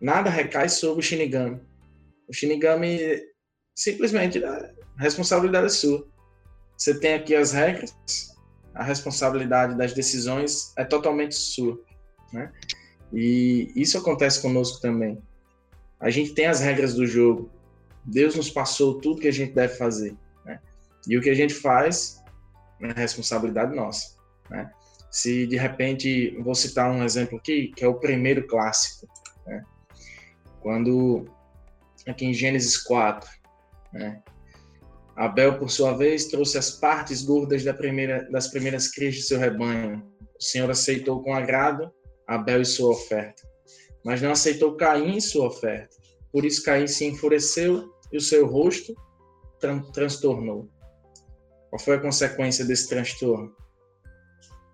Nada 0.00 0.30
recai 0.30 0.68
sobre 0.68 1.00
o 1.00 1.02
Shinigami. 1.02 1.60
O 2.28 2.32
Shinigami 2.32 2.98
simplesmente 3.74 4.42
a 4.44 4.72
responsabilidade 4.98 5.66
é 5.66 5.70
sua. 5.70 6.08
Você 6.76 6.98
tem 6.98 7.14
aqui 7.14 7.34
as 7.34 7.52
regras, 7.52 7.94
a 8.74 8.82
responsabilidade 8.82 9.76
das 9.76 9.92
decisões 9.92 10.72
é 10.76 10.84
totalmente 10.84 11.34
sua, 11.34 11.80
né? 12.32 12.50
E 13.12 13.70
isso 13.76 13.98
acontece 13.98 14.40
conosco 14.40 14.80
também. 14.80 15.22
A 16.00 16.10
gente 16.10 16.34
tem 16.34 16.46
as 16.46 16.60
regras 16.60 16.94
do 16.94 17.06
jogo, 17.06 17.50
Deus 18.04 18.34
nos 18.34 18.50
passou 18.50 19.00
tudo 19.00 19.20
que 19.20 19.28
a 19.28 19.32
gente 19.32 19.52
deve 19.52 19.76
fazer. 19.76 20.16
Né? 20.44 20.58
E 21.06 21.16
o 21.16 21.20
que 21.20 21.30
a 21.30 21.34
gente 21.34 21.54
faz 21.54 22.20
é 22.80 22.92
responsabilidade 22.92 23.74
nossa. 23.74 24.11
Né? 24.52 24.70
Se 25.10 25.46
de 25.46 25.56
repente, 25.56 26.36
vou 26.42 26.54
citar 26.54 26.90
um 26.90 27.02
exemplo 27.02 27.38
aqui, 27.38 27.72
que 27.74 27.84
é 27.84 27.88
o 27.88 27.98
primeiro 27.98 28.46
clássico. 28.46 29.08
Né? 29.46 29.62
Quando, 30.60 31.24
aqui 32.06 32.26
em 32.26 32.34
Gênesis 32.34 32.76
4, 32.76 33.28
né? 33.92 34.22
Abel, 35.14 35.58
por 35.58 35.70
sua 35.70 35.92
vez, 35.92 36.26
trouxe 36.26 36.56
as 36.56 36.70
partes 36.70 37.22
gordas 37.22 37.62
da 37.62 37.74
primeira, 37.74 38.26
das 38.30 38.48
primeiras 38.48 38.88
crias 38.88 39.14
de 39.14 39.22
seu 39.22 39.38
rebanho. 39.38 40.02
O 40.38 40.42
Senhor 40.42 40.70
aceitou 40.70 41.22
com 41.22 41.34
agrado 41.34 41.92
Abel 42.26 42.62
e 42.62 42.64
sua 42.64 42.92
oferta, 42.92 43.42
mas 44.02 44.22
não 44.22 44.32
aceitou 44.32 44.74
Caim 44.76 45.18
e 45.18 45.20
sua 45.20 45.48
oferta. 45.48 45.94
Por 46.32 46.46
isso 46.46 46.64
Caim 46.64 46.86
se 46.86 47.04
enfureceu 47.04 47.92
e 48.10 48.16
o 48.16 48.20
seu 48.20 48.46
rosto 48.46 48.94
tran 49.60 49.82
transtornou. 49.92 50.70
Qual 51.68 51.78
foi 51.78 51.96
a 51.96 52.00
consequência 52.00 52.64
desse 52.64 52.88
transtorno? 52.88 53.54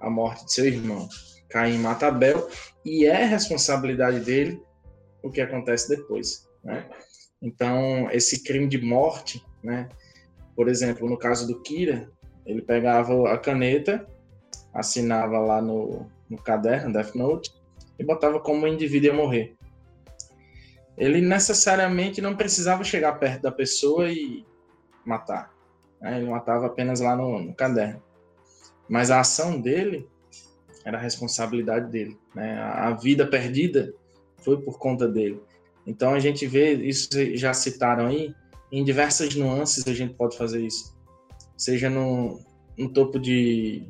A 0.01 0.11
morte 0.11 0.45
de 0.45 0.53
seu 0.53 0.67
irmão. 0.67 1.09
Caim 1.51 1.79
mata 1.79 2.09
Abel 2.09 2.49
e 2.85 3.07
é 3.07 3.25
responsabilidade 3.25 4.21
dele 4.21 4.63
o 5.23 5.31
que 5.31 5.41
acontece 5.41 5.89
depois. 5.89 6.47
Né? 6.63 6.89
Então, 7.41 8.09
esse 8.11 8.43
crime 8.43 8.69
de 8.69 8.81
morte, 8.81 9.45
né? 9.63 9.89
por 10.55 10.69
exemplo, 10.69 11.09
no 11.09 11.19
caso 11.19 11.47
do 11.47 11.61
Kira, 11.63 12.11
ele 12.45 12.63
pegava 12.63 13.33
a 13.33 13.39
caneta, 13.39 14.07
assinava 14.75 15.39
lá 15.39 15.61
no, 15.61 16.07
no 16.29 16.37
caderno, 16.37 16.93
Death 16.93 17.15
Note, 17.15 17.51
e 17.99 18.05
botava 18.05 18.39
como 18.41 18.65
o 18.65 18.69
indivíduo 18.69 19.07
ia 19.09 19.15
morrer 19.15 19.59
ele 20.99 21.21
necessariamente 21.21 22.21
não 22.21 22.37
precisava 22.37 22.83
chegar 22.83 23.19
perto 23.19 23.43
da 23.43 23.53
pessoa 23.53 24.11
e 24.11 24.45
matar. 25.07 25.55
Né? 26.01 26.19
Ele 26.19 26.29
matava 26.29 26.67
apenas 26.67 27.01
lá 27.01 27.15
no, 27.15 27.41
no 27.41 27.55
caderno. 27.55 28.03
Mas 28.89 29.11
a 29.11 29.21
ação 29.21 29.61
dele 29.61 30.09
era 30.85 30.97
a 30.97 31.01
responsabilidade 31.01 31.91
dele. 31.91 32.19
Né? 32.35 32.59
A 32.59 32.93
vida 32.93 33.27
perdida 33.27 33.93
foi 34.39 34.61
por 34.61 34.79
conta 34.79 35.07
dele. 35.07 35.41
Então 35.87 36.15
a 36.15 36.21
gente 36.21 36.47
vê, 36.47 36.75
isso 36.75 37.09
já 37.35 37.53
citaram 37.53 38.07
aí, 38.07 38.35
em 38.71 38.85
diversas 38.85 39.35
nuances 39.35 39.87
a 39.87 39.95
gente 39.95 40.15
pode 40.15 40.37
fazer 40.37 40.65
isso. 40.65 40.97
Seja 41.57 41.89
no, 41.89 42.41
no 42.77 42.89
topo 42.93 43.19
de, 43.19 43.83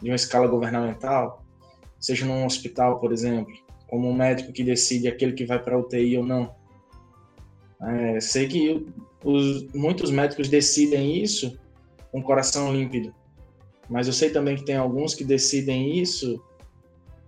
de 0.00 0.10
uma 0.10 0.16
escala 0.16 0.46
governamental, 0.46 1.44
seja 2.00 2.26
num 2.26 2.44
hospital, 2.44 2.98
por 3.00 3.12
exemplo, 3.12 3.52
como 3.86 4.08
um 4.08 4.14
médico 4.14 4.52
que 4.52 4.64
decide 4.64 5.08
aquele 5.08 5.32
que 5.32 5.44
vai 5.44 5.62
para 5.62 5.78
UTI 5.78 6.18
ou 6.18 6.24
não. 6.24 6.54
É, 7.80 8.20
sei 8.20 8.48
que 8.48 8.86
os, 9.24 9.70
muitos 9.72 10.10
médicos 10.10 10.48
decidem 10.48 11.22
isso 11.22 11.58
com 12.10 12.20
o 12.20 12.22
coração 12.22 12.72
límpido, 12.72 13.14
mas 13.88 14.06
eu 14.06 14.12
sei 14.12 14.30
também 14.30 14.56
que 14.56 14.64
tem 14.64 14.76
alguns 14.76 15.14
que 15.14 15.24
decidem 15.24 15.98
isso 15.98 16.42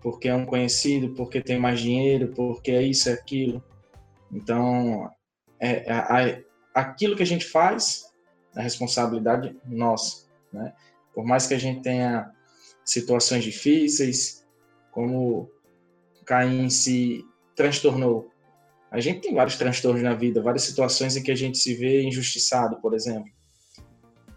porque 0.00 0.28
é 0.28 0.34
um 0.34 0.46
conhecido, 0.46 1.14
porque 1.14 1.40
tem 1.40 1.58
mais 1.58 1.80
dinheiro, 1.80 2.32
porque 2.34 2.70
é 2.70 2.82
isso, 2.82 3.08
é 3.08 3.12
aquilo. 3.12 3.62
Então, 4.32 5.10
é, 5.58 5.92
é, 5.92 6.44
aquilo 6.74 7.14
que 7.14 7.22
a 7.22 7.26
gente 7.26 7.44
faz 7.44 8.10
é 8.56 8.62
responsabilidade 8.62 9.54
nossa, 9.66 10.26
né? 10.52 10.72
Por 11.14 11.24
mais 11.24 11.46
que 11.46 11.54
a 11.54 11.58
gente 11.58 11.82
tenha 11.82 12.30
situações 12.84 13.44
difíceis, 13.44 14.46
como 14.90 15.50
Caim 16.24 16.70
se 16.70 17.24
transtornou. 17.54 18.30
A 18.90 19.00
gente 19.00 19.20
tem 19.20 19.34
vários 19.34 19.56
transtornos 19.56 20.02
na 20.02 20.14
vida, 20.14 20.42
várias 20.42 20.62
situações 20.62 21.16
em 21.16 21.22
que 21.22 21.30
a 21.30 21.36
gente 21.36 21.58
se 21.58 21.74
vê 21.74 22.02
injustiçado, 22.02 22.80
por 22.80 22.94
exemplo. 22.94 23.30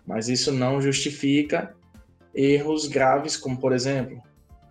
Mas 0.05 0.28
isso 0.28 0.51
não 0.51 0.82
justifica 0.82 1.76
erros 2.34 2.88
graves, 2.88 3.38
como, 3.38 3.57
por 3.57 3.73
exemplo, 3.73 4.21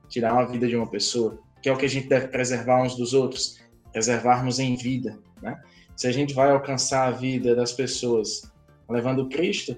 tirar 0.08 0.36
a 0.36 0.44
vida 0.44 0.66
de 0.66 0.76
uma 0.76 0.86
pessoa, 0.86 1.38
que 1.62 1.68
é 1.68 1.72
o 1.72 1.76
que 1.76 1.86
a 1.86 1.88
gente 1.88 2.08
deve 2.08 2.28
preservar 2.28 2.82
uns 2.82 2.96
dos 2.96 3.14
outros, 3.14 3.60
preservarmos 3.92 4.58
em 4.58 4.76
vida. 4.76 5.18
Né? 5.40 5.60
Se 5.96 6.06
a 6.06 6.12
gente 6.12 6.34
vai 6.34 6.50
alcançar 6.50 7.08
a 7.08 7.10
vida 7.10 7.54
das 7.54 7.72
pessoas 7.72 8.50
levando 8.88 9.28
Cristo, 9.28 9.76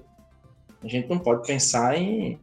a 0.83 0.87
gente 0.87 1.09
não 1.09 1.19
pode 1.19 1.45
pensar 1.47 1.97
em 1.97 2.39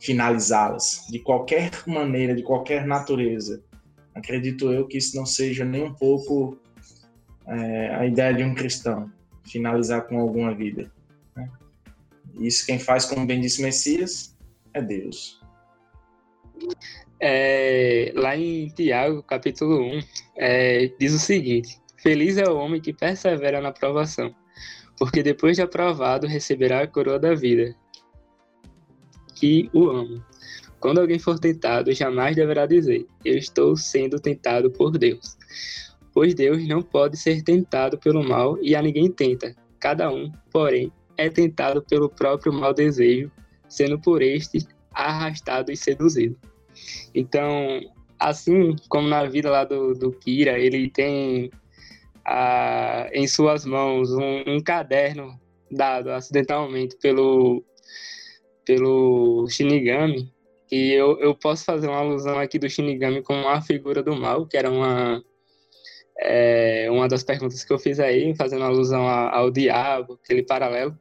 finalizá-las 0.00 1.06
de 1.10 1.18
qualquer 1.18 1.70
maneira, 1.86 2.34
de 2.34 2.42
qualquer 2.42 2.86
natureza. 2.86 3.62
Acredito 4.14 4.72
eu 4.72 4.86
que 4.86 4.98
isso 4.98 5.16
não 5.16 5.26
seja 5.26 5.64
nem 5.64 5.84
um 5.84 5.94
pouco 5.94 6.58
é, 7.46 7.94
a 7.94 8.06
ideia 8.06 8.34
de 8.34 8.42
um 8.42 8.54
cristão, 8.54 9.10
finalizar 9.44 10.06
com 10.06 10.18
alguma 10.18 10.54
vida. 10.54 10.90
Né? 11.36 11.50
Isso 12.40 12.66
quem 12.66 12.78
faz, 12.78 13.04
como 13.04 13.26
bem 13.26 13.40
disse 13.40 13.62
Messias, 13.62 14.36
é 14.78 14.82
Deus. 14.82 15.40
É, 17.20 18.12
lá 18.14 18.36
em 18.36 18.68
Tiago, 18.68 19.22
capítulo 19.22 19.80
1, 19.80 20.00
é, 20.36 20.92
diz 20.98 21.12
o 21.12 21.18
seguinte: 21.18 21.80
Feliz 21.96 22.36
é 22.38 22.48
o 22.48 22.56
homem 22.56 22.80
que 22.80 22.92
persevera 22.92 23.60
na 23.60 23.72
provação, 23.72 24.34
porque 24.98 25.22
depois 25.22 25.56
de 25.56 25.62
aprovado 25.62 26.26
receberá 26.26 26.82
a 26.82 26.86
coroa 26.86 27.18
da 27.18 27.34
vida, 27.34 27.74
que 29.34 29.68
o 29.72 29.88
ama. 29.88 30.24
Quando 30.80 31.00
alguém 31.00 31.18
for 31.18 31.38
tentado, 31.38 31.92
jamais 31.92 32.36
deverá 32.36 32.66
dizer: 32.66 33.06
Eu 33.24 33.36
estou 33.36 33.76
sendo 33.76 34.20
tentado 34.20 34.70
por 34.70 34.96
Deus. 34.96 35.36
Pois 36.12 36.34
Deus 36.34 36.66
não 36.66 36.82
pode 36.82 37.16
ser 37.16 37.42
tentado 37.42 37.98
pelo 37.98 38.22
mal 38.22 38.58
e 38.62 38.74
a 38.74 38.82
ninguém 38.82 39.10
tenta. 39.10 39.54
Cada 39.80 40.10
um, 40.10 40.32
porém, 40.50 40.92
é 41.16 41.28
tentado 41.28 41.82
pelo 41.82 42.08
próprio 42.08 42.52
mau 42.52 42.72
desejo, 42.72 43.30
sendo 43.68 43.98
por 43.98 44.22
este 44.22 44.66
arrastado 44.92 45.70
e 45.70 45.76
seduzido. 45.76 46.36
Então, 47.14 47.80
assim 48.18 48.74
como 48.88 49.08
na 49.08 49.24
vida 49.24 49.50
lá 49.50 49.64
do, 49.64 49.94
do 49.94 50.12
Kira, 50.12 50.58
ele 50.58 50.90
tem 50.90 51.50
a, 52.24 53.08
em 53.12 53.26
suas 53.26 53.64
mãos 53.64 54.12
um, 54.12 54.44
um 54.46 54.60
caderno 54.60 55.38
dado 55.70 56.10
acidentalmente 56.10 56.96
pelo, 56.96 57.64
pelo 58.64 59.46
Shinigami, 59.48 60.32
e 60.70 60.92
eu, 60.92 61.18
eu 61.20 61.34
posso 61.34 61.64
fazer 61.64 61.88
uma 61.88 61.98
alusão 61.98 62.38
aqui 62.38 62.58
do 62.58 62.68
Shinigami 62.68 63.22
como 63.22 63.40
uma 63.40 63.62
figura 63.62 64.02
do 64.02 64.14
mal, 64.14 64.46
que 64.46 64.56
era 64.56 64.70
uma, 64.70 65.22
é, 66.18 66.88
uma 66.90 67.08
das 67.08 67.22
perguntas 67.24 67.64
que 67.64 67.72
eu 67.72 67.78
fiz 67.78 67.98
aí, 67.98 68.34
fazendo 68.36 68.64
alusão 68.64 69.08
ao, 69.08 69.34
ao 69.34 69.50
diabo, 69.50 70.18
aquele 70.22 70.42
paralelo. 70.42 70.96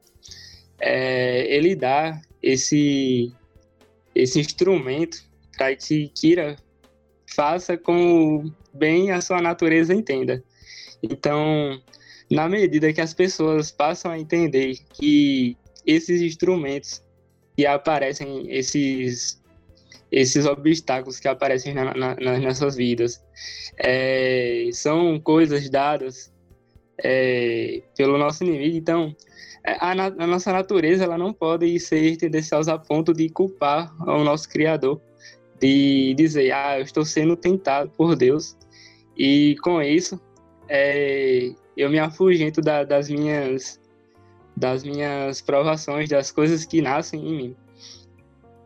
É, 0.80 1.54
ele 1.54 1.76
dá 1.76 2.22
esse, 2.42 3.34
esse 4.14 4.40
instrumento 4.40 5.24
para 5.58 5.76
que 5.76 6.10
Kira 6.10 6.58
faça 7.36 7.78
como 7.78 8.54
bem 8.74 9.12
a 9.12 9.22
sua 9.22 9.42
natureza 9.42 9.94
entenda. 9.94 10.44
Então, 11.02 11.82
na 12.30 12.48
medida 12.48 12.94
que 12.94 13.02
as 13.02 13.14
pessoas 13.14 13.72
passam 13.72 14.12
a 14.12 14.20
entender 14.20 14.78
que 14.94 15.58
esses 15.86 16.22
instrumentos 16.22 17.04
que 17.56 17.66
aparecem, 17.66 18.46
esses 18.50 19.42
esses 20.10 20.46
obstáculos 20.46 21.20
que 21.20 21.28
aparecem 21.28 21.74
na, 21.74 21.94
na, 21.94 22.16
nas 22.16 22.42
nossas 22.42 22.76
vidas 22.78 23.22
é, 23.78 24.70
são 24.72 25.20
coisas 25.20 25.70
dadas 25.70 26.32
é, 27.04 27.82
pelo 27.96 28.18
nosso 28.18 28.44
inimigo. 28.44 28.76
Então, 28.76 29.16
é, 29.64 29.74
a, 29.74 29.92
a, 29.92 30.28
nossa 30.28 30.52
natureza 30.52 31.04
ela 31.04 31.18
não 31.18 31.34
pode 31.34 31.80
ser 31.80 32.18
tendenciosa 32.18 32.74
a 32.74 32.80
ponto 32.80 33.14
de 33.14 33.30
culpar 33.30 33.94
o 34.02 34.24
nosso 34.24 34.50
Criador 34.50 35.02
de 35.60 36.14
dizer, 36.16 36.52
ah, 36.52 36.78
eu 36.78 36.84
estou 36.84 37.04
sendo 37.04 37.36
tentado 37.36 37.90
por 37.98 38.16
Deus 38.16 38.56
e 39.18 39.56
com 39.64 39.82
isso 39.82 40.20
é, 40.70 41.52
eu 41.76 41.90
me 41.90 42.00
afugento 42.00 42.62
da, 42.62 42.84
das 42.84 43.10
minhas 43.10 43.80
das 44.56 44.84
minhas 44.84 45.40
provações, 45.40 46.10
das 46.10 46.32
coisas 46.32 46.66
que 46.66 46.82
nascem 46.82 47.20
em 47.20 47.38
mim. 47.38 47.56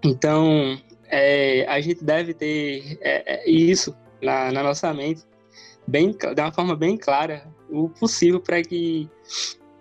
Então, 0.02 0.80
é, 1.10 1.66
a 1.68 1.82
gente 1.82 2.02
deve 2.02 2.34
ter 2.34 2.98
é, 3.02 3.44
é 3.44 3.50
isso 3.50 3.94
na, 4.22 4.54
na, 4.54 4.64
nossa 4.64 4.94
mente, 4.94 5.24
bem, 5.86 6.12
de 6.12 6.42
uma 6.42 6.54
forma 6.54 6.78
bem 6.78 6.96
clara, 6.96 7.46
o 7.72 7.90
possível 7.90 8.40
para 8.40 8.62
que 8.62 9.10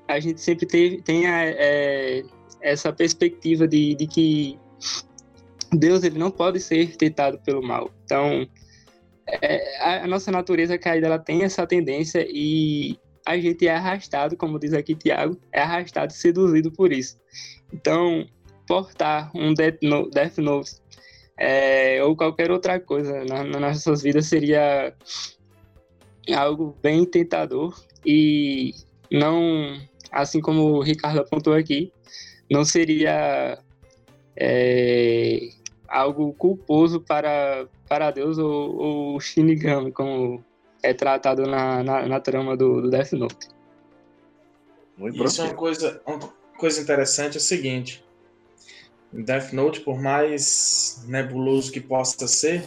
a 0.09 0.19
gente 0.19 0.41
sempre 0.41 0.67
tenha 1.03 1.45
é, 1.45 2.23
essa 2.61 2.93
perspectiva 2.93 3.67
de, 3.67 3.95
de 3.95 4.07
que 4.07 4.59
Deus 5.73 6.03
ele 6.03 6.19
não 6.19 6.31
pode 6.31 6.61
ser 6.61 6.97
tentado 6.97 7.39
pelo 7.39 7.63
mal. 7.63 7.91
Então, 8.05 8.47
é, 9.27 10.03
a, 10.03 10.07
nossa 10.07 10.31
natureza 10.33 10.77
caída 10.79 11.07
ela 11.07 11.19
tem 11.19 11.43
essa 11.43 11.67
tendência 11.67 12.27
e 12.29 12.99
a 13.25 13.39
gente 13.39 13.67
é 13.67 13.75
arrastado, 13.75 14.37
como 14.37 14.59
diz 14.59 14.73
aqui 14.73 14.95
Tiago, 14.95 15.39
é 15.53 15.61
arrastado 15.61 16.13
e 16.13 16.17
seduzido 16.17 16.73
por 16.73 16.93
isso. 16.93 17.17
Então, 17.73 18.27
portar 18.67 19.31
um 19.35 19.55
Death 19.55 19.79
Note, 19.83 20.11
Death 20.11 20.39
Note 20.39 20.71
é, 21.39 22.03
ou 22.05 22.17
qualquer 22.17 22.51
outra 22.51 22.79
coisa 22.81 23.25
na, 23.25 23.45
nas 23.45 23.61
nossas 23.61 24.03
vidas 24.03 24.27
seria 24.27 24.95
algo 26.35 26.77
bem 26.83 27.05
tentador 27.05 27.79
e 28.05 28.75
não, 29.11 29.81
assim 30.11 30.41
como 30.41 30.75
o 30.75 30.83
Ricardo 30.83 31.21
apontou 31.21 31.55
aqui, 31.55 31.93
não 32.51 32.65
seria 32.65 33.59
é, 34.37 35.51
algo 35.89 36.33
culposo 36.35 37.01
para, 37.01 37.67
para 37.89 38.11
Deus 38.11 38.39
ou, 38.39 38.77
ou 38.77 39.21
Shinigami, 39.21 39.93
como 39.93 40.45
é 40.83 40.95
tratado 40.95 41.43
na, 41.43 41.83
na, 41.83 42.07
na 42.07 42.21
trama 42.21 42.57
do, 42.57 42.81
do, 42.81 42.91
Death 42.91 43.13
Note. 43.13 43.49
Muito 44.97 45.23
Isso 45.25 45.43
é 45.43 45.45
uma 45.45 45.55
coisa, 45.55 46.01
uma 46.07 46.19
coisa 46.57 46.81
interessante, 46.81 47.37
é 47.37 47.39
o 47.39 47.43
seguinte, 47.43 48.05
Death 49.13 49.53
Note, 49.53 49.81
por 49.81 50.01
mais 50.01 51.05
nebuloso 51.07 51.73
que 51.73 51.81
possa 51.81 52.29
ser, 52.29 52.65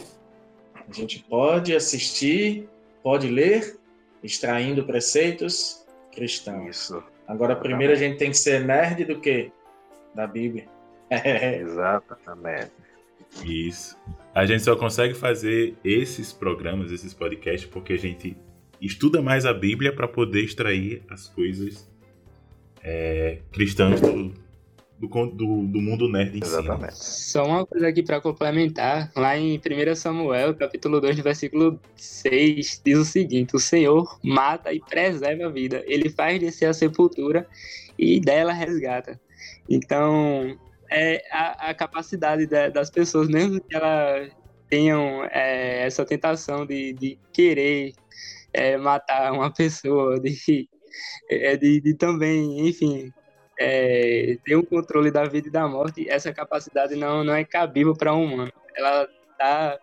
a 0.88 0.92
gente 0.92 1.24
pode 1.24 1.74
assistir, 1.74 2.68
pode 3.04 3.28
ler, 3.28 3.76
extraindo 4.22 4.84
preceitos 4.84 5.86
cristãos. 6.10 6.70
Isso. 6.70 7.04
Agora, 7.28 7.54
primeiro 7.54 7.92
a 7.92 7.96
gente 7.96 8.16
tem 8.16 8.30
que 8.30 8.36
ser 8.36 8.64
nerd 8.64 9.04
do 9.04 9.20
que? 9.20 9.52
Da 10.14 10.26
Bíblia. 10.26 10.66
Exatamente. 11.60 12.72
Isso. 13.44 13.96
A 14.34 14.46
gente 14.46 14.62
só 14.62 14.74
consegue 14.74 15.14
fazer 15.14 15.76
esses 15.84 16.32
programas, 16.32 16.90
esses 16.90 17.12
podcasts, 17.12 17.68
porque 17.68 17.92
a 17.92 17.98
gente 17.98 18.36
estuda 18.80 19.20
mais 19.20 19.44
a 19.44 19.52
Bíblia 19.52 19.94
para 19.94 20.08
poder 20.08 20.42
extrair 20.42 21.02
as 21.10 21.28
coisas 21.28 21.88
é, 22.82 23.38
cristãs 23.52 24.00
do, 24.00 24.34
do, 24.98 25.08
do, 25.08 25.66
do, 25.66 25.80
mundo 25.80 26.08
nerd 26.08 26.38
em 26.38 26.42
Exatamente. 26.42 26.94
si. 26.96 27.30
Só 27.30 27.44
uma 27.44 27.66
coisa 27.66 27.88
aqui 27.88 28.02
para 28.02 28.20
complementar. 28.20 29.10
Lá 29.14 29.36
em 29.36 29.58
1 29.58 29.94
Samuel, 29.94 30.54
capítulo 30.54 31.00
2, 31.00 31.18
versículo 31.20 31.80
6, 31.96 32.82
diz 32.84 32.98
o 32.98 33.04
seguinte: 33.04 33.56
O 33.56 33.60
Senhor 33.60 34.18
mata 34.22 34.72
e 34.72 34.80
preserva 34.80 35.46
a 35.46 35.50
vida. 35.50 35.82
Ele 35.86 36.08
faz 36.08 36.38
descer 36.40 36.66
a 36.66 36.74
sepultura 36.74 37.46
e 37.98 38.20
dela 38.20 38.52
resgata. 38.52 39.20
Então, 39.68 40.56
é 40.90 41.22
a, 41.30 41.70
a 41.70 41.74
capacidade 41.74 42.46
de, 42.46 42.70
das 42.70 42.90
pessoas, 42.90 43.28
mesmo 43.28 43.60
que 43.60 43.74
elas 43.74 44.30
tenham 44.68 45.24
é, 45.30 45.86
essa 45.86 46.04
tentação 46.04 46.64
de, 46.64 46.92
de 46.92 47.18
querer 47.32 47.92
é, 48.52 48.76
matar 48.76 49.32
uma 49.32 49.52
pessoa, 49.52 50.18
de, 50.20 50.68
é, 51.28 51.56
de, 51.56 51.80
de 51.80 51.94
também, 51.94 52.66
enfim, 52.66 53.12
é, 53.58 54.38
ter 54.44 54.56
um 54.56 54.64
controle 54.64 55.10
da 55.10 55.24
vida 55.24 55.48
e 55.48 55.50
da 55.50 55.66
morte, 55.68 56.08
essa 56.08 56.32
capacidade 56.32 56.96
não, 56.96 57.22
não 57.22 57.34
é 57.34 57.44
cabível 57.44 57.94
para 57.94 58.14
um 58.14 58.24
humano. 58.24 58.52
Ela 58.76 59.08
está 59.30 59.78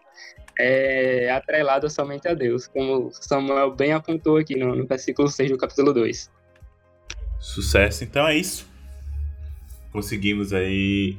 é, 0.59 1.31
atrelada 1.31 1.89
somente 1.89 2.27
a 2.27 2.33
Deus, 2.33 2.67
como 2.67 3.09
Samuel 3.11 3.71
bem 3.75 3.93
apontou 3.93 4.37
aqui 4.37 4.55
no, 4.55 4.75
no 4.75 4.85
versículo 4.85 5.27
6 5.27 5.51
do 5.51 5.57
capítulo 5.57 5.93
2. 5.93 6.31
Sucesso, 7.39 8.03
então 8.03 8.27
é 8.27 8.37
isso. 8.37 8.69
Conseguimos 9.91 10.53
aí 10.53 11.17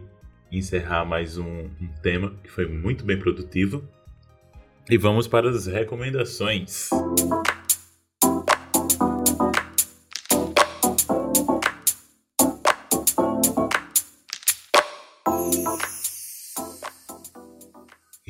encerrar 0.50 1.04
mais 1.04 1.38
um, 1.38 1.64
um 1.80 1.88
tema 2.02 2.34
que 2.42 2.50
foi 2.50 2.66
muito 2.66 3.04
bem 3.04 3.18
produtivo. 3.18 3.82
E 4.90 4.98
vamos 4.98 5.26
para 5.28 5.48
as 5.48 5.66
recomendações. 5.66 6.90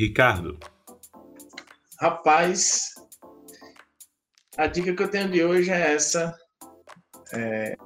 Ricardo. 0.03 0.59
Rapaz, 2.01 2.95
a 4.57 4.67
dica 4.67 4.93
que 4.93 5.01
eu 5.01 5.09
tenho 5.09 5.31
de 5.31 5.45
hoje 5.45 5.71
é 5.71 5.95
essa. 5.95 6.37
É, 7.33 7.77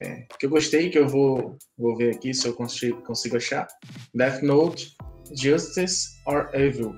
é, 0.00 0.26
que 0.38 0.46
eu 0.46 0.50
gostei, 0.50 0.88
que 0.88 0.98
eu 0.98 1.06
vou, 1.06 1.58
vou 1.76 1.94
ver 1.94 2.14
aqui 2.14 2.32
se 2.32 2.48
eu 2.48 2.54
consigo, 2.54 3.02
consigo 3.02 3.36
achar. 3.36 3.68
Death 4.14 4.42
Note, 4.42 4.96
Justice 5.34 6.08
or 6.24 6.48
Evil. 6.54 6.96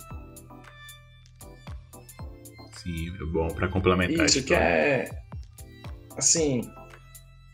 Sim, 2.77 3.09
é 3.09 3.25
bom 3.33 3.49
para 3.49 3.67
complementar. 3.67 4.25
Isso 4.25 4.45
que 4.45 4.55
é, 4.55 5.11
assim, 6.17 6.61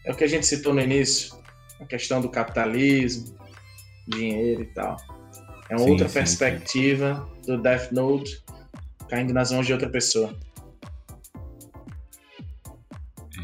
é 0.04 0.12
o 0.12 0.16
que 0.16 0.24
a 0.24 0.28
gente 0.28 0.46
citou 0.46 0.74
no 0.74 0.82
início, 0.82 1.34
a 1.80 1.86
questão 1.86 2.20
do 2.20 2.28
capitalismo, 2.28 3.38
dinheiro 4.06 4.64
e 4.64 4.66
tal. 4.74 5.13
É 5.74 5.76
uma 5.76 5.84
sim, 5.84 5.90
outra 5.90 6.08
sim, 6.08 6.14
perspectiva 6.14 7.28
sim. 7.42 7.52
do 7.52 7.62
Death 7.62 7.90
Note 7.92 8.44
caindo 9.08 9.32
nas 9.32 9.50
mãos 9.50 9.66
de 9.66 9.72
outra 9.72 9.88
pessoa. 9.88 10.34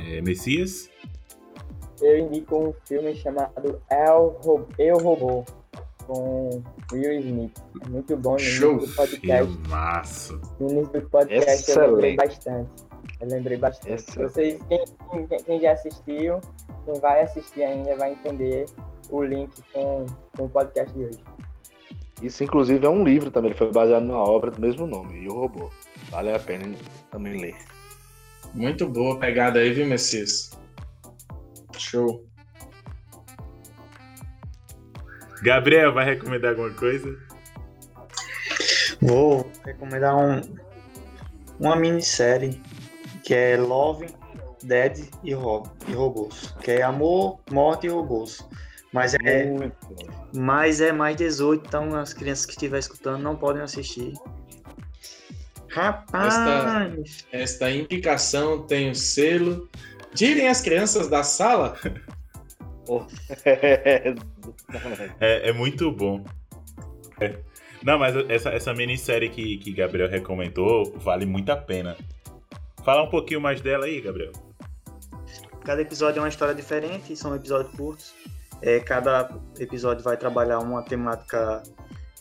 É, 0.07 0.21
Messias? 0.23 0.91
eu 2.01 2.19
indico 2.19 2.57
um 2.57 2.73
filme 2.87 3.15
chamado 3.15 3.81
El 3.91 4.69
Eu 4.79 4.99
Robô, 4.99 5.45
com 6.07 6.63
Will 6.93 7.21
Smith. 7.21 7.53
Muito 7.89 8.17
bom 8.17 8.33
no 8.33 8.39
início 8.39 8.79
do 8.79 8.89
podcast. 8.95 9.53
Filmaço. 9.53 10.41
No 10.59 10.71
início 10.71 11.01
do 11.01 11.11
podcast 11.11 11.71
Excelente. 11.71 11.81
eu 11.81 11.95
lembrei 11.95 12.17
bastante. 12.17 12.71
Eu 13.21 13.29
lembrei 13.29 13.57
bastante. 13.59 14.19
Vocês, 14.19 14.61
quem, 14.69 15.27
quem, 15.45 15.61
já 15.61 15.73
assistiu, 15.73 16.41
quem 16.85 17.01
vai 17.01 17.23
assistir 17.23 17.63
ainda 17.63 17.97
vai 17.97 18.13
entender 18.13 18.67
o 19.11 19.23
link 19.23 19.53
com, 19.73 20.07
com 20.37 20.45
o 20.45 20.49
podcast 20.49 20.93
de 20.97 21.05
hoje. 21.05 21.19
Isso, 22.23 22.45
inclusive, 22.45 22.85
é 22.85 22.89
um 22.89 23.05
livro 23.05 23.31
também. 23.31 23.51
Ele 23.51 23.59
foi 23.59 23.73
baseado 23.73 24.05
numa 24.05 24.23
obra 24.23 24.51
do 24.51 24.61
mesmo 24.61 24.87
nome, 24.87 25.23
E 25.23 25.29
o 25.29 25.35
Robô. 25.35 25.71
Vale 26.11 26.33
a 26.33 26.39
pena 26.39 26.75
também 27.11 27.41
ler. 27.41 27.57
Muito 28.55 28.89
boa 28.89 29.19
pegada 29.19 29.61
aí, 29.61 29.73
viu, 29.73 29.87
Messias? 29.87 30.51
Show. 31.79 32.27
Gabriel, 35.43 35.95
vai 35.95 36.05
recomendar 36.05 36.51
alguma 36.51 36.71
coisa? 36.71 37.17
Vou 39.01 39.51
recomendar 39.65 40.15
um, 40.15 40.41
uma 41.59 41.75
minissérie 41.77 42.61
que 43.25 43.35
é 43.35 43.57
Love, 43.57 44.07
Dead 44.63 45.09
e, 45.25 45.33
Rob, 45.33 45.71
e 45.89 45.93
Robôs. 45.93 46.55
Que 46.61 46.73
é 46.73 46.83
Amor, 46.83 47.41
Morte 47.51 47.87
e 47.87 47.91
Robôs. 47.91 48.47
Mas 48.93 49.15
é, 49.15 49.71
mas 50.35 50.81
é 50.81 50.91
mais 50.93 51.17
18, 51.17 51.65
então 51.67 51.95
as 51.95 52.13
crianças 52.13 52.45
que 52.45 52.53
estiverem 52.53 52.81
escutando 52.81 53.23
não 53.23 53.37
podem 53.37 53.63
assistir. 53.63 54.15
Rapaz! 55.69 56.35
Esta, 56.35 57.29
esta 57.33 57.71
indicação 57.71 58.67
tem 58.67 58.91
o 58.91 58.95
selo 58.95 59.69
Tirem 60.15 60.49
as 60.49 60.61
crianças 60.61 61.09
da 61.09 61.23
sala. 61.23 61.77
é, 65.21 65.49
é, 65.51 65.53
muito 65.53 65.93
bom. 65.93 66.25
É. 67.21 67.39
Não, 67.83 67.99
mas 67.99 68.15
essa, 68.29 68.51
essa 68.51 68.75
minissérie 68.75 69.31
que, 69.31 69.59
que 69.59 69.73
Gabriel 69.73 70.09
recomendou 70.09 70.93
vale 70.99 71.25
muito 71.25 71.51
a 71.51 71.57
pena. 71.57 71.97
Fala 72.85 73.05
um 73.05 73.11
pouquinho 73.11 73.41
mais 73.41 73.61
dela 73.61 73.87
aí, 73.87 74.01
Gabriel. 74.01 74.33
Cada 75.65 75.81
episódio 75.81 76.19
é 76.19 76.23
uma 76.23 76.29
história 76.29 76.55
diferente, 76.55 77.15
são 77.15 77.35
episódios 77.35 77.75
curtos. 77.75 78.15
É, 78.63 78.81
cada 78.81 79.31
episódio 79.59 80.03
vai 80.05 80.17
trabalhar 80.17 80.59
uma 80.59 80.83
temática, 80.83 81.63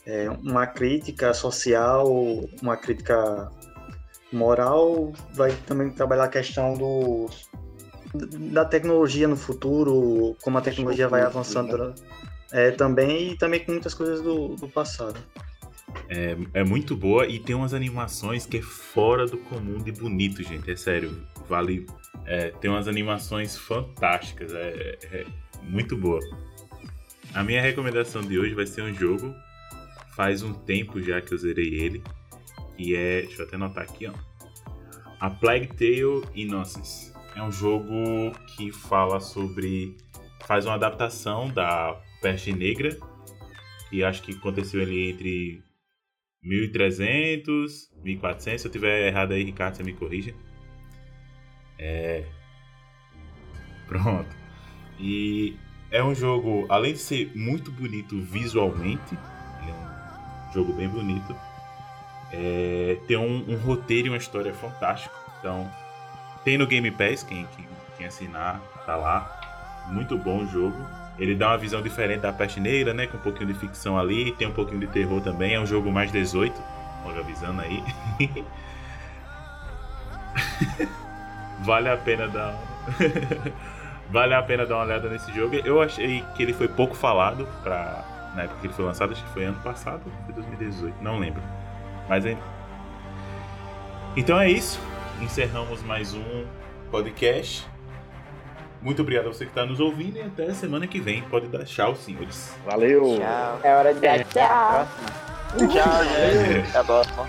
é, 0.06 0.30
uma 0.30 0.66
crítica 0.66 1.34
social, 1.34 2.08
uma 2.62 2.76
crítica 2.76 3.50
moral, 4.32 5.12
vai 5.34 5.52
também 5.66 5.90
trabalhar 5.90 6.24
a 6.24 6.28
questão 6.28 6.74
dos 6.74 7.48
da 8.12 8.64
tecnologia 8.64 9.28
no 9.28 9.36
futuro, 9.36 10.36
como 10.42 10.58
a 10.58 10.60
tecnologia 10.60 11.08
vai 11.08 11.22
avançando 11.22 11.94
é, 12.50 12.72
também, 12.72 13.32
e 13.32 13.38
também 13.38 13.64
com 13.64 13.72
muitas 13.72 13.94
coisas 13.94 14.20
do, 14.20 14.56
do 14.56 14.68
passado. 14.68 15.18
É, 16.08 16.36
é 16.54 16.64
muito 16.64 16.96
boa 16.96 17.26
e 17.26 17.38
tem 17.38 17.54
umas 17.54 17.74
animações 17.74 18.46
que 18.46 18.58
é 18.58 18.62
fora 18.62 19.26
do 19.26 19.38
comum 19.38 19.78
de 19.78 19.92
bonito, 19.92 20.42
gente. 20.42 20.70
É 20.70 20.76
sério, 20.76 21.24
vale. 21.48 21.86
É, 22.26 22.50
tem 22.50 22.70
umas 22.70 22.86
animações 22.86 23.56
fantásticas, 23.56 24.52
é, 24.54 24.98
é 25.10 25.26
muito 25.62 25.96
boa. 25.96 26.20
A 27.32 27.44
minha 27.44 27.62
recomendação 27.62 28.22
de 28.22 28.38
hoje 28.38 28.54
vai 28.54 28.66
ser 28.66 28.82
um 28.82 28.92
jogo. 28.92 29.34
Faz 30.16 30.42
um 30.42 30.52
tempo 30.52 31.00
já 31.00 31.20
que 31.20 31.32
eu 31.32 31.38
zerei 31.38 31.74
ele. 31.74 32.02
E 32.76 32.94
é. 32.94 33.22
Deixa 33.22 33.42
eu 33.42 33.46
até 33.46 33.56
anotar 33.56 33.84
aqui, 33.84 34.06
ó. 34.06 34.12
A 35.20 35.30
Plague 35.30 35.68
Tale 35.68 36.24
Innocence. 36.34 37.12
É 37.36 37.42
um 37.42 37.52
jogo 37.52 38.32
que 38.56 38.72
fala 38.72 39.20
sobre. 39.20 39.96
faz 40.44 40.66
uma 40.66 40.74
adaptação 40.74 41.48
da 41.48 42.00
Peste 42.20 42.52
Negra. 42.52 42.98
E 43.92 44.02
acho 44.02 44.22
que 44.22 44.32
aconteceu 44.32 44.82
ali 44.82 45.10
entre 45.10 45.62
1300, 46.42 47.90
1400. 48.02 48.60
Se 48.60 48.66
eu 48.66 48.72
tiver 48.72 49.06
errado 49.06 49.32
aí, 49.32 49.44
Ricardo, 49.44 49.76
você 49.76 49.82
me 49.84 49.92
corrija. 49.92 50.34
É. 51.80 52.24
Pronto. 53.88 54.28
E 54.98 55.56
é 55.90 56.02
um 56.04 56.14
jogo, 56.14 56.66
além 56.68 56.92
de 56.92 56.98
ser 56.98 57.32
muito 57.34 57.72
bonito 57.72 58.20
visualmente, 58.20 59.14
é 59.66 59.72
um 60.48 60.52
jogo 60.52 60.74
bem 60.74 60.88
bonito. 60.88 61.34
É, 62.32 62.98
tem 63.08 63.16
um, 63.16 63.44
um 63.48 63.56
roteiro 63.56 64.08
e 64.08 64.10
uma 64.10 64.18
história 64.18 64.52
fantástica. 64.52 65.14
Então, 65.38 65.68
tem 66.44 66.58
no 66.58 66.66
Game 66.66 66.90
Pass, 66.90 67.22
quem, 67.22 67.46
quem, 67.56 67.66
quem 67.96 68.06
assinar, 68.06 68.60
tá 68.84 68.94
lá. 68.94 69.86
Muito 69.90 70.16
bom 70.18 70.44
o 70.44 70.46
jogo. 70.46 70.76
Ele 71.18 71.34
dá 71.34 71.48
uma 71.48 71.58
visão 71.58 71.82
diferente 71.82 72.20
da 72.20 72.32
Peste 72.32 72.60
Negra, 72.60 72.94
né? 72.94 73.06
Com 73.06 73.16
um 73.16 73.20
pouquinho 73.20 73.52
de 73.52 73.58
ficção 73.58 73.98
ali, 73.98 74.32
tem 74.32 74.46
um 74.46 74.52
pouquinho 74.52 74.80
de 74.80 74.86
terror 74.86 75.20
também. 75.20 75.54
É 75.54 75.60
um 75.60 75.66
jogo 75.66 75.90
mais 75.90 76.12
18, 76.12 76.54
logo 77.04 77.18
avisando 77.18 77.62
aí. 77.62 77.82
vale 81.60 81.88
a 81.88 81.96
pena 81.96 82.28
dar. 82.28 82.54
vale 84.10 84.34
a 84.34 84.42
pena 84.42 84.66
dar 84.66 84.76
uma 84.76 84.84
olhada 84.84 85.08
nesse 85.08 85.32
jogo. 85.32 85.54
Eu 85.56 85.80
achei 85.80 86.24
que 86.34 86.42
ele 86.42 86.52
foi 86.52 86.68
pouco 86.68 86.94
falado 86.94 87.46
pra. 87.62 88.04
Na 88.34 88.42
época 88.42 88.60
que 88.60 88.66
ele 88.68 88.74
foi 88.74 88.84
lançado, 88.84 89.12
acho 89.12 89.24
que 89.24 89.30
foi 89.30 89.44
ano 89.44 89.60
passado, 89.60 90.02
foi 90.24 90.34
2018, 90.34 91.02
não 91.02 91.18
lembro. 91.18 91.42
Mas 92.08 92.24
é. 92.24 92.36
Então 94.16 94.38
é 94.38 94.48
isso 94.48 94.80
encerramos 95.22 95.82
mais 95.82 96.14
um 96.14 96.44
podcast. 96.90 97.68
Muito 98.82 99.02
obrigado 99.02 99.26
a 99.26 99.32
você 99.32 99.44
que 99.44 99.50
está 99.50 99.66
nos 99.66 99.78
ouvindo 99.78 100.16
e 100.16 100.22
até 100.22 100.52
semana 100.54 100.86
que 100.86 100.98
vem. 100.98 101.22
Pode 101.22 101.48
dar 101.48 101.64
tchau, 101.64 101.94
senhores. 101.94 102.56
Valeu. 102.64 103.18
Tchau. 103.18 103.60
É 103.62 103.74
hora 103.74 103.92
de 103.94 104.00
dar 104.00 104.24
tchau. 104.24 104.88
Tchau, 105.58 106.04
gente. 106.04 106.68
Até 106.70 106.78
a 106.78 106.84
próxima. 106.84 107.28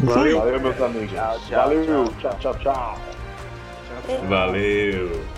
Valeu, 0.00 0.38
Valeu 0.38 0.60
meus 0.60 0.80
amigos. 0.80 1.12
Tchau, 1.12 1.40
tchau, 1.48 1.58
Valeu. 1.58 2.04
tchau, 2.20 2.36
tchau. 2.38 2.54
tchau. 2.58 3.11
Valeu. 4.28 5.31